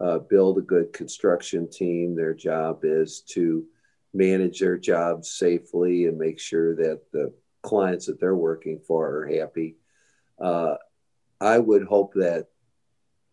uh, 0.00 0.18
build 0.18 0.58
a 0.58 0.62
good 0.62 0.92
construction 0.92 1.68
team. 1.70 2.14
Their 2.14 2.34
job 2.34 2.80
is 2.82 3.20
to 3.28 3.64
manage 4.12 4.60
their 4.60 4.78
jobs 4.78 5.30
safely 5.30 6.06
and 6.06 6.18
make 6.18 6.38
sure 6.38 6.74
that 6.76 7.02
the 7.12 7.32
clients 7.62 8.06
that 8.06 8.18
they're 8.20 8.36
working 8.36 8.80
for 8.80 9.06
are 9.08 9.26
happy. 9.26 9.76
Uh, 10.38 10.76
I 11.40 11.58
would 11.58 11.84
hope 11.84 12.14
that 12.14 12.48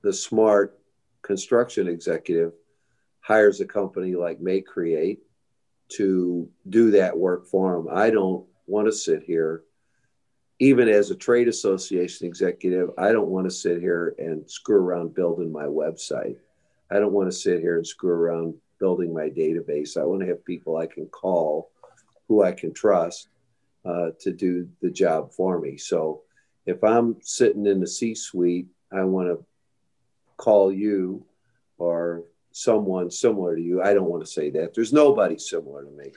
the 0.02 0.14
smart 0.14 0.80
construction 1.22 1.88
executive 1.88 2.54
hires 3.22 3.62
a 3.62 3.66
company 3.66 4.16
like 4.16 4.40
MayeCreate 4.40 5.20
to 5.90 6.50
do 6.70 6.92
that 6.92 7.18
work 7.18 7.48
for 7.48 7.76
them. 7.76 7.88
I 7.92 8.10
don't 8.10 8.46
want 8.68 8.88
to 8.88 8.92
sit 8.92 9.24
here, 9.24 9.64
even 10.60 10.90
as 10.90 11.12
a 11.12 11.16
trade 11.16 11.48
association 11.48 12.28
executive, 12.28 12.90
I 12.98 13.12
don't 13.12 13.30
want 13.30 13.46
to 13.46 13.52
sit 13.52 13.80
here 13.80 14.16
and 14.18 14.50
screw 14.50 14.78
around 14.78 15.16
building 15.16 15.52
my 15.52 15.66
website. 15.66 16.38
I 16.92 17.00
don't 17.00 17.14
want 17.14 17.32
to 17.32 17.38
sit 17.38 17.62
here 17.62 17.78
and 17.78 17.88
screw 17.88 18.12
around 18.12 18.56
building 18.80 19.14
my 19.14 19.30
database. 19.30 19.96
I 19.96 20.04
want 20.04 20.22
to 20.22 20.28
have 20.28 20.44
people 20.44 20.78
I 20.78 20.88
can 20.88 21.08
call 21.08 21.72
who 22.28 22.44
I 22.44 22.52
can 22.52 22.74
trust 22.74 23.30
uh, 23.86 24.10
to 24.22 24.32
do 24.32 24.68
the 24.82 24.92
job 24.92 25.32
for 25.32 25.60
me. 25.60 25.78
So 25.78 26.24
if 26.66 26.84
I'm 26.84 27.18
sitting 27.22 27.66
in 27.66 27.80
the 27.80 27.88
C 27.88 28.16
suite, 28.16 28.68
I 28.92 29.04
want 29.04 29.28
to 29.28 29.46
call 30.38 30.72
you 30.72 31.26
or 31.78 32.24
someone 32.52 33.10
similar 33.10 33.56
to 33.56 33.62
you. 33.62 33.82
I 33.82 33.94
don't 33.94 34.10
want 34.10 34.24
to 34.24 34.32
say 34.32 34.50
that. 34.52 34.74
There's 34.74 34.94
nobody 34.94 35.38
similar 35.38 35.84
to 35.84 35.92
me. 35.92 36.14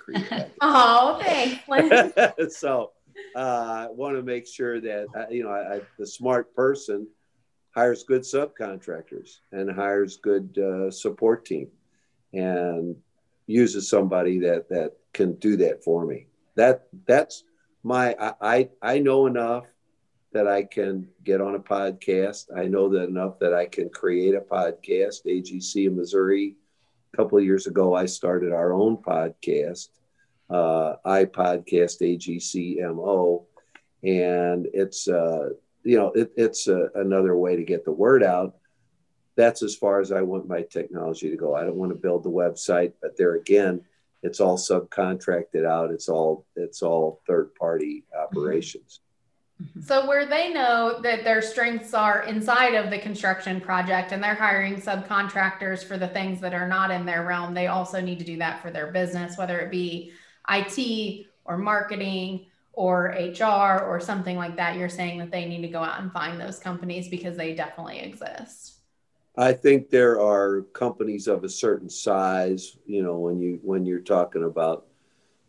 oh, 0.60 1.18
thanks. 1.22 2.56
so 2.58 2.92
uh, 3.34 3.38
I 3.38 3.88
want 3.90 4.16
to 4.16 4.22
make 4.22 4.46
sure 4.46 4.80
that, 4.80 5.06
uh, 5.16 5.26
you 5.30 5.44
know, 5.44 5.50
I, 5.50 5.76
I, 5.76 5.80
the 5.98 6.06
smart 6.06 6.54
person 6.54 7.08
hires 7.74 8.04
good 8.04 8.22
subcontractors 8.22 9.38
and 9.52 9.70
hires 9.70 10.18
good 10.18 10.56
uh, 10.58 10.90
support 10.90 11.44
team 11.44 11.68
and 12.32 12.96
uses 13.46 13.88
somebody 13.88 14.38
that, 14.40 14.68
that 14.68 14.92
can 15.12 15.34
do 15.34 15.56
that 15.56 15.82
for 15.82 16.04
me. 16.04 16.26
That 16.54 16.86
that's 17.06 17.44
my, 17.82 18.14
I, 18.20 18.34
I, 18.40 18.68
I 18.82 18.98
know 18.98 19.26
enough 19.26 19.66
that 20.36 20.46
I 20.46 20.64
can 20.64 21.08
get 21.24 21.40
on 21.40 21.54
a 21.54 21.58
podcast. 21.58 22.54
I 22.54 22.66
know 22.66 22.90
that 22.90 23.04
enough 23.04 23.38
that 23.38 23.54
I 23.54 23.64
can 23.64 23.88
create 23.88 24.34
a 24.34 24.40
podcast. 24.42 25.24
AGC 25.24 25.86
in 25.86 25.96
Missouri, 25.96 26.56
a 27.14 27.16
couple 27.16 27.38
of 27.38 27.44
years 27.44 27.66
ago, 27.66 27.94
I 27.94 28.04
started 28.04 28.52
our 28.52 28.74
own 28.74 28.98
podcast, 28.98 29.88
uh, 30.50 30.96
I 31.06 31.24
podcast 31.24 32.02
AGCMO, 32.02 33.44
and 34.04 34.68
it's 34.74 35.08
uh, 35.08 35.48
you 35.84 35.96
know 35.96 36.12
it, 36.12 36.32
it's 36.36 36.68
uh, 36.68 36.88
another 36.96 37.34
way 37.34 37.56
to 37.56 37.64
get 37.64 37.86
the 37.86 37.92
word 37.92 38.22
out. 38.22 38.56
That's 39.36 39.62
as 39.62 39.74
far 39.74 40.02
as 40.02 40.12
I 40.12 40.20
want 40.20 40.46
my 40.46 40.60
technology 40.60 41.30
to 41.30 41.36
go. 41.36 41.54
I 41.54 41.64
don't 41.64 41.76
want 41.76 41.92
to 41.92 41.98
build 41.98 42.24
the 42.24 42.30
website, 42.30 42.92
but 43.00 43.16
there 43.16 43.36
again, 43.36 43.86
it's 44.22 44.40
all 44.40 44.58
subcontracted 44.58 45.64
out. 45.64 45.92
It's 45.92 46.10
all 46.10 46.44
it's 46.56 46.82
all 46.82 47.22
third 47.26 47.54
party 47.54 48.04
operations. 48.14 49.00
Mm-hmm. 49.00 49.05
Mm-hmm. 49.62 49.80
So, 49.80 50.06
where 50.06 50.26
they 50.26 50.52
know 50.52 51.00
that 51.02 51.24
their 51.24 51.40
strengths 51.40 51.94
are 51.94 52.24
inside 52.24 52.74
of 52.74 52.90
the 52.90 52.98
construction 52.98 53.60
project 53.60 54.12
and 54.12 54.22
they're 54.22 54.34
hiring 54.34 54.76
subcontractors 54.76 55.82
for 55.82 55.96
the 55.96 56.08
things 56.08 56.40
that 56.42 56.52
are 56.52 56.68
not 56.68 56.90
in 56.90 57.06
their 57.06 57.24
realm, 57.24 57.54
they 57.54 57.68
also 57.68 58.00
need 58.00 58.18
to 58.18 58.24
do 58.24 58.36
that 58.38 58.60
for 58.60 58.70
their 58.70 58.92
business, 58.92 59.38
whether 59.38 59.58
it 59.60 59.70
be 59.70 60.12
IT 60.50 61.26
or 61.46 61.56
marketing 61.56 62.46
or 62.74 63.06
HR 63.06 63.82
or 63.82 63.98
something 63.98 64.36
like 64.36 64.56
that. 64.56 64.76
You're 64.76 64.90
saying 64.90 65.18
that 65.18 65.30
they 65.30 65.46
need 65.46 65.62
to 65.62 65.68
go 65.68 65.82
out 65.82 66.00
and 66.00 66.12
find 66.12 66.38
those 66.38 66.58
companies 66.58 67.08
because 67.08 67.36
they 67.36 67.54
definitely 67.54 68.00
exist. 68.00 68.74
I 69.38 69.52
think 69.52 69.90
there 69.90 70.20
are 70.20 70.62
companies 70.72 71.28
of 71.28 71.44
a 71.44 71.48
certain 71.48 71.90
size, 71.90 72.76
you 72.86 73.02
know, 73.02 73.18
when 73.18 73.38
you 73.38 73.58
when 73.62 73.84
you're 73.84 74.00
talking 74.00 74.44
about 74.44 74.86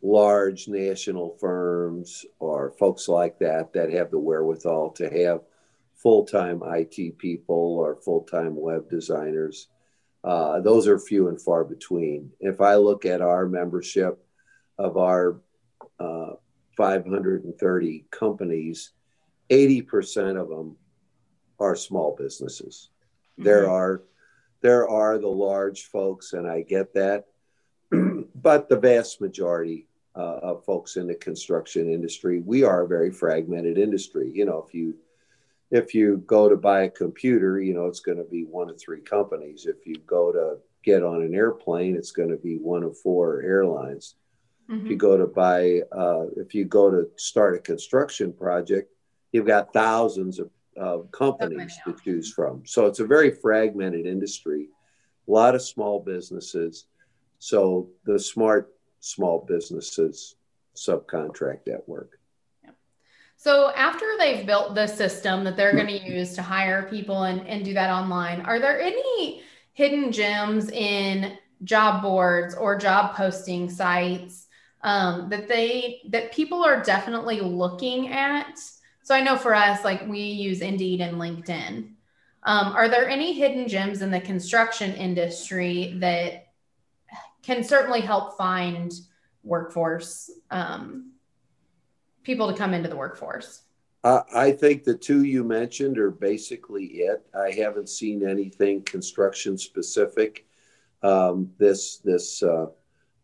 large 0.01 0.67
national 0.67 1.37
firms 1.39 2.25
or 2.39 2.73
folks 2.79 3.07
like 3.07 3.39
that 3.39 3.73
that 3.73 3.91
have 3.91 4.11
the 4.11 4.19
wherewithal 4.19 4.91
to 4.91 5.09
have 5.09 5.41
full-time 5.95 6.61
IT 6.65 7.17
people 7.17 7.77
or 7.79 7.95
full-time 7.95 8.55
web 8.55 8.89
designers. 8.89 9.67
Uh, 10.23 10.59
those 10.59 10.87
are 10.87 10.99
few 10.99 11.29
and 11.29 11.41
far 11.41 11.63
between. 11.63 12.31
If 12.39 12.61
I 12.61 12.75
look 12.75 13.05
at 13.05 13.21
our 13.21 13.47
membership 13.47 14.23
of 14.77 14.97
our 14.97 15.39
uh, 15.99 16.33
530 16.75 18.05
companies, 18.11 18.91
80% 19.49 20.39
of 20.39 20.49
them 20.49 20.75
are 21.59 21.75
small 21.75 22.15
businesses. 22.15 22.89
Mm-hmm. 23.33 23.43
There 23.43 23.69
are 23.69 24.03
there 24.61 24.89
are 24.89 25.19
the 25.19 25.27
large 25.27 25.85
folks, 25.85 26.33
and 26.33 26.47
I 26.47 26.61
get 26.61 26.93
that, 26.95 27.27
but 28.41 28.69
the 28.69 28.79
vast 28.79 29.21
majority 29.21 29.87
uh, 30.15 30.39
of 30.41 30.65
folks 30.65 30.95
in 30.95 31.07
the 31.07 31.15
construction 31.15 31.91
industry, 31.91 32.39
we 32.39 32.63
are 32.63 32.83
a 32.83 32.87
very 32.87 33.11
fragmented 33.11 33.77
industry. 33.77 34.31
You 34.33 34.45
know, 34.45 34.63
if 34.67 34.73
you 34.73 34.95
if 35.69 35.93
you 35.93 36.23
go 36.25 36.47
to 36.47 36.55
buy 36.55 36.83
a 36.83 36.89
computer, 36.89 37.59
you 37.59 37.73
know 37.73 37.87
it's 37.87 37.99
going 37.99 38.17
to 38.17 38.23
be 38.23 38.45
one 38.45 38.69
of 38.69 38.79
three 38.79 39.01
companies. 39.01 39.65
If 39.65 39.85
you 39.85 39.95
go 40.05 40.31
to 40.31 40.57
get 40.83 41.03
on 41.03 41.21
an 41.21 41.35
airplane, 41.35 41.95
it's 41.95 42.11
going 42.11 42.29
to 42.29 42.37
be 42.37 42.57
one 42.57 42.83
of 42.83 42.97
four 42.97 43.41
airlines. 43.41 44.15
Mm-hmm. 44.69 44.85
If 44.85 44.91
you 44.91 44.97
go 44.97 45.17
to 45.17 45.27
buy, 45.27 45.81
uh, 45.91 46.27
if 46.37 46.53
you 46.53 46.65
go 46.65 46.89
to 46.89 47.09
start 47.15 47.55
a 47.55 47.59
construction 47.59 48.33
project, 48.33 48.91
you've 49.31 49.47
got 49.47 49.73
thousands 49.73 50.39
of 50.39 50.49
of 50.77 51.11
companies 51.11 51.75
to 51.85 51.95
choose 52.03 52.31
from. 52.31 52.63
So 52.65 52.85
it's 52.85 52.99
a 52.99 53.05
very 53.05 53.31
fragmented 53.31 54.05
industry, 54.05 54.67
a 55.27 55.31
lot 55.31 55.55
of 55.55 55.61
small 55.61 55.99
businesses. 55.99 56.85
So 57.39 57.89
the 58.05 58.19
smart 58.19 58.73
small 58.99 59.45
businesses 59.47 60.35
subcontract 60.75 61.65
that 61.65 61.87
work. 61.87 62.19
So 63.37 63.71
after 63.75 64.05
they've 64.17 64.45
built 64.45 64.73
the 64.73 64.87
system 64.87 65.43
that 65.43 65.55
they're 65.55 65.75
going 65.75 65.87
to 65.87 66.11
use 66.11 66.33
to 66.35 66.41
hire 66.41 66.87
people 66.89 67.23
and, 67.23 67.47
and 67.47 67.63
do 67.63 67.73
that 67.75 67.91
online, 67.91 68.41
are 68.41 68.59
there 68.59 68.81
any 68.81 69.43
hidden 69.73 70.11
gems 70.11 70.69
in 70.69 71.37
job 71.63 72.01
boards 72.01 72.55
or 72.55 72.75
job 72.75 73.15
posting 73.15 73.69
sites 73.69 74.47
um, 74.81 75.29
that 75.29 75.47
they 75.47 76.01
that 76.09 76.31
people 76.31 76.63
are 76.63 76.81
definitely 76.81 77.41
looking 77.41 78.09
at 78.09 78.59
so 79.07 79.15
I 79.15 79.21
know 79.21 79.37
for 79.37 79.55
us, 79.55 79.85
like 79.85 80.05
we 80.05 80.19
use 80.19 80.59
Indeed 80.59 80.99
and 80.99 81.15
LinkedIn. 81.15 81.91
Um, 82.43 82.73
are 82.73 82.89
there 82.89 83.07
any 83.07 83.31
hidden 83.31 83.69
gems 83.69 84.01
in 84.01 84.11
the 84.11 84.19
construction 84.19 84.93
industry 84.95 85.95
that 86.01 86.46
can 87.47 87.63
certainly 87.63 88.01
help 88.01 88.37
find 88.37 88.93
workforce 89.41 90.29
um, 90.51 91.13
people 92.23 92.51
to 92.51 92.57
come 92.57 92.73
into 92.73 92.89
the 92.89 92.95
workforce? 92.95 93.61
Uh, 94.03 94.21
I 94.35 94.51
think 94.51 94.83
the 94.83 94.93
two 94.93 95.23
you 95.23 95.45
mentioned 95.45 95.97
are 95.97 96.11
basically 96.11 96.85
it. 96.85 97.25
I 97.33 97.51
haven't 97.51 97.87
seen 97.87 98.27
anything 98.27 98.83
construction 98.83 99.57
specific. 99.57 100.45
Um, 101.03 101.49
this 101.57 101.99
this 101.99 102.43
uh, 102.43 102.65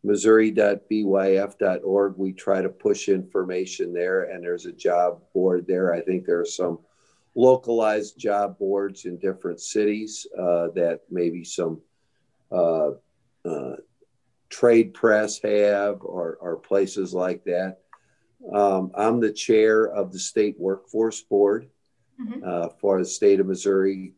missouri.byf.org. 0.04 2.14
We 2.18 2.32
try 2.32 2.62
to 2.62 2.70
push 2.70 3.10
information 3.10 3.92
there, 3.94 4.32
and 4.32 4.42
there's 4.44 4.66
a 4.66 4.72
job 4.72 5.22
board 5.34 5.66
there. 5.68 5.94
I 5.94 6.00
think 6.02 6.26
there 6.26 6.40
are 6.40 6.46
some 6.46 6.80
localized 7.36 8.18
job 8.18 8.58
boards 8.58 9.04
in 9.06 9.18
different 9.18 9.60
cities 9.60 10.26
uh, 10.38 10.70
that 10.76 11.02
maybe 11.10 11.44
some 11.44 11.82
uh, 12.52 12.92
uh, 13.46 13.76
trade 14.54 14.94
press 14.94 15.40
have 15.42 15.98
or, 16.02 16.38
or 16.40 16.58
places 16.58 17.12
like 17.12 17.44
that. 17.44 17.80
Um, 18.54 18.92
I'm 18.94 19.20
the 19.20 19.34
chair 19.34 19.88
of 19.88 20.12
the 20.12 20.20
state 20.20 20.56
workforce 20.60 21.22
board 21.22 21.70
mm-hmm. 22.22 22.44
Uh, 22.46 22.70
for 22.80 23.00
the 23.00 23.06
state 23.06 23.40
of 23.40 23.48
Missouri. 23.48 24.14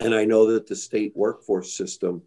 And 0.00 0.12
I 0.12 0.24
know 0.24 0.50
that 0.52 0.66
the 0.66 0.74
state 0.74 1.12
workforce 1.14 1.76
system 1.76 2.22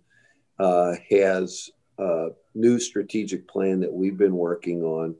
uh, 0.57 0.93
has 1.09 1.69
a 1.97 2.29
new 2.55 2.79
strategic 2.79 3.45
plan 3.45 3.81
that 3.81 3.91
we've 3.91 4.17
been 4.17 4.35
working 4.35 4.83
on 4.83 5.15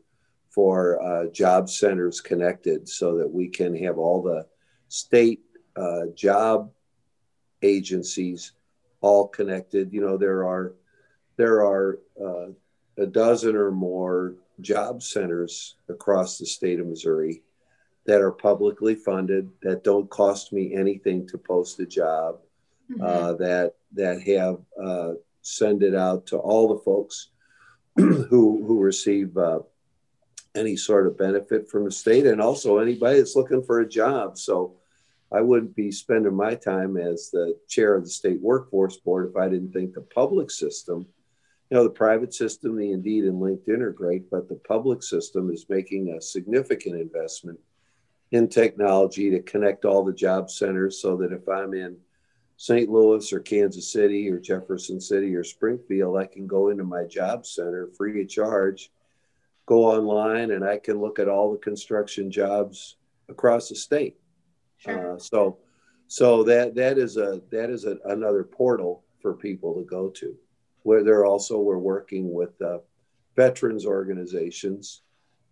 for 0.49 1.01
uh, 1.03 1.27
job 1.31 1.69
centers 1.69 2.21
connected 2.21 2.87
so 2.87 3.17
that 3.17 3.29
we 3.29 3.49
can 3.49 3.75
have 3.75 3.97
all 3.97 4.21
the 4.21 4.45
state 4.87 5.41
uh, 5.75 6.05
job 6.15 6.71
agencies 7.61 8.53
all 9.01 9.27
connected. 9.27 9.91
You 9.91 10.01
know, 10.01 10.17
there 10.17 10.47
are 10.47 10.73
there 11.37 11.63
are 11.63 11.99
uh, 12.19 12.47
a 12.97 13.05
dozen 13.05 13.55
or 13.55 13.71
more 13.71 14.35
job 14.59 15.03
centers 15.03 15.75
across 15.87 16.37
the 16.37 16.45
state 16.45 16.79
of 16.79 16.87
Missouri 16.87 17.43
that 18.05 18.21
are 18.21 18.31
publicly 18.31 18.95
funded 18.95 19.49
that 19.61 19.83
don't 19.83 20.09
cost 20.09 20.51
me 20.51 20.73
anything 20.73 21.27
to 21.27 21.37
post 21.37 21.79
a 21.79 21.85
job 21.85 22.39
mm-hmm. 22.91 23.01
uh, 23.01 23.33
that 23.33 23.73
that 23.93 24.21
have 24.21 24.59
uh, 24.81 25.13
send 25.41 25.83
it 25.83 25.95
out 25.95 26.25
to 26.27 26.37
all 26.37 26.69
the 26.69 26.83
folks 26.83 27.29
who 27.95 28.65
who 28.65 28.79
receive 28.79 29.37
uh, 29.37 29.59
any 30.55 30.75
sort 30.75 31.05
of 31.05 31.17
benefit 31.17 31.69
from 31.69 31.85
the 31.85 31.91
state, 31.91 32.25
and 32.25 32.41
also 32.41 32.79
anybody 32.79 33.19
that's 33.19 33.35
looking 33.35 33.61
for 33.61 33.79
a 33.79 33.87
job. 33.87 34.37
So, 34.37 34.75
I 35.31 35.41
wouldn't 35.41 35.75
be 35.75 35.91
spending 35.91 36.33
my 36.33 36.55
time 36.55 36.97
as 36.97 37.29
the 37.29 37.57
chair 37.67 37.95
of 37.95 38.03
the 38.03 38.09
state 38.09 38.41
workforce 38.41 38.97
board 38.97 39.29
if 39.29 39.35
I 39.35 39.49
didn't 39.49 39.73
think 39.73 39.93
the 39.93 40.01
public 40.01 40.49
system, 40.49 41.05
you 41.69 41.75
know, 41.75 41.83
the 41.83 41.89
private 41.89 42.33
system, 42.33 42.77
the 42.77 42.91
Indeed 42.91 43.25
and 43.25 43.41
LinkedIn 43.41 43.81
are 43.81 43.91
great, 43.91 44.29
but 44.29 44.47
the 44.47 44.55
public 44.55 45.03
system 45.03 45.51
is 45.51 45.65
making 45.67 46.09
a 46.09 46.21
significant 46.21 46.95
investment 46.95 47.59
in 48.31 48.47
technology 48.47 49.29
to 49.31 49.41
connect 49.41 49.83
all 49.85 50.03
the 50.03 50.13
job 50.13 50.49
centers 50.49 51.01
so 51.01 51.17
that 51.17 51.33
if 51.33 51.47
I'm 51.47 51.73
in 51.73 51.97
St. 52.55 52.89
Louis 52.89 53.31
or 53.33 53.39
Kansas 53.39 53.91
City 53.91 54.29
or 54.29 54.39
Jefferson 54.39 54.99
City 54.99 55.35
or 55.35 55.43
Springfield, 55.43 56.17
I 56.17 56.25
can 56.25 56.47
go 56.47 56.69
into 56.69 56.83
my 56.83 57.03
job 57.03 57.45
center 57.45 57.87
free 57.97 58.21
of 58.21 58.29
charge, 58.29 58.91
go 59.65 59.85
online, 59.85 60.51
and 60.51 60.63
I 60.63 60.77
can 60.77 60.99
look 60.99 61.19
at 61.19 61.29
all 61.29 61.51
the 61.51 61.59
construction 61.59 62.31
jobs 62.31 62.95
across 63.29 63.69
the 63.69 63.75
state. 63.75 64.17
Sure. 64.77 65.15
Uh, 65.15 65.19
so, 65.19 65.57
so 66.07 66.43
that 66.43 66.75
that 66.75 66.97
is 66.97 67.17
a 67.17 67.41
that 67.51 67.69
is 67.69 67.83
a, 67.85 67.97
another 68.05 68.43
portal 68.43 69.03
for 69.21 69.33
people 69.33 69.75
to 69.75 69.83
go 69.83 70.09
to. 70.09 70.35
Where 70.87 71.03
they're 71.03 71.25
also 71.25 71.59
we're 71.59 71.77
working 71.77 72.31
with 72.31 72.61
uh, 72.61 72.77
veterans 73.35 73.85
organizations 73.85 75.01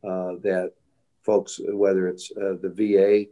uh, 0.01 0.39
that 0.43 0.71
folks, 1.23 1.59
whether 1.67 2.07
it's 2.07 2.31
uh, 2.31 2.55
the 2.61 2.69
VA 2.69 3.25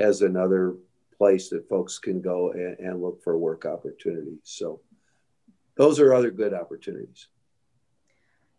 has 0.00 0.22
another 0.22 0.76
place 1.18 1.48
that 1.48 1.68
folks 1.68 1.98
can 1.98 2.20
go 2.20 2.52
and, 2.52 2.78
and 2.78 3.02
look 3.02 3.20
for 3.24 3.36
work 3.36 3.66
opportunities. 3.66 4.38
So 4.44 4.80
those 5.74 5.98
are 5.98 6.14
other 6.14 6.30
good 6.30 6.54
opportunities. 6.54 7.26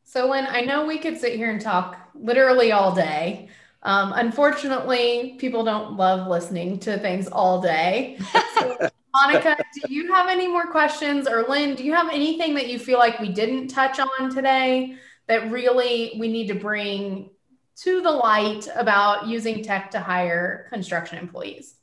So, 0.03 0.27
Len, 0.27 0.45
I 0.49 0.59
know 0.59 0.85
we 0.85 0.97
could 0.97 1.17
sit 1.17 1.37
here 1.37 1.49
and 1.49 1.61
talk 1.61 1.95
literally 2.13 2.73
all 2.73 2.93
day. 2.93 3.47
Um, 3.83 4.11
unfortunately, 4.13 5.37
people 5.39 5.63
don't 5.63 5.95
love 5.95 6.27
listening 6.27 6.77
to 6.79 6.99
things 6.99 7.29
all 7.29 7.61
day. 7.61 8.19
So, 8.55 8.89
Monica, 9.13 9.57
do 9.73 9.93
you 9.93 10.13
have 10.13 10.29
any 10.29 10.47
more 10.47 10.67
questions? 10.67 11.27
Or 11.27 11.43
Len, 11.43 11.75
do 11.75 11.83
you 11.83 11.93
have 11.93 12.09
anything 12.09 12.53
that 12.55 12.67
you 12.67 12.79
feel 12.79 12.97
like 12.97 13.19
we 13.19 13.29
didn't 13.29 13.67
touch 13.67 13.99
on 13.99 14.33
today 14.33 14.95
that 15.27 15.51
really 15.51 16.15
we 16.19 16.27
need 16.27 16.47
to 16.47 16.55
bring 16.55 17.29
to 17.77 18.01
the 18.01 18.11
light 18.11 18.67
about 18.75 19.27
using 19.27 19.63
tech 19.63 19.91
to 19.91 19.99
hire 19.99 20.67
construction 20.69 21.17
employees? 21.17 21.75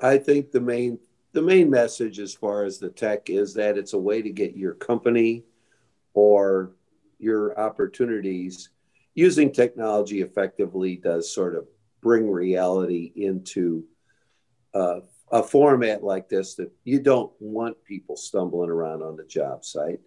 I 0.00 0.18
think 0.18 0.50
the 0.50 0.60
main 0.60 0.98
the 1.32 1.42
main 1.42 1.70
message 1.70 2.18
as 2.18 2.34
far 2.34 2.64
as 2.64 2.78
the 2.78 2.90
tech 2.90 3.30
is 3.30 3.54
that 3.54 3.78
it's 3.78 3.94
a 3.94 3.98
way 3.98 4.20
to 4.20 4.30
get 4.30 4.54
your 4.54 4.74
company 4.74 5.44
or 6.12 6.72
your 7.18 7.58
opportunities 7.58 8.68
using 9.14 9.50
technology 9.50 10.20
effectively 10.20 10.96
does 10.96 11.32
sort 11.32 11.54
of 11.54 11.66
bring 12.02 12.30
reality 12.30 13.12
into 13.16 13.84
uh, 14.74 15.00
a 15.32 15.42
format 15.42 16.04
like 16.04 16.28
this 16.28 16.54
that 16.56 16.70
you 16.84 17.00
don't 17.00 17.32
want 17.40 17.82
people 17.84 18.16
stumbling 18.16 18.68
around 18.68 19.02
on 19.02 19.16
the 19.16 19.24
job 19.24 19.64
site. 19.64 20.00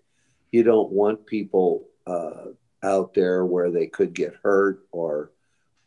You 0.51 0.61
don't 0.63 0.91
want 0.91 1.25
people 1.25 1.87
uh, 2.05 2.51
out 2.83 3.15
there 3.15 3.45
where 3.45 3.71
they 3.71 3.87
could 3.87 4.13
get 4.13 4.35
hurt 4.43 4.85
or 4.91 5.31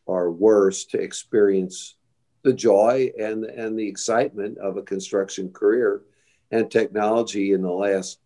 or 0.06 0.32
worse 0.32 0.86
to 0.86 1.00
experience 1.00 1.94
the 2.42 2.52
joy 2.52 3.12
and 3.18 3.44
and 3.44 3.78
the 3.78 3.86
excitement 3.86 4.58
of 4.58 4.76
a 4.76 4.82
construction 4.82 5.52
career. 5.52 6.02
And 6.50 6.70
technology 6.70 7.52
in 7.52 7.62
the 7.62 7.70
last 7.70 8.18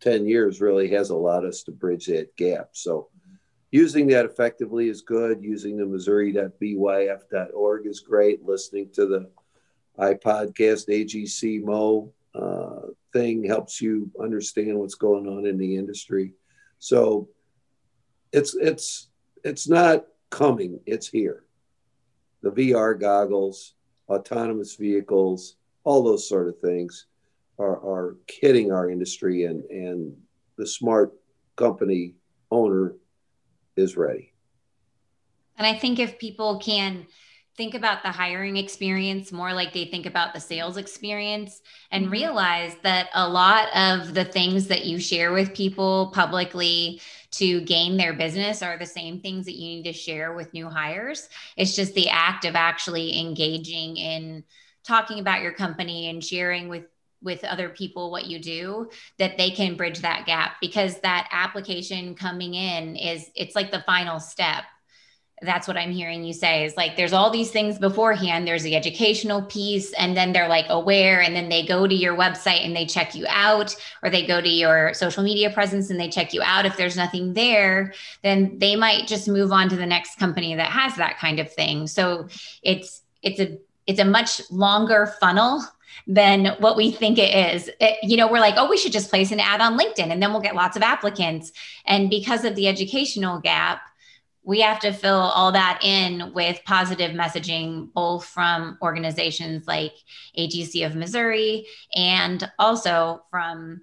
10 0.00 0.26
years 0.26 0.60
really 0.60 0.90
has 0.90 1.10
allowed 1.10 1.46
us 1.46 1.62
to 1.62 1.70
bridge 1.70 2.06
that 2.06 2.36
gap. 2.36 2.70
So 2.72 3.08
using 3.70 4.08
that 4.08 4.26
effectively 4.26 4.88
is 4.88 5.00
good. 5.00 5.42
Using 5.42 5.76
the 5.76 5.86
missouri.byf.org 5.86 7.86
is 7.86 8.00
great. 8.00 8.44
Listening 8.44 8.90
to 8.94 9.06
the 9.06 9.30
ipodcast 9.98 10.88
agc 10.88 11.62
mo 11.62 12.12
uh, 12.34 12.88
thing 13.12 13.44
helps 13.44 13.80
you 13.80 14.10
understand 14.20 14.78
what's 14.78 14.94
going 14.94 15.26
on 15.26 15.46
in 15.46 15.58
the 15.58 15.76
industry. 15.76 16.32
So 16.78 17.28
it's 18.32 18.54
it's 18.54 19.08
it's 19.44 19.68
not 19.68 20.06
coming; 20.30 20.80
it's 20.86 21.08
here. 21.08 21.44
The 22.42 22.50
VR 22.50 22.98
goggles, 22.98 23.74
autonomous 24.08 24.76
vehicles, 24.76 25.56
all 25.84 26.02
those 26.02 26.28
sort 26.28 26.48
of 26.48 26.58
things 26.58 27.06
are, 27.58 27.76
are 27.76 28.16
hitting 28.26 28.72
our 28.72 28.90
industry, 28.90 29.44
and 29.44 29.62
and 29.64 30.16
the 30.56 30.66
smart 30.66 31.12
company 31.56 32.14
owner 32.50 32.94
is 33.76 33.96
ready. 33.96 34.32
And 35.58 35.66
I 35.66 35.78
think 35.78 35.98
if 35.98 36.18
people 36.18 36.58
can 36.58 37.06
think 37.56 37.74
about 37.74 38.02
the 38.02 38.10
hiring 38.10 38.56
experience 38.56 39.30
more 39.30 39.52
like 39.52 39.72
they 39.72 39.84
think 39.84 40.06
about 40.06 40.32
the 40.32 40.40
sales 40.40 40.76
experience 40.76 41.60
and 41.90 42.04
mm-hmm. 42.04 42.12
realize 42.12 42.74
that 42.82 43.08
a 43.14 43.28
lot 43.28 43.68
of 43.76 44.14
the 44.14 44.24
things 44.24 44.68
that 44.68 44.86
you 44.86 44.98
share 44.98 45.32
with 45.32 45.54
people 45.54 46.10
publicly 46.14 47.00
to 47.30 47.60
gain 47.62 47.96
their 47.96 48.14
business 48.14 48.62
are 48.62 48.78
the 48.78 48.86
same 48.86 49.20
things 49.20 49.44
that 49.46 49.56
you 49.56 49.76
need 49.76 49.84
to 49.84 49.92
share 49.92 50.34
with 50.34 50.52
new 50.54 50.68
hires. 50.68 51.28
It's 51.56 51.76
just 51.76 51.94
the 51.94 52.08
act 52.08 52.44
of 52.44 52.54
actually 52.54 53.18
engaging 53.18 53.96
in 53.96 54.44
talking 54.84 55.18
about 55.18 55.42
your 55.42 55.52
company 55.52 56.08
and 56.08 56.24
sharing 56.24 56.68
with 56.68 56.84
with 57.22 57.44
other 57.44 57.68
people 57.68 58.10
what 58.10 58.26
you 58.26 58.40
do 58.40 58.90
that 59.18 59.38
they 59.38 59.50
can 59.50 59.76
bridge 59.76 60.00
that 60.00 60.26
gap 60.26 60.56
because 60.60 60.98
that 61.00 61.28
application 61.30 62.16
coming 62.16 62.54
in 62.54 62.96
is 62.96 63.30
it's 63.36 63.54
like 63.54 63.70
the 63.70 63.84
final 63.86 64.18
step 64.18 64.64
that's 65.42 65.66
what 65.68 65.76
I'm 65.76 65.90
hearing 65.90 66.24
you 66.24 66.32
say 66.32 66.64
is 66.64 66.76
like 66.76 66.96
there's 66.96 67.12
all 67.12 67.30
these 67.30 67.50
things 67.50 67.78
beforehand. 67.78 68.46
There's 68.46 68.62
the 68.62 68.76
educational 68.76 69.42
piece, 69.42 69.92
and 69.94 70.16
then 70.16 70.32
they're 70.32 70.48
like 70.48 70.66
aware, 70.68 71.20
and 71.20 71.34
then 71.34 71.48
they 71.48 71.66
go 71.66 71.86
to 71.86 71.94
your 71.94 72.16
website 72.16 72.64
and 72.64 72.74
they 72.74 72.86
check 72.86 73.14
you 73.14 73.26
out, 73.28 73.74
or 74.02 74.10
they 74.10 74.26
go 74.26 74.40
to 74.40 74.48
your 74.48 74.94
social 74.94 75.22
media 75.22 75.50
presence 75.50 75.90
and 75.90 75.98
they 75.98 76.08
check 76.08 76.32
you 76.32 76.42
out. 76.42 76.66
If 76.66 76.76
there's 76.76 76.96
nothing 76.96 77.34
there, 77.34 77.92
then 78.22 78.58
they 78.58 78.76
might 78.76 79.06
just 79.06 79.28
move 79.28 79.52
on 79.52 79.68
to 79.68 79.76
the 79.76 79.86
next 79.86 80.18
company 80.18 80.54
that 80.54 80.70
has 80.70 80.96
that 80.96 81.18
kind 81.18 81.40
of 81.40 81.52
thing. 81.52 81.86
So 81.86 82.28
it's 82.62 83.02
it's 83.22 83.40
a 83.40 83.58
it's 83.86 84.00
a 84.00 84.04
much 84.04 84.40
longer 84.50 85.12
funnel 85.20 85.62
than 86.06 86.46
what 86.58 86.76
we 86.76 86.90
think 86.90 87.18
it 87.18 87.54
is. 87.54 87.70
It, 87.80 87.98
you 88.02 88.16
know, 88.16 88.30
we're 88.30 88.40
like, 88.40 88.54
oh, 88.56 88.68
we 88.68 88.76
should 88.76 88.92
just 88.92 89.10
place 89.10 89.30
an 89.30 89.40
ad 89.40 89.60
on 89.60 89.78
LinkedIn 89.78 90.10
and 90.10 90.22
then 90.22 90.32
we'll 90.32 90.40
get 90.40 90.54
lots 90.54 90.76
of 90.76 90.82
applicants. 90.82 91.52
And 91.84 92.10
because 92.10 92.44
of 92.44 92.54
the 92.54 92.66
educational 92.68 93.40
gap, 93.40 93.82
we 94.44 94.60
have 94.60 94.80
to 94.80 94.92
fill 94.92 95.14
all 95.14 95.52
that 95.52 95.80
in 95.82 96.32
with 96.32 96.60
positive 96.64 97.12
messaging, 97.12 97.92
both 97.92 98.24
from 98.24 98.76
organizations 98.82 99.66
like 99.66 99.94
AGC 100.38 100.84
of 100.84 100.96
Missouri 100.96 101.66
and 101.94 102.50
also 102.58 103.22
from 103.30 103.82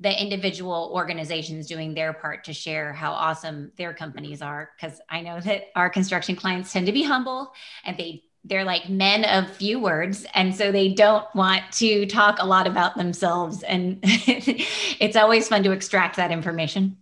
the 0.00 0.20
individual 0.20 0.90
organizations 0.94 1.66
doing 1.66 1.94
their 1.94 2.12
part 2.12 2.44
to 2.44 2.52
share 2.52 2.92
how 2.92 3.12
awesome 3.12 3.70
their 3.76 3.92
companies 3.92 4.42
are. 4.42 4.70
Because 4.76 5.00
I 5.08 5.20
know 5.20 5.40
that 5.40 5.64
our 5.76 5.90
construction 5.90 6.34
clients 6.34 6.72
tend 6.72 6.86
to 6.86 6.92
be 6.92 7.02
humble 7.02 7.52
and 7.84 7.96
they 7.96 8.24
they're 8.42 8.64
like 8.64 8.88
men 8.88 9.24
of 9.24 9.54
few 9.54 9.78
words. 9.78 10.24
And 10.32 10.56
so 10.56 10.72
they 10.72 10.88
don't 10.88 11.26
want 11.34 11.62
to 11.72 12.06
talk 12.06 12.38
a 12.40 12.46
lot 12.46 12.66
about 12.66 12.96
themselves. 12.96 13.62
And 13.62 13.98
it's 14.02 15.14
always 15.14 15.46
fun 15.46 15.62
to 15.64 15.72
extract 15.72 16.16
that 16.16 16.30
information. 16.30 16.96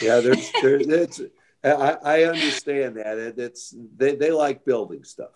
Yeah 0.00 0.20
there's, 0.20 0.50
there's 0.62 0.88
it's 0.88 1.20
I, 1.62 1.96
I 2.02 2.22
understand 2.24 2.96
that. 2.96 3.18
It's 3.36 3.74
they, 3.96 4.14
they 4.14 4.30
like 4.30 4.64
building 4.64 5.04
stuff. 5.04 5.32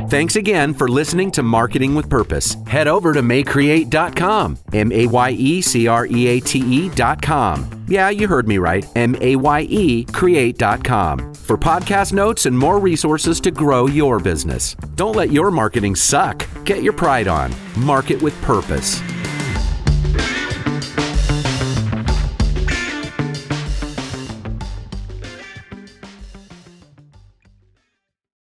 Thanks 0.09 0.37
again 0.37 0.73
for 0.73 0.89
listening 0.89 1.31
to 1.33 1.43
Marketing 1.43 1.95
with 1.95 2.09
Purpose. 2.09 2.57
Head 2.67 2.89
over 2.89 3.13
to 3.13 3.21
mayecreate.com, 3.21 4.57
M 4.73 4.91
A 4.91 5.07
Y 5.07 5.31
E 5.33 5.61
C 5.61 5.87
R 5.87 6.07
E 6.07 6.27
A 6.29 6.41
T 6.41 6.61
E.com. 6.61 7.85
Yeah, 7.87 8.09
you 8.09 8.27
heard 8.27 8.49
me 8.49 8.57
right, 8.57 8.87
M 8.97 9.17
A 9.21 9.37
Y 9.37 9.67
E 9.69 10.05
create.com 10.05 11.35
for 11.35 11.59
podcast 11.59 12.15
notes 12.15 12.47
and 12.47 12.59
more 12.59 12.79
resources 12.81 13.39
to 13.41 13.51
grow 13.51 13.87
your 13.87 14.19
business. 14.19 14.75
Don't 14.97 15.15
let 15.15 15.31
your 15.31 15.51
marketing 15.51 15.95
suck. 15.95 16.47
Get 16.65 16.83
your 16.83 16.95
pride 16.95 17.29
on. 17.29 17.55
Market 17.77 18.23
with 18.23 18.41
Purpose. 18.41 19.03